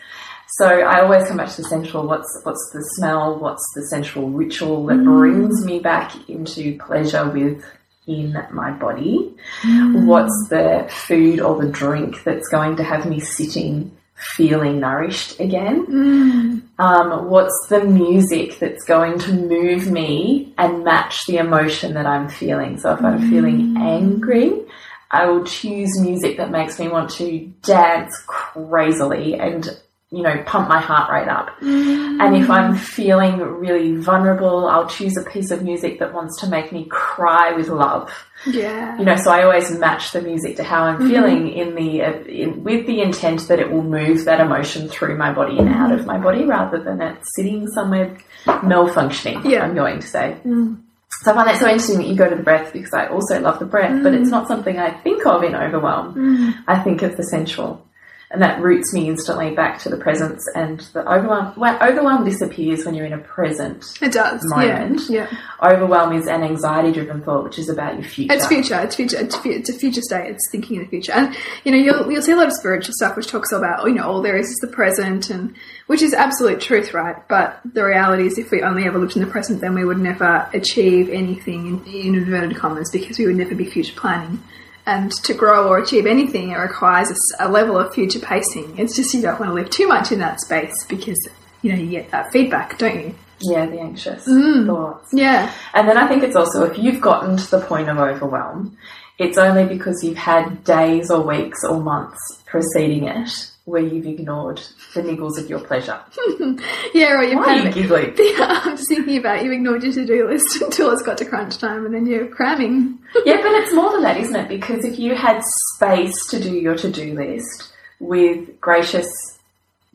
So 0.53 0.67
I 0.67 1.03
always 1.03 1.29
come 1.29 1.37
back 1.37 1.51
to 1.51 1.63
the 1.63 1.69
sensual. 1.69 2.07
What's 2.07 2.41
what's 2.43 2.71
the 2.73 2.81
smell? 2.97 3.39
What's 3.39 3.63
the 3.75 3.87
sensual 3.89 4.31
ritual 4.31 4.87
that 4.87 4.97
mm. 4.97 5.05
brings 5.05 5.65
me 5.65 5.79
back 5.79 6.29
into 6.29 6.79
pleasure 6.79 7.29
with 7.29 7.63
in 8.09 8.37
my 8.53 8.73
body? 8.73 9.37
Mm. 9.63 10.07
What's 10.07 10.49
the 10.49 10.87
food 10.91 11.41
or 11.41 11.63
the 11.63 11.71
drink 11.71 12.25
that's 12.25 12.49
going 12.49 12.77
to 12.77 12.85
have 12.85 13.07
me 13.07 13.21
sitting 13.21 13.97
feeling 14.15 14.81
nourished 14.81 15.39
again? 15.39 15.87
Mm. 15.87 16.63
Um, 16.79 17.29
what's 17.29 17.67
the 17.69 17.85
music 17.85 18.59
that's 18.59 18.85
going 18.85 19.19
to 19.21 19.33
move 19.33 19.91
me 19.91 20.55
and 20.59 20.85
match 20.85 21.27
the 21.27 21.37
emotion 21.37 21.95
that 21.95 22.07
I'm 22.07 22.29
feeling? 22.29 22.79
So 22.79 22.95
if 22.95 23.05
I'm 23.05 23.21
mm. 23.21 23.31
feeling 23.31 23.77
angry, 23.77 24.65
I 25.11 25.27
will 25.27 25.45
choose 25.45 26.01
music 26.01 26.37
that 26.39 26.51
makes 26.51 26.79
me 26.79 26.89
want 26.89 27.11
to 27.13 27.53
dance 27.63 28.17
crazily 28.27 29.35
and 29.35 29.69
you 30.11 30.23
know 30.23 30.43
pump 30.47 30.69
my 30.69 30.81
heart 30.81 31.11
rate 31.11 31.29
up. 31.29 31.51
Mm. 31.61 32.21
And 32.21 32.37
if 32.37 32.49
I'm 32.49 32.75
feeling 32.77 33.39
really 33.39 33.97
vulnerable, 33.97 34.67
I'll 34.67 34.89
choose 34.89 35.17
a 35.17 35.23
piece 35.23 35.51
of 35.51 35.63
music 35.63 35.99
that 35.99 36.15
wants 36.15 36.41
to 36.41 36.49
make 36.49 36.73
me 36.73 36.87
cry 36.87 37.53
with 37.53 37.69
love. 37.69 38.13
Yeah. 38.47 38.97
you 38.97 39.05
know 39.05 39.17
so 39.17 39.33
i 39.33 39.43
always 39.43 39.69
match 39.77 40.13
the 40.13 40.23
music 40.23 40.59
to 40.59 40.63
how 40.63 40.85
i'm 40.85 40.99
mm-hmm. 40.99 41.11
feeling 41.11 41.49
in 41.49 41.75
the 41.75 42.03
uh, 42.03 42.13
in, 42.23 42.63
with 42.63 42.87
the 42.87 43.01
intent 43.01 43.49
that 43.49 43.59
it 43.59 43.69
will 43.69 43.83
move 43.83 44.27
that 44.27 44.39
emotion 44.39 44.89
through 44.89 45.17
my 45.17 45.33
body 45.33 45.59
and 45.59 45.69
out 45.69 45.91
of 45.91 45.99
mm-hmm. 45.99 46.07
my 46.07 46.19
body 46.19 46.45
rather 46.45 46.79
than 46.79 47.01
it 47.01 47.19
sitting 47.35 47.67
somewhere 47.67 48.17
malfunctioning 48.45 49.45
Yeah. 49.45 49.65
i'm 49.65 49.75
going 49.75 49.99
to 49.99 50.07
say. 50.07 50.37
Mm. 50.45 50.81
So 51.23 51.33
i 51.33 51.35
find 51.35 51.49
that 51.49 51.59
so 51.59 51.67
interesting 51.67 51.99
that 51.99 52.07
you 52.07 52.15
go 52.15 52.31
to 52.31 52.37
the 52.37 52.45
breath 52.45 52.73
because 52.73 52.95
i 52.95 53.09
also 53.09 53.41
love 53.41 53.59
the 53.59 53.67
breath 53.67 54.05
but 54.05 54.15
it's 54.15 54.29
mm. 54.29 54.33
not 54.33 54.47
something 54.47 54.79
i 54.79 54.93
think 54.93 55.27
of 55.27 55.43
in 55.43 55.57
overwhelm. 55.57 56.55
I 56.69 56.79
think 56.79 57.03
of 57.03 57.17
the 57.17 57.25
sensual 57.25 57.85
and 58.31 58.43
that 58.43 58.61
roots 58.61 58.93
me 58.93 59.09
instantly 59.09 59.53
back 59.55 59.79
to 59.81 59.89
the 59.89 59.97
presence 59.97 60.45
and 60.55 60.81
the 60.93 61.01
overwhelm 61.11 61.55
well, 61.57 61.79
overwhelm 61.83 62.25
disappears 62.27 62.85
when 62.85 62.95
you're 62.95 63.07
in 63.07 63.15
a 63.15 63.19
present 63.19 63.85
It 64.03 64.13
does. 64.13 64.43
moment. 64.45 65.09
Yeah. 65.09 65.29
yeah. 65.31 65.39
overwhelm 65.73 66.13
is 66.13 66.27
an 66.27 66.43
anxiety 66.43 66.93
driven 66.93 67.23
thought 67.23 67.45
which 67.45 67.59
is 67.59 67.71
about 67.71 67.95
your 67.95 68.03
future 68.05 68.35
It's 68.35 68.47
future. 68.47 68.79
It's 68.81 68.97
future. 68.97 69.17
It's, 69.19 69.37
it's 69.47 69.71
a 69.71 69.73
future 69.73 70.03
state. 70.03 70.31
It's 70.31 70.47
thinking 70.53 70.77
in 70.77 70.83
the 70.83 70.89
future. 70.89 71.13
And 71.13 71.35
you 71.65 71.73
know, 71.73 71.79
you'll 71.79 72.13
you'll 72.13 72.23
see 72.23 72.33
a 72.33 72.37
lot 72.37 72.47
of 72.49 72.53
spiritual 72.53 72.93
stuff 72.99 73.17
which 73.17 73.29
talks 73.29 73.51
about 73.51 73.87
you 73.87 73.95
know 73.95 74.05
all 74.07 74.21
there 74.21 74.37
is 74.37 74.47
is 74.49 74.59
the 74.61 74.69
present, 74.69 75.31
and 75.31 75.55
which 75.87 76.03
is 76.03 76.13
absolute 76.13 76.61
truth, 76.61 76.93
right? 76.93 77.17
But 77.29 77.61
the 77.65 77.85
reality 77.85 78.27
is, 78.27 78.37
if 78.39 78.51
we 78.51 78.63
only 78.63 78.85
ever 78.85 78.99
lived 78.99 79.17
in 79.17 79.23
the 79.23 79.31
present, 79.31 79.61
then 79.61 79.75
we 79.75 79.85
would 79.85 79.99
never 79.99 80.49
achieve 80.53 81.09
anything 81.09 81.67
in, 81.67 81.87
in 81.87 82.15
inverted 82.15 82.57
commas 82.57 82.91
because 82.93 83.19
we 83.19 83.27
would 83.27 83.37
never 83.37 83.55
be 83.55 83.65
future 83.65 83.95
planning. 83.99 84.43
And 84.89 85.13
to 85.25 85.35
grow 85.35 85.69
or 85.69 85.77
achieve 85.79 86.07
anything, 86.07 86.49
it 86.53 86.57
requires 86.57 87.13
a 87.39 87.47
level 87.51 87.77
of 87.79 87.93
future 87.93 88.21
pacing. 88.21 88.79
It's 88.79 88.97
just 88.97 89.13
you 89.13 89.21
don't 89.21 89.39
want 89.39 89.51
to 89.51 89.55
live 89.55 89.69
too 89.69 89.87
much 89.87 90.13
in 90.13 90.19
that 90.21 90.41
space 90.41 90.73
because 90.89 91.19
you 91.61 91.71
know 91.73 91.79
you 91.79 91.91
get 91.91 92.11
that 92.11 92.33
feedback, 92.33 92.79
don't 92.79 92.99
you? 92.99 93.15
Yeah, 93.41 93.67
the 93.67 93.81
anxious 93.81 94.27
Mm. 94.27 94.67
thoughts. 94.67 95.11
Yeah. 95.13 95.53
And 95.75 95.87
then 95.87 95.99
I 95.99 96.09
think 96.09 96.23
it's 96.23 96.35
also 96.35 96.65
if 96.65 96.79
you've 96.79 97.03
gotten 97.03 97.37
to 97.37 97.51
the 97.51 97.61
point 97.61 97.91
of 97.91 97.99
overwhelm, 97.99 98.79
it's 99.19 99.37
only 99.37 99.67
because 99.67 100.03
you've 100.03 100.17
had 100.17 100.65
days 100.65 101.11
or 101.11 101.21
weeks 101.21 101.65
or 101.65 101.81
months 101.81 102.19
preceding 102.47 103.05
it 103.05 103.51
where 103.67 103.83
you've 103.83 104.07
ignored 104.07 104.63
the 104.95 105.03
niggles 105.03 105.39
of 105.39 105.49
your 105.49 105.61
pleasure. 105.61 106.01
Yeah, 106.95 107.19
or 107.19 107.23
you've 107.23 107.37
Why 107.37 107.59
are 107.59 107.63
you 107.63 107.69
of 107.69 107.75
giggling? 107.75 108.15
Yeah, 108.19 108.61
I'm 108.65 108.77
just 108.77 108.89
thinking 108.89 109.19
about 109.19 109.45
you 109.45 109.53
ignored 109.53 109.83
your 109.83 109.93
to-do 109.93 110.29
list 110.29 110.57
until 110.63 110.91
it's 110.91 111.03
got 111.03 111.19
to 111.19 111.25
crunch 111.25 111.59
time 111.59 111.85
and 111.85 111.95
then 111.95 112.07
you're 112.07 112.27
cramming. 112.29 112.99
Yeah, 113.25 113.37
but 113.37 113.53
it's 113.53 113.75
more 113.75 113.93
than 113.93 114.03
that, 114.03 114.17
isn't 114.17 114.35
it? 114.35 114.49
Because 114.49 114.85
if 114.85 114.99
you 114.99 115.15
had 115.15 115.43
space 115.75 116.27
to 116.31 116.41
do 116.43 116.53
your 116.53 116.77
to 116.77 116.91
do 116.91 117.15
list 117.15 117.73
with 118.01 118.61
gracious 118.61 119.09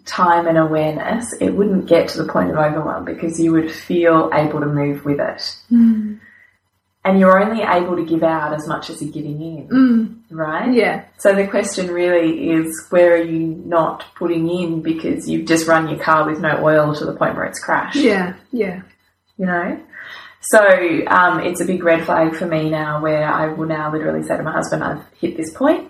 time 0.05 0.47
and 0.47 0.57
awareness, 0.57 1.33
it 1.39 1.51
wouldn't 1.51 1.87
get 1.87 2.09
to 2.09 2.21
the 2.21 2.31
point 2.31 2.51
of 2.51 2.57
overwhelm 2.57 3.05
because 3.05 3.39
you 3.39 3.51
would 3.51 3.71
feel 3.71 4.29
able 4.33 4.59
to 4.59 4.65
move 4.65 5.05
with 5.05 5.19
it. 5.19 5.57
Hmm. 5.69 6.15
And 7.05 7.19
you're 7.19 7.37
only 7.37 7.63
able 7.63 7.97
to 7.97 8.05
give 8.05 8.23
out 8.23 8.53
as 8.53 8.65
much 8.65 8.89
as 8.89 9.01
you're 9.01 9.11
giving 9.11 9.41
in, 9.41 9.67
mm. 9.67 10.21
right? 10.29 10.73
Yeah. 10.73 11.03
So 11.17 11.35
the 11.35 11.45
question 11.47 11.87
really 11.87 12.51
is 12.51 12.85
where 12.91 13.15
are 13.15 13.23
you 13.23 13.61
not 13.65 14.05
putting 14.15 14.49
in 14.49 14.81
because 14.81 15.27
you've 15.27 15.45
just 15.45 15.67
run 15.67 15.89
your 15.89 15.99
car 15.99 16.25
with 16.25 16.39
no 16.39 16.63
oil 16.63 16.95
to 16.95 17.05
the 17.05 17.13
point 17.13 17.35
where 17.35 17.43
it's 17.43 17.59
crashed? 17.59 17.97
Yeah. 17.97 18.35
Yeah. 18.53 18.83
you 19.37 19.45
know. 19.45 19.79
So 20.41 20.59
um, 21.07 21.39
it's 21.39 21.61
a 21.61 21.65
big 21.65 21.83
red 21.83 22.05
flag 22.05 22.35
for 22.35 22.45
me 22.45 22.69
now, 22.69 23.01
where 23.01 23.25
I 23.25 23.47
will 23.47 23.67
now 23.67 23.91
literally 23.91 24.23
say 24.23 24.37
to 24.37 24.43
my 24.43 24.51
husband, 24.51 24.83
"I've 24.83 25.03
hit 25.19 25.37
this 25.37 25.53
point. 25.53 25.89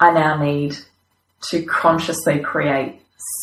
I 0.00 0.12
now 0.12 0.42
need 0.42 0.76
to 1.50 1.64
consciously 1.64 2.40
create 2.40 3.00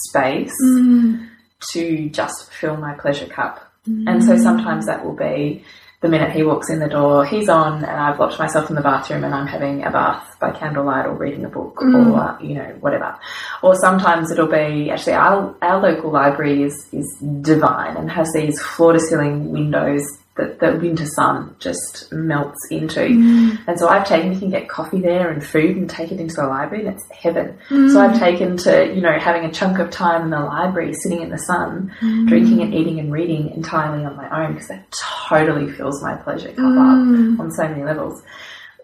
space 0.08 0.54
mm. 0.64 1.30
to 1.72 2.10
just 2.10 2.52
fill 2.52 2.76
my 2.78 2.94
pleasure 2.94 3.28
cup." 3.28 3.66
And 3.86 4.24
so 4.24 4.36
mm. 4.36 4.44
sometimes 4.44 4.86
that 4.86 5.04
will 5.06 5.16
be 5.16 5.64
the 6.02 6.08
minute 6.08 6.32
he 6.32 6.44
walks 6.44 6.70
in 6.70 6.80
the 6.80 6.88
door, 6.88 7.26
he's 7.26 7.50
on, 7.50 7.84
and 7.84 7.86
I've 7.86 8.20
locked 8.20 8.40
myself 8.40 8.70
in 8.70 8.76
the 8.76 8.82
bathroom, 8.82 9.26
and 9.26 9.36
I'm 9.36 9.48
having 9.48 9.84
a 9.84 9.92
bath 9.92 10.38
by 10.40 10.52
candlelight 10.52 11.06
or 11.06 11.14
reading 11.14 11.44
a 11.44 11.50
book 11.50 11.76
mm. 11.76 12.14
or 12.14 12.42
you 12.44 12.56
know 12.56 12.78
whatever. 12.80 13.18
Or 13.62 13.76
sometimes 13.76 14.32
it'll 14.32 14.48
be 14.48 14.90
actually 14.92 15.14
our 15.14 15.54
our 15.62 15.82
local 15.82 16.12
library 16.12 16.64
is 16.64 16.88
is 16.94 17.18
divine 17.42 17.98
and 17.98 18.10
has 18.10 18.32
these 18.34 18.62
floor 18.62 18.94
to 18.94 19.00
ceiling 19.00 19.52
windows 19.52 20.02
that 20.40 20.60
the 20.60 20.78
winter 20.80 21.06
sun 21.06 21.54
just 21.60 22.12
melts 22.12 22.58
into. 22.72 23.02
Mm. 23.02 23.60
And 23.68 23.78
so 23.78 23.90
I've 23.90 24.08
taken, 24.08 24.32
you 24.34 24.40
can 24.40 24.50
get 24.50 24.70
coffee 24.70 25.02
there 25.02 25.30
and 25.30 25.46
food 25.46 25.76
and 25.76 25.90
take 25.90 26.12
it 26.12 26.20
into 26.20 26.36
the 26.36 26.48
library 26.48 26.86
and 26.86 26.96
it's 26.96 27.04
heaven. 27.12 27.58
So 27.70 28.00
I've 28.00 28.18
taken 28.18 28.56
to, 28.58 28.94
you 28.94 29.02
know, 29.02 29.20
having 29.20 29.44
a 29.44 29.52
chunk 29.52 29.80
of 29.80 29.92
time 29.92 30.24
in 30.24 30.30
the 30.30 30.40
library, 30.40 30.94
sitting 30.94 31.22
in 31.22 31.30
the 31.30 31.38
sun, 31.38 31.92
Mm. 32.02 32.28
drinking 32.28 32.62
and 32.62 32.74
eating 32.74 33.00
and 33.00 33.12
reading 33.12 33.50
entirely 33.52 34.06
on 34.06 34.16
my 34.16 34.44
own 34.44 34.54
because 34.54 34.70
that 34.70 34.90
totally 35.28 35.70
fills 35.72 36.02
my 36.02 36.16
pleasure 36.16 36.50
cup 36.50 36.58
Mm. 36.58 37.34
up 37.36 37.40
on 37.42 37.52
so 37.52 37.68
many 37.68 37.84
levels. 37.84 38.24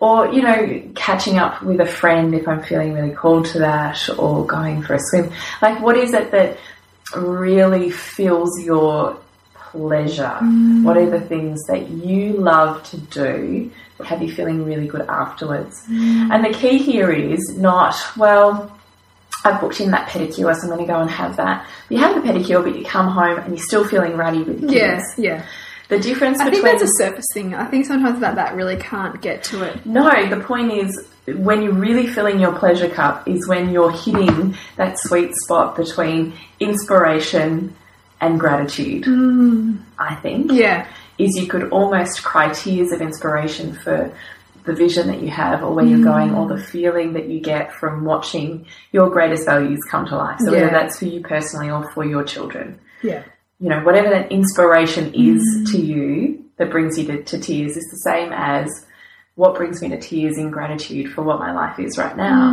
Or, 0.01 0.27
you 0.27 0.41
know, 0.41 0.81
catching 0.95 1.37
up 1.37 1.63
with 1.63 1.79
a 1.79 1.85
friend 1.85 2.35
if 2.35 2.47
I'm 2.49 2.61
feeling 2.63 2.93
really 2.93 3.11
called 3.11 3.45
to 3.47 3.59
that 3.59 4.09
or 4.19 4.45
going 4.45 4.81
for 4.81 4.95
a 4.95 4.99
swim. 4.99 5.31
Like, 5.61 5.79
what 5.81 5.95
is 5.95 6.13
it 6.13 6.31
that 6.31 6.57
really 7.15 7.89
fills 7.91 8.61
your 8.61 9.17
pleasure? 9.75 10.37
Mm. 10.41 10.83
What 10.83 10.97
are 10.97 11.09
the 11.09 11.21
things 11.21 11.63
that 11.67 11.89
you 11.89 12.33
love 12.33 12.83
to 12.91 12.97
do 12.97 13.71
that 13.97 14.07
have 14.07 14.21
you 14.21 14.31
feeling 14.33 14.65
really 14.65 14.87
good 14.87 15.01
afterwards? 15.01 15.83
Mm. 15.87 16.33
And 16.33 16.45
the 16.45 16.57
key 16.57 16.77
here 16.77 17.11
is 17.11 17.57
not, 17.57 17.95
well, 18.17 18.71
I've 19.43 19.61
booked 19.61 19.79
in 19.81 19.91
that 19.91 20.09
pedicure, 20.09 20.55
so 20.55 20.61
I'm 20.63 20.67
going 20.69 20.79
to 20.79 20.85
go 20.91 20.99
and 20.99 21.09
have 21.09 21.37
that. 21.37 21.67
You 21.89 21.97
have 21.99 22.15
the 22.15 22.21
pedicure, 22.27 22.63
but 22.63 22.77
you 22.77 22.83
come 22.85 23.07
home 23.09 23.37
and 23.39 23.49
you're 23.55 23.65
still 23.65 23.85
feeling 23.87 24.17
ruddy 24.17 24.41
with 24.41 24.61
your 24.61 24.71
Yeah, 24.71 24.95
kids. 24.95 25.13
yeah. 25.17 25.45
The 25.87 25.99
difference 25.99 26.39
I 26.39 26.45
between 26.45 26.63
think 26.63 26.79
that's 26.79 26.91
a 26.91 27.03
surface 27.03 27.25
thing. 27.31 27.53
I 27.53 27.65
think 27.65 27.85
sometimes 27.85 28.19
that 28.21 28.35
that 28.35 28.55
really 28.55 28.75
can't 28.77 29.21
get 29.21 29.43
to 29.45 29.61
it. 29.63 29.85
No, 29.85 30.27
the 30.29 30.39
point 30.43 30.71
is 30.71 31.07
when 31.27 31.61
you're 31.61 31.73
really 31.73 32.07
filling 32.07 32.39
your 32.39 32.53
pleasure 32.57 32.89
cup 32.89 33.27
is 33.27 33.47
when 33.47 33.69
you're 33.69 33.91
hitting 33.91 34.55
that 34.77 34.97
sweet 34.99 35.35
spot 35.35 35.75
between 35.75 36.33
inspiration 36.59 37.75
and 38.21 38.39
gratitude. 38.39 39.03
Mm. 39.03 39.79
I 39.97 40.15
think 40.15 40.51
Yeah, 40.51 40.87
is 41.17 41.37
you 41.37 41.47
could 41.47 41.69
almost 41.69 42.23
cry 42.23 42.51
tears 42.51 42.91
of 42.91 43.01
inspiration 43.01 43.73
for 43.73 44.11
the 44.65 44.73
vision 44.73 45.07
that 45.07 45.21
you 45.21 45.29
have 45.29 45.63
or 45.63 45.73
where 45.73 45.85
you're 45.85 45.99
mm. 45.99 46.03
going 46.03 46.33
or 46.33 46.47
the 46.47 46.61
feeling 46.61 47.13
that 47.13 47.27
you 47.29 47.39
get 47.39 47.71
from 47.73 48.03
watching 48.03 48.65
your 48.91 49.09
greatest 49.09 49.45
values 49.45 49.79
come 49.89 50.07
to 50.07 50.15
life. 50.15 50.39
So 50.39 50.51
whether 50.51 50.69
that's 50.69 50.99
for 50.99 51.05
you 51.05 51.21
personally 51.21 51.69
or 51.69 51.91
for 51.91 52.03
your 52.03 52.23
children. 52.23 52.79
Yeah, 53.03 53.23
you 53.59 53.69
know, 53.69 53.83
whatever 53.83 54.09
that 54.09 54.31
inspiration 54.31 55.13
is 55.13 55.41
mm. 55.43 55.71
to 55.71 55.77
you 55.77 56.45
that 56.57 56.71
brings 56.71 56.97
you 56.97 57.05
to, 57.07 57.23
to 57.23 57.39
tears 57.39 57.77
is 57.77 57.85
the 57.85 57.97
same 57.97 58.31
as 58.33 58.85
what 59.35 59.55
brings 59.55 59.81
me 59.81 59.89
to 59.89 59.99
tears 59.99 60.37
in 60.37 60.49
gratitude 60.49 61.13
for 61.13 61.21
what 61.23 61.39
my 61.39 61.53
life 61.53 61.79
is 61.79 61.97
right 61.97 62.15
now. 62.15 62.51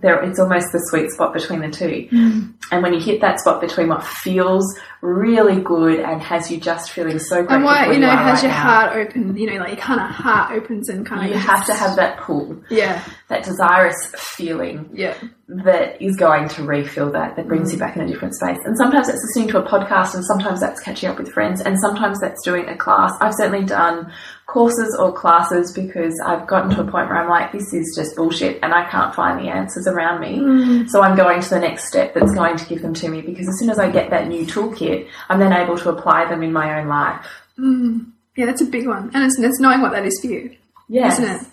There, 0.00 0.22
it's 0.22 0.38
almost 0.38 0.66
the 0.72 0.78
sweet 0.90 1.10
spot 1.10 1.32
between 1.32 1.60
the 1.60 1.70
two. 1.70 2.06
Hmm. 2.10 2.50
And 2.70 2.82
when 2.82 2.92
you 2.92 3.00
hit 3.00 3.20
that 3.20 3.40
spot 3.40 3.60
between 3.60 3.88
what 3.88 4.04
feels 4.04 4.64
really 5.00 5.60
good 5.60 6.00
and 6.00 6.20
has 6.22 6.50
you 6.50 6.58
just 6.58 6.90
feeling 6.90 7.18
so 7.18 7.36
grateful 7.36 7.56
and 7.56 7.64
why 7.64 7.86
for 7.86 7.92
you 7.92 8.00
know 8.00 8.08
are 8.08 8.16
has 8.16 8.34
right 8.34 8.42
your 8.44 8.52
now, 8.52 8.62
heart 8.62 8.96
open? 8.96 9.36
You 9.36 9.50
know, 9.50 9.60
like 9.60 9.70
your 9.70 9.76
kind 9.78 10.00
of 10.00 10.10
heart 10.10 10.52
opens 10.52 10.88
and 10.88 11.06
kind 11.06 11.24
of 11.24 11.30
you 11.30 11.38
have 11.38 11.66
to 11.66 11.74
have 11.74 11.96
that 11.96 12.18
pull, 12.18 12.62
yeah, 12.70 13.02
that 13.28 13.42
desirous 13.44 13.96
feeling 14.16 14.88
yeah, 14.92 15.16
that 15.48 16.00
is 16.00 16.16
going 16.16 16.48
to 16.50 16.62
refill 16.62 17.10
that, 17.12 17.36
that 17.36 17.48
brings 17.48 17.72
you 17.72 17.78
hmm. 17.78 17.84
back 17.84 17.96
in 17.96 18.02
a 18.02 18.06
different 18.06 18.34
space. 18.34 18.58
And 18.64 18.76
sometimes 18.76 19.06
that's 19.06 19.22
listening 19.22 19.48
to 19.48 19.58
a 19.58 19.68
podcast, 19.68 20.14
and 20.14 20.24
sometimes 20.24 20.60
that's 20.60 20.80
catching 20.80 21.08
up 21.08 21.18
with 21.18 21.32
friends, 21.32 21.60
and 21.60 21.78
sometimes 21.80 22.20
that's 22.20 22.42
doing 22.44 22.68
a 22.68 22.76
class. 22.76 23.12
I've 23.20 23.34
certainly 23.34 23.64
done 23.64 24.12
courses 24.48 24.96
or 24.98 25.12
classes 25.12 25.72
because 25.72 26.18
I've 26.24 26.46
gotten 26.46 26.70
to 26.70 26.80
a 26.80 26.90
point 26.90 27.10
where 27.10 27.18
I'm 27.18 27.28
like, 27.28 27.52
this 27.52 27.74
is 27.74 27.94
just 27.94 28.16
bullshit, 28.16 28.58
and 28.62 28.72
I 28.72 28.88
can't 28.88 29.14
find 29.14 29.38
the 29.38 29.50
answers 29.50 29.86
around 29.86 30.20
me. 30.20 30.38
Mm. 30.38 30.88
So 30.88 31.02
I'm 31.02 31.16
going 31.16 31.42
to 31.42 31.50
the 31.50 31.60
next 31.60 31.86
step 31.86 32.14
that's 32.14 32.32
going 32.32 32.56
to 32.56 32.64
give 32.64 32.80
them 32.80 32.94
to 32.94 33.08
me 33.08 33.20
because 33.20 33.46
as 33.46 33.58
soon 33.58 33.68
as 33.68 33.78
I 33.78 33.90
get 33.90 34.08
that 34.08 34.26
new 34.26 34.46
toolkit, 34.46 35.06
I'm 35.28 35.38
then 35.38 35.52
able 35.52 35.76
to 35.76 35.90
apply 35.90 36.30
them 36.30 36.42
in 36.42 36.52
my 36.52 36.80
own 36.80 36.88
life. 36.88 37.26
Mm. 37.58 38.10
yeah. 38.36 38.46
That's 38.46 38.62
a 38.62 38.66
big 38.66 38.88
one, 38.88 39.10
and 39.12 39.22
it's, 39.22 39.38
it's 39.38 39.60
knowing 39.60 39.82
what 39.82 39.92
that 39.92 40.06
is 40.06 40.18
for 40.18 40.28
you. 40.28 40.56
Yes. 40.88 41.18
isn't 41.18 41.30
it? 41.30 41.46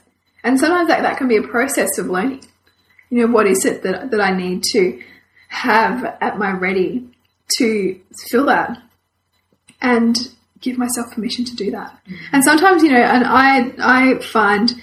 And 0.45 0.57
sometimes 0.57 0.87
that, 0.87 1.01
that 1.01 1.17
can 1.17 1.27
be 1.27 1.35
a 1.35 1.43
process 1.43 1.97
of 1.97 2.07
learning. 2.07 2.45
You 3.09 3.27
know, 3.27 3.33
what 3.33 3.45
is 3.45 3.65
it 3.65 3.83
that, 3.83 4.11
that 4.11 4.21
I 4.21 4.35
need 4.35 4.63
to 4.71 5.01
have 5.49 6.17
at 6.21 6.37
my 6.37 6.51
ready 6.51 7.09
to 7.57 7.99
feel 8.29 8.45
that 8.45 8.81
and 9.81 10.31
give 10.61 10.77
myself 10.77 11.11
permission 11.11 11.45
to 11.45 11.55
do 11.55 11.71
that. 11.71 11.97
And 12.31 12.43
sometimes, 12.43 12.83
you 12.83 12.91
know, 12.91 13.01
and 13.01 13.23
I 13.25 13.71
I 13.79 14.19
find, 14.19 14.73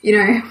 you 0.00 0.18
know, 0.18 0.42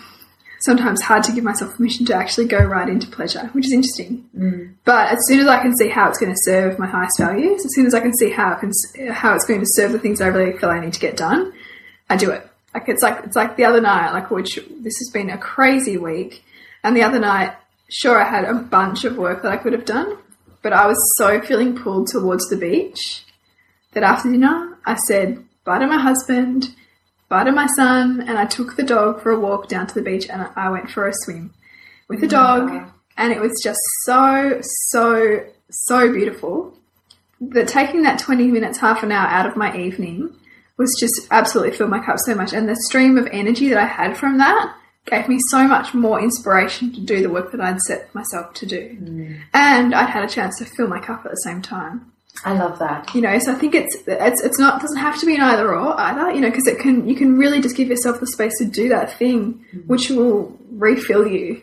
sometimes 0.62 1.02
hard 1.02 1.24
to 1.24 1.32
give 1.32 1.44
myself 1.44 1.76
permission 1.76 2.06
to 2.06 2.16
actually 2.16 2.48
go 2.48 2.60
right 2.60 2.88
into 2.88 3.08
pleasure, 3.08 3.50
which 3.54 3.66
is 3.66 3.74
interesting. 3.74 4.30
Mm. 4.38 4.76
But 4.86 5.12
as 5.12 5.20
soon 5.28 5.40
as 5.40 5.48
I 5.48 5.62
can 5.62 5.76
see 5.76 5.90
how 5.90 6.08
it's 6.10 6.18
going 6.18 6.32
to 6.32 6.42
serve 6.44 6.80
my 6.80 6.88
highest 6.88 7.20
values, 7.20 7.66
as 7.66 7.74
soon 7.74 7.86
as 7.86 7.94
I 7.94 8.00
can 8.00 8.14
see 8.14 8.30
how 8.30 8.54
it 8.54 8.60
can, 8.60 8.72
how 9.12 9.36
it's 9.36 9.46
going 9.46 9.60
to 9.60 9.68
serve 9.68 9.92
the 9.92 10.00
things 10.00 10.22
I 10.22 10.28
really 10.28 10.58
feel 10.58 10.70
I 10.70 10.80
need 10.80 10.94
to 10.94 11.00
get 11.00 11.18
done, 11.18 11.54
I 12.10 12.18
do 12.18 12.32
it. 12.32 12.48
Like 12.74 12.88
it's 12.88 13.04
like 13.04 13.26
it's 13.26 13.36
like 13.36 13.58
the 13.58 13.66
other 13.66 13.82
night, 13.82 14.12
like 14.12 14.32
which 14.32 14.56
this 14.56 14.98
has 14.98 15.10
been 15.12 15.30
a 15.30 15.38
crazy 15.38 15.98
week, 15.98 16.44
and 16.84 16.96
the 16.96 17.04
other 17.04 17.20
night, 17.20 17.54
sure 17.90 18.22
I 18.22 18.30
had 18.30 18.46
a 18.46 18.54
bunch 18.54 19.04
of 19.04 19.18
work 19.18 19.44
that 19.44 19.52
I 19.52 19.58
could 19.58 19.74
have 19.74 19.84
done, 19.84 20.18
but 20.62 20.72
I 20.72 20.88
was 20.88 20.98
so 21.18 21.42
feeling 21.42 21.76
pulled 21.76 22.08
towards 22.08 22.48
the 22.48 22.56
beach 22.56 23.26
that 23.92 24.04
after 24.04 24.32
dinner 24.32 24.78
I 24.86 24.96
said 24.96 25.44
bye 25.64 25.80
to 25.80 25.88
my 25.88 26.00
husband, 26.00 26.76
bye 27.30 27.44
to 27.44 27.52
my 27.52 27.68
son, 27.76 28.22
and 28.22 28.38
I 28.38 28.46
took 28.46 28.76
the 28.76 28.84
dog 28.84 29.22
for 29.22 29.32
a 29.32 29.40
walk 29.40 29.68
down 29.68 29.88
to 29.88 29.94
the 29.94 30.02
beach 30.02 30.30
and 30.30 30.50
I 30.56 30.70
went 30.70 30.90
for 30.90 31.08
a 31.08 31.14
swim 31.14 31.54
with 32.08 32.22
the 32.22 32.28
dog, 32.28 32.92
and 33.18 33.32
it 33.32 33.40
was 33.40 33.60
just 33.64 33.80
so 34.04 34.60
so 34.62 35.46
so 35.70 36.12
beautiful 36.12 36.78
that 37.40 37.68
taking 37.68 38.04
that 38.04 38.20
20 38.20 38.48
minutes, 38.48 38.78
half 38.78 39.02
an 39.02 39.12
hour 39.12 39.28
out 39.28 39.48
of 39.48 39.58
my 39.58 39.76
evening 39.76 40.36
was 40.78 40.96
just 41.00 41.28
absolutely 41.32 41.76
filled 41.76 41.90
my 41.90 42.04
cup 42.04 42.18
so 42.26 42.36
much. 42.36 42.54
And 42.54 42.70
the 42.70 42.76
stream 42.76 43.18
of 43.18 43.28
energy 43.32 43.70
that 43.70 43.78
I 43.78 43.86
had 43.86 44.18
from 44.18 44.38
that 44.38 44.76
gave 45.06 45.28
me 45.28 45.40
so 45.50 45.68
much 45.68 45.94
more 45.94 46.22
inspiration 46.22 46.94
to 46.94 47.02
do 47.02 47.22
the 47.22 47.30
work 47.30 47.52
that 47.52 47.62
I'd 47.62 47.80
set 47.82 48.14
myself 48.14 48.54
to 48.56 48.66
do. 48.66 48.98
Mm. 49.02 49.42
And 49.54 49.96
I'd 49.96 50.10
had 50.10 50.24
a 50.24 50.30
chance 50.30 50.60
to 50.60 50.66
fill 50.66 50.88
my 50.88 51.00
cup 51.00 51.26
at 51.26 51.32
the 51.32 51.38
same 51.38 51.62
time. 51.62 52.11
I 52.44 52.54
love 52.54 52.80
that. 52.80 53.14
You 53.14 53.22
know, 53.22 53.38
so 53.40 53.54
I 53.54 53.56
think 53.56 53.76
it's 53.76 53.96
it's 54.08 54.42
it's 54.44 54.60
not 54.60 54.82
doesn't 54.82 54.98
have 54.98 55.20
to 55.20 55.26
be 55.26 55.36
an 55.36 55.42
either 55.42 55.76
or 55.76 56.00
either. 56.00 56.32
You 56.32 56.42
know, 56.42 56.50
because 56.50 56.68
it 56.68 56.80
can 56.80 57.08
you 57.08 57.16
can 57.16 57.38
really 57.38 57.62
just 57.62 57.76
give 57.76 57.88
yourself 57.88 58.20
the 58.20 58.28
space 58.28 58.58
to 58.58 58.66
do 58.66 58.90
that 58.90 59.18
thing, 59.18 59.64
mm. 59.74 59.86
which 59.86 60.10
will 60.10 60.58
refill 60.72 61.28
you. 61.28 61.62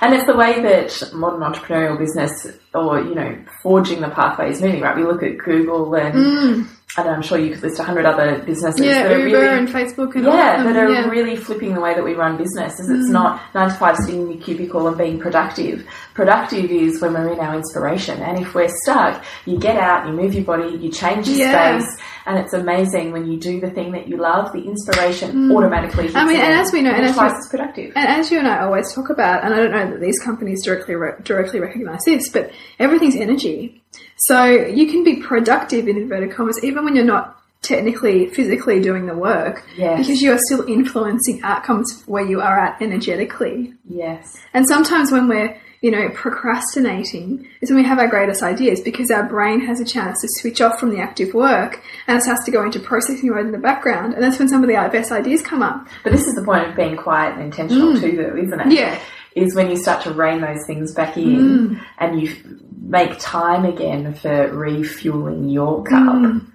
And 0.00 0.14
it's 0.14 0.26
the 0.26 0.36
way 0.36 0.62
that 0.62 1.12
modern 1.14 1.40
entrepreneurial 1.40 1.98
business, 1.98 2.46
or 2.74 3.00
you 3.00 3.14
know, 3.14 3.38
forging 3.62 4.00
the 4.00 4.08
pathways 4.08 4.60
moving. 4.60 4.80
Right, 4.80 4.96
we 4.96 5.04
look 5.04 5.22
at 5.22 5.38
Google, 5.38 5.94
and 5.94 6.14
mm. 6.14 6.68
And 6.96 7.06
I'm 7.08 7.22
sure 7.22 7.38
you 7.38 7.52
could 7.54 7.62
list 7.62 7.78
a 7.78 7.84
hundred 7.84 8.06
other 8.06 8.38
businesses 8.38 8.80
Mm. 8.80 8.84
Yeah, 8.86 9.02
that 9.04 9.12
are 9.12 9.18
Uber 9.28 9.40
really, 9.40 9.58
and 9.58 9.68
Facebook 9.68 10.14
and 10.16 10.24
yeah, 10.24 10.62
that 10.64 10.76
are 10.76 10.88
yeah. 10.90 11.04
Mm. 11.04 11.10
really 11.10 11.36
flipping 11.36 11.74
the 11.74 11.80
way 11.80 11.94
that 11.94 12.02
we 12.02 12.14
run 12.14 12.36
business. 12.38 12.80
Is 12.80 12.88
it's 12.88 13.10
not 13.10 13.40
nine 13.54 13.68
to 13.68 13.74
five 13.76 13.96
sitting 13.98 14.22
in 14.22 14.30
your 14.32 14.40
cubicle 14.42 14.88
and 14.88 14.96
being 14.96 15.18
productive. 15.20 15.84
Productive 16.14 16.70
is 16.70 17.00
when 17.00 17.12
we're 17.12 17.32
in 17.34 17.40
our 17.40 17.54
inspiration, 17.54 18.20
and 18.22 18.38
if 18.40 18.54
we're 18.54 18.70
stuck, 18.82 19.22
you 19.44 19.58
get 19.58 19.76
out, 19.76 20.06
you 20.06 20.12
move 20.14 20.34
your 20.34 20.44
body, 20.44 20.76
you 20.76 20.90
change 20.90 21.28
your 21.28 21.38
Yeah. 21.46 21.78
space, 21.78 21.96
and 22.26 22.38
it's 22.38 22.54
amazing 22.54 23.12
when 23.12 23.30
you 23.30 23.38
do 23.38 23.60
the 23.60 23.70
thing 23.70 23.92
that 23.92 24.08
you 24.08 24.16
love. 24.16 24.52
The 24.52 24.62
inspiration 24.64 25.52
automatically. 25.52 26.04
Hits 26.04 26.14
Mm. 26.16 26.20
I 26.20 26.24
mean, 26.26 26.36
and 26.40 26.54
as 26.54 26.72
we 26.72 26.80
know, 26.82 26.90
and 26.90 27.04
as 27.04 27.14
twice 27.14 27.32
we- 27.32 27.38
as 27.38 27.48
productive. 27.50 27.92
And 27.96 28.08
as 28.08 28.32
you 28.32 28.38
and 28.38 28.48
I 28.48 28.60
always 28.64 28.92
talk 28.94 29.10
about, 29.10 29.44
and 29.44 29.52
I 29.54 29.58
don't 29.58 29.70
know 29.72 29.90
that 29.90 30.00
these 30.00 30.18
companies 30.20 30.64
directly 30.64 30.94
re- 30.96 31.12
directly 31.22 31.60
recognize 31.60 32.00
this, 32.06 32.28
but 32.30 32.50
everything's 32.80 33.14
energy. 33.16 33.82
So 34.18 34.44
you 34.46 34.90
can 34.90 35.04
be 35.04 35.16
productive 35.16 35.88
in 35.88 35.96
inverted 35.96 36.32
commas 36.32 36.62
even 36.62 36.84
when 36.84 36.94
you're 36.96 37.04
not 37.04 37.36
technically 37.62 38.26
physically 38.28 38.80
doing 38.80 39.06
the 39.06 39.14
work, 39.16 39.64
Yes. 39.76 39.98
because 39.98 40.22
you 40.22 40.32
are 40.32 40.38
still 40.38 40.64
influencing 40.68 41.40
outcomes 41.42 42.02
where 42.06 42.24
you 42.24 42.40
are 42.40 42.58
at 42.58 42.80
energetically. 42.80 43.74
yes. 43.88 44.36
And 44.54 44.66
sometimes 44.66 45.10
when 45.12 45.28
we're 45.28 45.56
you 45.80 45.92
know, 45.92 46.08
procrastinating 46.08 47.46
is 47.60 47.70
when 47.70 47.76
we 47.80 47.84
have 47.84 48.00
our 48.00 48.08
greatest 48.08 48.42
ideas 48.42 48.80
because 48.80 49.12
our 49.12 49.22
brain 49.22 49.60
has 49.60 49.78
a 49.80 49.84
chance 49.84 50.20
to 50.20 50.28
switch 50.28 50.60
off 50.60 50.80
from 50.80 50.90
the 50.90 50.98
active 50.98 51.32
work 51.34 51.80
and 52.08 52.18
it 52.18 52.26
has 52.26 52.42
to 52.44 52.50
go 52.50 52.64
into 52.64 52.80
processing 52.80 53.30
mode 53.30 53.46
in 53.46 53.52
the 53.52 53.58
background. 53.58 54.14
And 54.14 54.22
that's 54.22 54.40
when 54.40 54.48
some 54.48 54.62
of 54.64 54.68
the 54.68 54.74
best 54.90 55.12
ideas 55.12 55.40
come 55.40 55.62
up. 55.62 55.86
But 56.02 56.10
this 56.12 56.26
is 56.26 56.34
the 56.34 56.42
point 56.42 56.68
of 56.68 56.74
being 56.74 56.96
quiet 56.96 57.34
and 57.34 57.42
intentional 57.44 57.94
too, 58.00 58.16
though, 58.16 58.36
isn't 58.36 58.60
it? 58.60 58.66
Mm. 58.66 58.74
Yeah. 58.74 59.00
Is 59.34 59.54
when 59.54 59.70
you 59.70 59.76
start 59.76 60.02
to 60.04 60.12
rein 60.12 60.40
those 60.40 60.64
things 60.66 60.92
back 60.94 61.16
in 61.16 61.36
Mm. 61.76 61.80
and 61.98 62.20
you 62.20 62.34
make 62.82 63.18
time 63.18 63.64
again 63.64 64.14
for 64.14 64.48
refueling 64.52 65.48
your 65.48 65.82
cup, 65.84 66.02
Mm. 66.16 66.46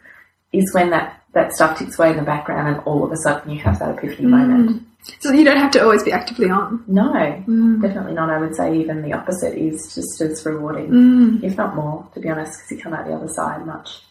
is 0.52 0.74
when 0.74 0.90
that, 0.90 1.22
that 1.34 1.54
stuff 1.54 1.78
ticks 1.78 1.98
away 2.00 2.12
in 2.12 2.18
the 2.18 2.24
background 2.24 2.68
and 2.68 2.80
all 2.86 3.04
of 3.04 3.12
a 3.12 3.18
sudden 3.18 3.52
you 3.52 3.60
have 3.60 3.80
that 3.80 3.90
Mm. 3.96 3.98
epiphany 3.98 4.28
moment. 4.28 4.84
So 5.20 5.32
you 5.34 5.44
don't 5.44 5.58
have 5.58 5.72
to 5.72 5.84
always 5.84 6.02
be 6.04 6.12
actively 6.14 6.50
on. 6.50 6.84
No, 6.88 7.12
Mm. 7.48 7.82
definitely 7.82 8.14
not. 8.14 8.30
I 8.30 8.39
would 8.39 8.56
say 8.56 8.78
even 8.78 9.02
the 9.02 9.14
opposite 9.14 9.54
is 9.58 9.93
just 9.93 10.20
as 10.22 10.45
rewarding, 10.45 10.89
Mm. 10.89 11.43
if 11.43 11.58
not 11.58 11.76
more, 11.76 12.08
to 12.14 12.20
be 12.22 12.30
honest, 12.30 12.54
because 12.60 12.72
you 12.72 12.78
come 12.84 12.93
out 12.93 13.06
the 13.06 13.14
other 13.14 13.28
side 13.28 13.66
much 13.66 14.02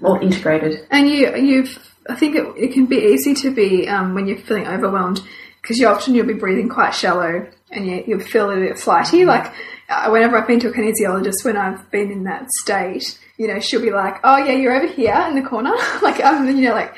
more 0.00 0.20
integrated. 0.22 0.80
And 0.90 1.08
you, 1.08 1.34
you've, 1.36 1.78
I 2.08 2.14
think 2.16 2.36
it, 2.36 2.46
it 2.56 2.72
can 2.72 2.86
be 2.86 2.96
easy 2.98 3.32
to 3.34 3.50
be 3.50 3.88
um, 3.88 4.14
when 4.14 4.26
you're 4.26 4.36
feeling 4.38 4.66
overwhelmed 4.66 5.22
because 5.62 5.78
you 5.78 5.86
often 5.88 6.14
you'll 6.14 6.26
be 6.26 6.34
breathing 6.34 6.68
quite 6.68 6.94
shallow 6.94 7.46
and 7.74 7.86
you, 7.86 8.04
you'll 8.06 8.20
feel 8.20 8.50
a 8.50 8.56
bit 8.56 8.78
flighty. 8.78 9.24
Like 9.24 9.52
uh, 9.88 10.08
whenever 10.10 10.36
I've 10.38 10.46
been 10.46 10.60
to 10.60 10.68
a 10.68 10.72
kinesiologist, 10.72 11.44
when 11.44 11.56
I've 11.56 11.90
been 11.90 12.10
in 12.10 12.24
that 12.24 12.50
state, 12.62 13.18
you 13.36 13.48
know, 13.48 13.58
she'll 13.60 13.82
be 13.82 13.90
like, 13.90 14.16
"Oh 14.24 14.36
yeah, 14.38 14.52
you're 14.52 14.74
over 14.74 14.86
here 14.86 15.24
in 15.28 15.34
the 15.34 15.42
corner," 15.48 15.72
like 16.02 16.22
I'm, 16.24 16.46
you 16.56 16.68
know, 16.68 16.74
like 16.74 16.94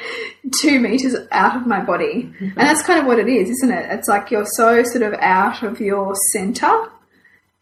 two 0.61 0.79
meters 0.81 1.17
out 1.33 1.57
of 1.57 1.67
my 1.67 1.83
body, 1.83 2.31
and 2.41 2.55
that's 2.57 2.83
kind 2.83 3.01
of 3.01 3.07
what 3.07 3.19
it 3.19 3.29
is, 3.29 3.49
isn't 3.51 3.71
it? 3.73 3.87
It's 3.91 4.09
like 4.09 4.31
you're 4.31 4.47
so 4.47 4.83
sort 4.85 5.03
of 5.03 5.15
out 5.15 5.63
of 5.63 5.81
your 5.81 6.15
center 6.33 6.91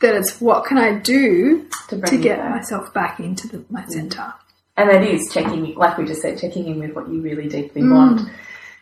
that 0.00 0.14
it's 0.16 0.40
what 0.40 0.64
can 0.66 0.76
I 0.76 0.98
do 0.98 1.66
To 1.88 2.00
to, 2.00 2.16
get 2.18 2.38
back. 2.38 2.50
myself 2.50 2.92
back 2.92 3.20
into 3.20 3.48
the, 3.48 3.64
my 3.70 3.84
center. 3.86 4.34
And 4.76 4.90
that 4.90 5.02
is 5.04 5.32
checking, 5.32 5.74
like 5.76 5.96
we 5.96 6.04
just 6.04 6.20
said, 6.20 6.38
checking 6.38 6.66
in 6.66 6.80
with 6.80 6.92
what 6.94 7.08
you 7.08 7.22
really 7.22 7.48
deeply 7.48 7.80
Mm. 7.82 7.92
want, 7.94 8.28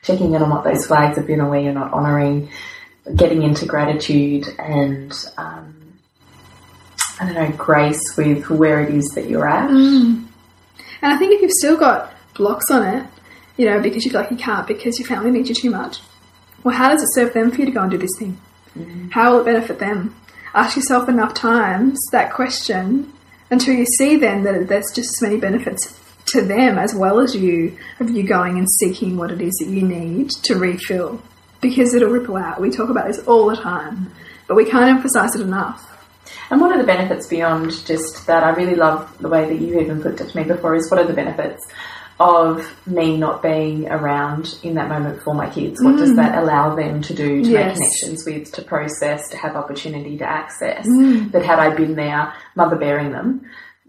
checking 0.03 0.33
in 0.33 0.43
on 0.43 0.49
what 0.51 0.65
those 0.65 0.87
flags 0.87 1.17
have 1.19 1.27
been 1.27 1.41
or 1.43 1.51
where 1.51 1.61
you're 1.61 1.75
not 1.75 1.93
honouring, 1.93 2.49
getting 3.17 3.43
into 3.43 3.67
gratitude 3.67 4.47
and, 4.59 5.13
um, 5.37 5.75
I 7.21 7.27
don't 7.27 7.35
know, 7.35 7.57
grace 7.57 8.17
with 8.17 8.49
where 8.49 8.81
it 8.81 8.95
is 8.95 9.09
that 9.15 9.29
you're 9.29 9.49
at. 9.49 9.71
Mm. 9.71 10.27
And 11.03 11.13
I 11.13 11.17
think 11.17 11.33
if 11.33 11.43
you've 11.43 11.51
still 11.51 11.77
got 11.77 12.13
blocks 12.35 12.71
on 12.71 12.87
it, 12.87 13.07
you 13.57 13.67
know, 13.67 13.81
because 13.81 14.05
you 14.05 14.11
feel 14.11 14.21
like 14.21 14.31
you 14.31 14.37
can't 14.37 14.67
because 14.67 14.99
your 14.99 15.09
family 15.09 15.31
needs 15.31 15.49
you 15.49 15.55
too 15.55 15.71
much, 15.71 15.99
well, 16.63 16.77
how 16.77 16.89
does 16.89 17.03
it 17.03 17.13
serve 17.13 17.33
them 17.35 17.51
for 17.51 17.59
you 17.59 17.67
to 17.67 17.73
go 17.73 17.83
and 17.83 17.91
do 17.91 17.99
this 17.99 18.17
thing? 18.19 18.41
How 19.11 19.33
will 19.33 19.41
it 19.41 19.45
benefit 19.45 19.79
them? 19.79 20.15
Ask 20.55 20.77
yourself 20.77 21.09
enough 21.09 21.35
times 21.35 21.99
that 22.13 22.33
question 22.33 23.13
until 23.51 23.75
you 23.75 23.85
see 23.85 24.17
then 24.17 24.45
that 24.45 24.69
there's 24.69 24.93
just 24.93 25.11
as 25.11 25.23
many 25.23 25.39
benefits 25.39 25.99
to 26.27 26.41
them 26.43 26.79
as 26.79 26.95
well 26.95 27.21
as 27.21 27.35
you 27.35 27.77
of 28.01 28.11
you 28.11 28.23
going 28.23 28.57
and 28.59 28.71
seeking 28.79 29.17
what 29.17 29.31
it 29.31 29.43
is 29.43 29.53
that 29.61 29.69
you 29.69 29.83
need 29.83 30.31
to 30.31 30.57
refill 30.57 31.21
because 31.63 31.95
it'll 31.95 32.11
ripple 32.11 32.37
out. 32.37 32.61
We 32.61 32.71
talk 32.71 32.91
about 32.91 33.07
this 33.07 33.21
all 33.21 33.47
the 33.47 33.57
time, 33.57 34.13
but 34.47 34.57
we 34.57 34.67
can't 34.67 34.91
emphasize 34.91 35.35
it 35.35 35.41
enough. 35.41 35.89
And 36.51 36.61
what 36.61 36.71
are 36.73 36.79
the 36.79 36.85
benefits 36.85 37.27
beyond 37.29 37.71
just 37.87 38.27
that? 38.27 38.45
I 38.45 38.51
really 38.51 38.75
love 38.75 39.17
the 39.19 39.29
way 39.29 39.47
that 39.47 39.59
you 39.59 39.81
even 39.81 40.03
put 40.03 40.21
it 40.21 40.29
to 40.29 40.37
me 40.37 40.45
before 40.45 40.75
is 40.75 40.91
what 40.91 41.01
are 41.01 41.07
the 41.07 41.15
benefits 41.15 41.67
of 42.21 42.87
me 42.87 43.17
not 43.17 43.43
being 43.43 43.89
around 43.89 44.59
in 44.63 44.75
that 44.75 44.89
moment 44.89 45.23
for 45.23 45.35
my 45.35 45.49
kids? 45.49 45.83
What 45.83 45.97
does 45.97 46.11
mm. 46.11 46.17
that 46.17 46.43
allow 46.43 46.75
them 46.75 47.01
to 47.03 47.15
do 47.15 47.43
to 47.43 47.51
Yes. 47.51 47.67
make 47.67 47.75
connections 47.75 48.25
with, 48.27 48.53
to 48.53 48.63
process, 48.63 49.29
to 49.31 49.37
have 49.39 49.57
opportunity 49.57 50.19
to 50.19 50.29
access? 50.29 50.87
Mm. 50.87 51.33
That 51.33 51.45
had 51.45 51.59
I 51.59 51.75
been 51.75 51.95
there, 51.95 52.35
mother 52.55 52.77
bearing 52.77 53.13
them, 53.13 53.47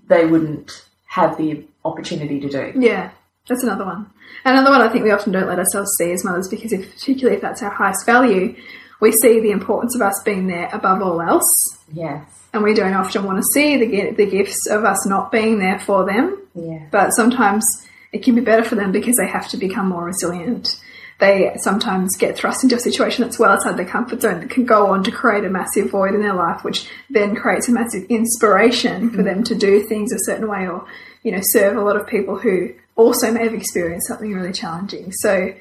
they 0.08 0.26
wouldn't 0.26 0.86
have 1.08 1.38
the 1.38 1.66
opportunity 1.84 2.40
to 2.40 2.50
do. 2.50 2.80
Yeah, 2.80 3.12
that's 3.48 3.64
another 3.64 3.86
one. 3.86 4.10
Another 4.46 4.70
one 4.72 4.82
I 4.82 4.90
think 4.90 5.04
we 5.04 5.12
often 5.12 5.32
don't 5.32 5.48
let 5.48 5.60
ourselves 5.60 5.92
see 5.98 6.12
as 6.12 6.24
mothers 6.24 6.48
because, 6.50 6.74
if, 6.74 6.92
particularly 6.94 7.36
if 7.38 7.42
that's 7.42 7.64
our 7.64 7.70
highest 7.70 8.06
value, 8.06 8.56
we 9.00 9.12
see 9.12 9.40
the 9.40 9.52
importance 9.52 9.96
of 9.96 10.02
us 10.02 10.22
being 10.26 10.48
there 10.48 10.70
above 10.74 11.02
all 11.02 11.22
else, 11.22 11.78
Yes. 11.94 12.26
and 12.54 12.64
we 12.64 12.74
don't 12.74 12.94
often 12.94 13.24
want 13.24 13.38
to 13.38 13.44
see 13.54 13.78
the 13.78 14.12
the 14.12 14.26
gifts 14.26 14.68
of 14.70 14.84
us 14.86 15.06
not 15.08 15.32
being 15.32 15.60
there 15.60 15.80
for 15.80 16.06
them. 16.06 16.38
Yeah. 16.56 16.86
But 16.92 17.12
sometimes 17.12 17.66
it 18.12 18.24
can 18.24 18.36
be 18.36 18.42
better 18.42 18.64
for 18.64 18.76
them 18.76 18.92
because 18.92 19.16
they 19.18 19.28
have 19.28 19.48
to 19.50 19.58
become 19.58 19.90
more 19.90 20.04
resilient. 20.06 20.80
They 21.20 21.54
sometimes 21.58 22.18
get 22.18 22.36
thrust 22.36 22.64
into 22.64 22.76
a 22.76 22.80
situation 22.80 23.24
that's 23.24 23.40
well 23.40 23.52
outside 23.52 23.78
their 23.78 23.86
comfort 23.86 24.22
zone 24.22 24.40
that 24.42 24.50
can 24.50 24.66
go 24.66 24.88
on 24.88 25.04
to 25.04 25.12
create 25.12 25.46
a 25.46 25.50
massive 25.50 25.92
void 25.92 26.16
in 26.16 26.22
their 26.22 26.34
life, 26.34 26.64
which 26.64 26.90
then 27.10 27.36
creates 27.36 27.70
a 27.70 27.72
massive 27.72 28.04
inspiration 28.10 29.10
for 29.12 29.22
mm. 29.22 29.26
them 29.26 29.44
to 29.44 29.56
do 29.56 29.84
things 29.84 30.12
a 30.12 30.20
certain 30.20 30.50
way 30.50 30.68
or, 30.68 30.86
you 31.24 31.32
know, 31.32 31.42
serve 31.42 31.78
a 31.78 31.82
lot 31.82 31.96
of 31.96 32.08
people 32.08 32.38
who 32.38 32.74
also 32.96 33.32
may 33.32 33.44
have 33.44 33.54
experienced 33.54 34.08
something 34.08 34.34
really 34.34 34.52
challenging. 34.52 35.12
So, 35.12 35.54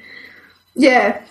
yeah, 0.75 1.23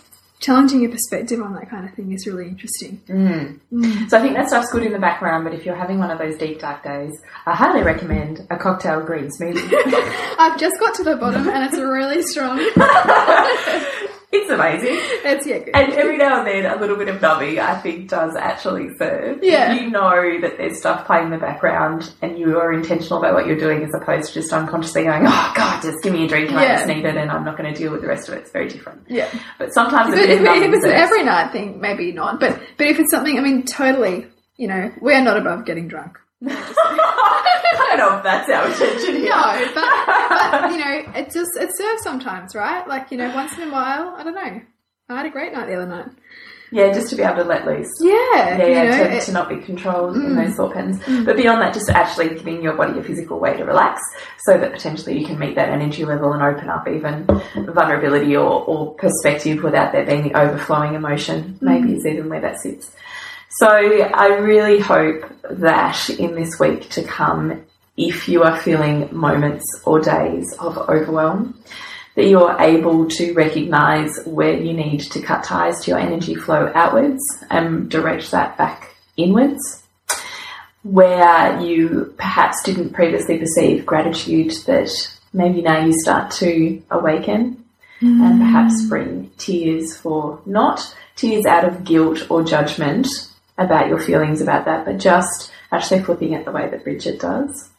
challenging 0.43 0.83
your 0.83 0.91
perspective 0.91 1.41
on 1.41 1.55
that 1.55 1.70
kind 1.70 1.89
of 1.89 1.95
thing 1.95 2.12
is 2.12 2.27
really 2.27 2.49
interesting. 2.49 3.01
Mm. 3.09 3.61
Mm. 3.73 4.11
So 4.11 4.18
I 4.18 4.20
think 4.20 4.35
that 4.35 4.49
stuff's 4.49 4.70
good 4.70 4.83
in 4.83 4.93
the 4.93 4.99
background, 4.99 5.45
but 5.45 5.55
if 5.55 5.64
you're 5.64 5.77
having 5.77 5.99
one 5.99 6.11
of 6.11 6.18
those 6.18 6.37
deep 6.37 6.59
dark 6.59 6.83
days, 6.83 7.16
I 7.47 7.55
highly 7.55 7.83
recommend 7.83 8.47
a 8.51 8.57
cocktail 8.57 9.01
green 9.03 9.29
smoothie. 9.29 9.70
I've 10.39 10.59
just 10.59 10.79
got 10.81 10.95
to 10.97 11.05
the 11.05 11.16
bottom 11.16 11.49
and 11.49 11.64
it's 11.64 11.79
really 11.79 12.23
strong. 12.23 12.59
it's 14.33 14.51
amazing. 14.51 14.97
It's, 15.24 15.47
yeah, 15.47 15.59
good. 15.59 15.74
And 15.74 15.93
every 15.93 16.16
now 16.16 16.39
and 16.39 16.47
then, 16.47 16.66
a 16.66 16.80
little 16.80 16.97
bit 16.97 17.09
of 17.09 17.20
numbing, 17.20 17.59
I 17.61 17.78
think, 17.80 18.09
does 18.09 18.35
actually 18.35 18.89
serve. 18.97 19.41
Yeah. 19.43 19.74
You 19.74 19.91
know 19.91 20.41
that 20.41 20.57
there's 20.57 20.78
stuff 20.78 21.07
playing 21.07 21.26
in 21.26 21.30
the 21.30 21.39
background 21.39 22.12
and 22.22 22.39
you 22.39 22.59
are 22.59 22.72
intentional 22.72 23.18
about 23.18 23.35
what 23.35 23.47
you're 23.47 23.59
doing 23.59 23.83
as 23.85 23.91
opposed 23.95 24.28
to 24.28 24.35
just 24.41 24.53
unconsciously 24.53 25.05
going, 25.05 25.24
oh, 25.26 25.53
God, 25.55 25.83
just 25.83 26.03
give 26.03 26.12
me 26.12 26.24
a 26.24 26.28
drink 26.28 26.49
and 26.51 26.59
I 26.59 26.74
just 26.76 26.87
need 26.87 27.05
it 27.05 27.16
and 27.16 27.30
I'm 27.30 27.45
not 27.45 27.57
going 27.59 27.72
to 27.72 27.78
deal 27.78 27.93
with 27.93 28.01
the 28.01 28.09
rest 28.09 28.28
of 28.28 28.35
it. 28.35 28.39
It's 28.39 28.51
very 28.51 28.68
different. 28.68 29.03
yeah. 29.09 29.28
But 29.59 29.72
sometimes 29.74 30.09
a 30.09 30.16
But 30.16 30.26
bit 30.26 30.30
if, 30.30 30.41
if 30.41 30.74
it's 30.74 30.85
an 30.85 30.93
every 30.93 31.22
night 31.24 31.53
thing, 31.53 31.80
maybe 31.80 32.12
not. 32.12 32.41
But 32.41 32.61
but 32.78 32.87
if 32.87 32.99
it's 32.99 33.11
something, 33.11 33.39
I 33.39 33.43
mean, 33.43 33.64
totally. 33.64 34.26
You 34.57 34.68
know, 34.68 34.93
we 35.01 35.14
are 35.14 35.22
not 35.22 35.37
above 35.39 35.64
getting 35.64 35.89
drunk. 35.89 36.18
I 36.49 37.97
don't 37.97 37.99
know 37.99 38.16
if 38.18 38.22
that's 38.24 38.51
our 38.51 38.66
intention 38.66 39.16
here. 39.16 39.30
No, 39.30 39.70
but, 39.74 40.61
but 40.62 40.72
you 40.72 40.78
know, 40.78 41.12
it 41.14 41.30
just 41.32 41.51
it 41.57 41.70
serves 41.76 42.03
sometimes, 42.03 42.55
right? 42.55 42.86
Like 42.86 43.11
you 43.11 43.18
know, 43.18 43.32
once 43.34 43.57
in 43.57 43.68
a 43.68 43.72
while. 43.72 44.14
I 44.16 44.24
don't 44.24 44.34
know. 44.34 44.61
I 45.09 45.16
had 45.16 45.26
a 45.26 45.30
great 45.30 45.53
night 45.53 45.66
the 45.66 45.74
other 45.74 45.86
night. 45.86 46.09
Yeah, 46.72 46.90
just 46.90 47.11
to 47.11 47.16
be 47.16 47.22
able 47.22 47.36
to 47.36 47.45
let 47.45 47.66
loose. 47.66 47.90
Yeah, 48.01 48.57
Yeah, 48.57 48.66
yeah, 48.66 48.82
know, 48.84 49.05
to, 49.05 49.16
it- 49.16 49.22
to 49.24 49.32
not 49.32 49.51
be 49.51 49.59
controlled 49.59 50.16
in 50.16 50.22
mm. 50.22 50.47
those 50.47 50.57
thought 50.57 50.72
patterns. 50.72 50.99
Mm. 51.01 51.26
But 51.26 51.36
beyond 51.36 51.61
that, 51.61 51.74
just 51.74 51.90
actually 51.90 52.30
giving 52.30 52.62
your 52.62 52.74
body 52.74 52.99
a 52.99 53.03
physical 53.03 53.38
way 53.38 53.55
to 53.59 53.64
relax 53.64 54.01
so 54.47 54.57
that 54.57 54.72
potentially 54.72 55.18
you 55.18 55.26
can 55.26 55.38
meet 55.38 55.55
that 55.57 55.68
energy 55.68 56.07
level 56.07 56.32
and 56.32 56.43
open 56.43 56.70
up 56.70 56.88
even 56.88 57.26
vulnerability 57.74 58.34
or, 58.34 58.64
or 58.64 58.95
perspective 58.95 59.62
without 59.62 59.93
there 59.93 60.07
being 60.07 60.22
the 60.22 60.34
overflowing 60.34 60.95
emotion, 60.95 61.59
maybe 61.61 61.88
mm. 61.88 61.97
is 61.99 62.07
even 62.07 62.30
where 62.30 62.40
that 62.40 62.59
sits. 62.59 62.90
So 63.57 63.68
I 63.68 64.28
really 64.38 64.80
hope 64.80 65.30
that 65.50 66.09
in 66.09 66.34
this 66.34 66.59
week 66.59 66.88
to 66.90 67.03
come, 67.03 67.62
if 67.98 68.26
you 68.26 68.44
are 68.44 68.59
feeling 68.59 69.14
moments 69.14 69.64
or 69.84 70.00
days 70.00 70.55
of 70.59 70.78
overwhelm, 70.78 71.62
that 72.14 72.26
you're 72.26 72.57
able 72.59 73.09
to 73.09 73.34
recognize 73.34 74.18
where 74.24 74.55
you 74.55 74.72
need 74.72 75.00
to 75.00 75.20
cut 75.20 75.44
ties 75.44 75.80
to 75.80 75.90
your 75.90 76.00
energy 76.00 76.34
flow 76.34 76.72
outwards 76.74 77.22
and 77.50 77.90
direct 77.90 78.30
that 78.30 78.57
back 78.57 78.94
inwards. 79.18 79.82
Where 80.82 81.61
you 81.61 82.14
perhaps 82.16 82.62
didn't 82.62 82.94
previously 82.94 83.38
perceive 83.38 83.84
gratitude, 83.84 84.53
that 84.64 84.90
maybe 85.34 85.61
now 85.61 85.84
you 85.84 85.92
start 86.00 86.30
to 86.32 86.82
awaken 86.90 87.62
and 88.00 88.40
perhaps 88.40 88.82
mm. 88.82 88.88
bring 88.88 89.30
tears 89.38 89.96
for 89.96 90.40
not 90.44 90.96
tears 91.14 91.46
out 91.46 91.64
of 91.64 91.84
guilt 91.84 92.28
or 92.30 92.42
judgment 92.42 93.07
about 93.59 93.88
your 93.88 94.00
feelings 94.00 94.40
about 94.40 94.64
that, 94.64 94.84
but 94.84 94.98
just 94.98 95.53
actually 95.70 96.03
flipping 96.03 96.32
it 96.32 96.44
the 96.44 96.53
way 96.53 96.68
that 96.68 96.84
Bridget 96.84 97.20
does. 97.20 97.70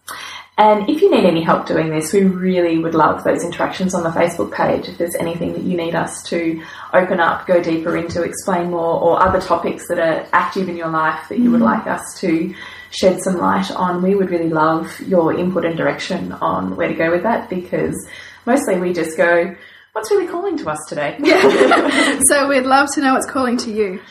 And 0.55 0.87
if 0.87 1.01
you 1.01 1.09
need 1.09 1.25
any 1.25 1.41
help 1.41 1.65
doing 1.65 1.89
this, 1.89 2.13
we 2.13 2.23
really 2.23 2.77
would 2.77 2.93
love 2.93 3.23
those 3.23 3.43
interactions 3.43 3.95
on 3.95 4.03
the 4.03 4.09
Facebook 4.09 4.53
page. 4.53 4.87
If 4.87 4.99
there's 4.99 5.15
anything 5.15 5.53
that 5.53 5.63
you 5.63 5.75
need 5.75 5.95
us 5.95 6.21
to 6.29 6.63
open 6.93 7.19
up, 7.19 7.47
go 7.47 7.61
deeper 7.61 7.97
into, 7.97 8.21
explain 8.21 8.69
more, 8.69 9.01
or 9.01 9.19
other 9.19 9.41
topics 9.41 9.87
that 9.87 9.97
are 9.97 10.27
active 10.31 10.69
in 10.69 10.77
your 10.77 10.89
life 10.89 11.27
that 11.29 11.39
you 11.39 11.49
would 11.49 11.61
mm-hmm. 11.61 11.85
like 11.85 11.87
us 11.87 12.19
to 12.19 12.53
shed 12.91 13.19
some 13.21 13.37
light 13.37 13.71
on, 13.71 14.03
we 14.03 14.13
would 14.13 14.29
really 14.29 14.49
love 14.49 14.99
your 15.01 15.33
input 15.33 15.65
and 15.65 15.75
direction 15.75 16.31
on 16.33 16.75
where 16.75 16.87
to 16.87 16.93
go 16.93 17.09
with 17.09 17.23
that 17.23 17.49
because 17.49 18.07
mostly 18.45 18.77
we 18.77 18.93
just 18.93 19.17
go, 19.17 19.55
what's 19.93 20.11
really 20.11 20.27
calling 20.27 20.57
to 20.57 20.69
us 20.69 20.79
today? 20.87 21.15
Yeah. 21.19 22.19
so 22.25 22.47
we'd 22.47 22.67
love 22.67 22.89
to 22.93 23.01
know 23.01 23.13
what's 23.13 23.29
calling 23.29 23.57
to 23.57 23.71
you. 23.71 24.01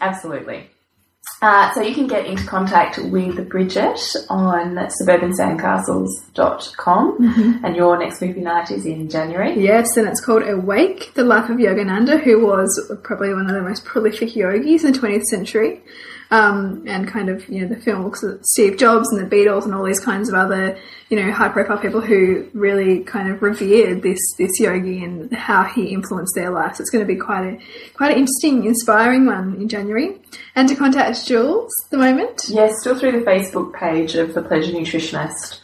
Absolutely. 0.00 0.70
Uh, 1.42 1.72
so 1.72 1.80
you 1.80 1.94
can 1.94 2.06
get 2.06 2.26
into 2.26 2.44
contact 2.44 2.98
with 2.98 3.48
Bridget 3.48 3.98
on 4.28 4.74
suburbansandcastles.com 4.74 7.62
and 7.64 7.74
your 7.74 7.98
next 7.98 8.20
movie 8.20 8.42
night 8.42 8.70
is 8.70 8.84
in 8.84 9.08
January. 9.08 9.58
Yes, 9.58 9.96
and 9.96 10.06
it's 10.06 10.20
called 10.20 10.42
Awake: 10.42 11.12
The 11.14 11.24
Life 11.24 11.48
of 11.48 11.56
Yogananda, 11.56 12.22
who 12.22 12.44
was 12.44 12.92
probably 13.02 13.32
one 13.32 13.46
of 13.46 13.54
the 13.54 13.62
most 13.62 13.86
prolific 13.86 14.36
yogis 14.36 14.84
in 14.84 14.92
the 14.92 14.98
20th 14.98 15.24
century. 15.24 15.80
Um, 16.32 16.84
and 16.86 17.08
kind 17.08 17.28
of, 17.28 17.48
you 17.48 17.62
know, 17.62 17.74
the 17.74 17.80
film 17.80 18.04
looks 18.04 18.22
at 18.22 18.46
Steve 18.46 18.76
Jobs 18.78 19.08
and 19.10 19.20
the 19.20 19.36
Beatles 19.36 19.64
and 19.64 19.74
all 19.74 19.82
these 19.82 19.98
kinds 19.98 20.28
of 20.28 20.36
other, 20.36 20.78
you 21.08 21.16
know, 21.16 21.32
high 21.32 21.48
profile 21.48 21.78
people 21.78 22.00
who 22.00 22.48
really 22.54 23.00
kind 23.00 23.32
of 23.32 23.42
revered 23.42 24.02
this, 24.02 24.20
this 24.38 24.60
yogi 24.60 25.02
and 25.02 25.32
how 25.32 25.64
he 25.64 25.86
influenced 25.86 26.36
their 26.36 26.50
lives. 26.50 26.78
It's 26.78 26.90
going 26.90 27.04
to 27.04 27.12
be 27.12 27.18
quite 27.18 27.44
a, 27.44 27.58
quite 27.94 28.12
an 28.12 28.18
interesting, 28.18 28.64
inspiring 28.64 29.26
one 29.26 29.56
in 29.56 29.68
January. 29.68 30.20
And 30.54 30.68
to 30.68 30.76
contact 30.76 31.26
Jules 31.26 31.72
at 31.86 31.90
the 31.90 31.98
moment. 31.98 32.44
Yes, 32.48 32.80
still 32.80 32.96
through 32.96 33.12
the 33.12 33.26
Facebook 33.26 33.74
page 33.74 34.14
of 34.14 34.32
The 34.32 34.42
Pleasure 34.42 34.72
Nutritionist 34.72 35.58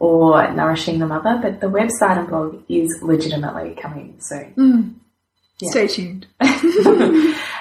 or 0.00 0.50
Nourishing 0.52 0.98
the 0.98 1.06
Mother, 1.06 1.38
but 1.40 1.60
the 1.60 1.70
website 1.70 2.18
and 2.18 2.28
blog 2.28 2.62
is 2.68 2.98
legitimately 3.00 3.74
coming 3.80 4.16
soon. 4.20 5.00
Stay 5.62 5.86
tuned. 5.86 6.26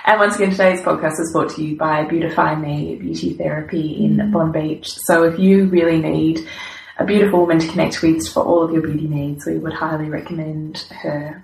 And 0.10 0.20
once 0.20 0.38
again, 0.38 0.49
today's 0.49 0.82
podcast 0.82 1.20
is 1.20 1.32
brought 1.32 1.51
to 1.51 1.64
you 1.64 1.78
by 1.78 2.03
Beautify 2.03 2.55
Me 2.55 2.95
Beauty 2.95 3.36
Therapy 3.36 4.03
in 4.03 4.18
mm. 4.18 4.32
Bonbeach. 4.32 4.88
So 4.88 5.26
if 5.26 5.38
you 5.38 5.66
really 5.66 6.01
need 6.01 6.47
a 6.97 7.05
beautiful 7.05 7.41
woman 7.41 7.60
to 7.60 7.68
connect 7.68 8.01
with 8.01 8.28
for 8.28 8.43
all 8.43 8.64
of 8.64 8.72
your 8.72 8.82
beauty 8.82 9.07
needs, 9.07 9.45
we 9.45 9.60
would 9.60 9.72
highly 9.72 10.10
recommend 10.10 10.80
her. 11.03 11.43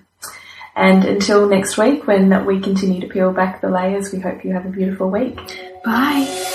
And 0.76 1.05
until 1.05 1.47
next 1.47 1.78
week, 1.78 2.07
when 2.07 2.43
we 2.47 2.59
continue 2.59 3.01
to 3.01 3.07
peel 3.07 3.32
back 3.32 3.61
the 3.61 3.70
layers, 3.70 4.11
we 4.11 4.20
hope 4.20 4.43
you 4.43 4.53
have 4.53 4.66
a 4.66 4.70
beautiful 4.70 5.11
week. 5.11 5.38
Bye. 5.86 6.55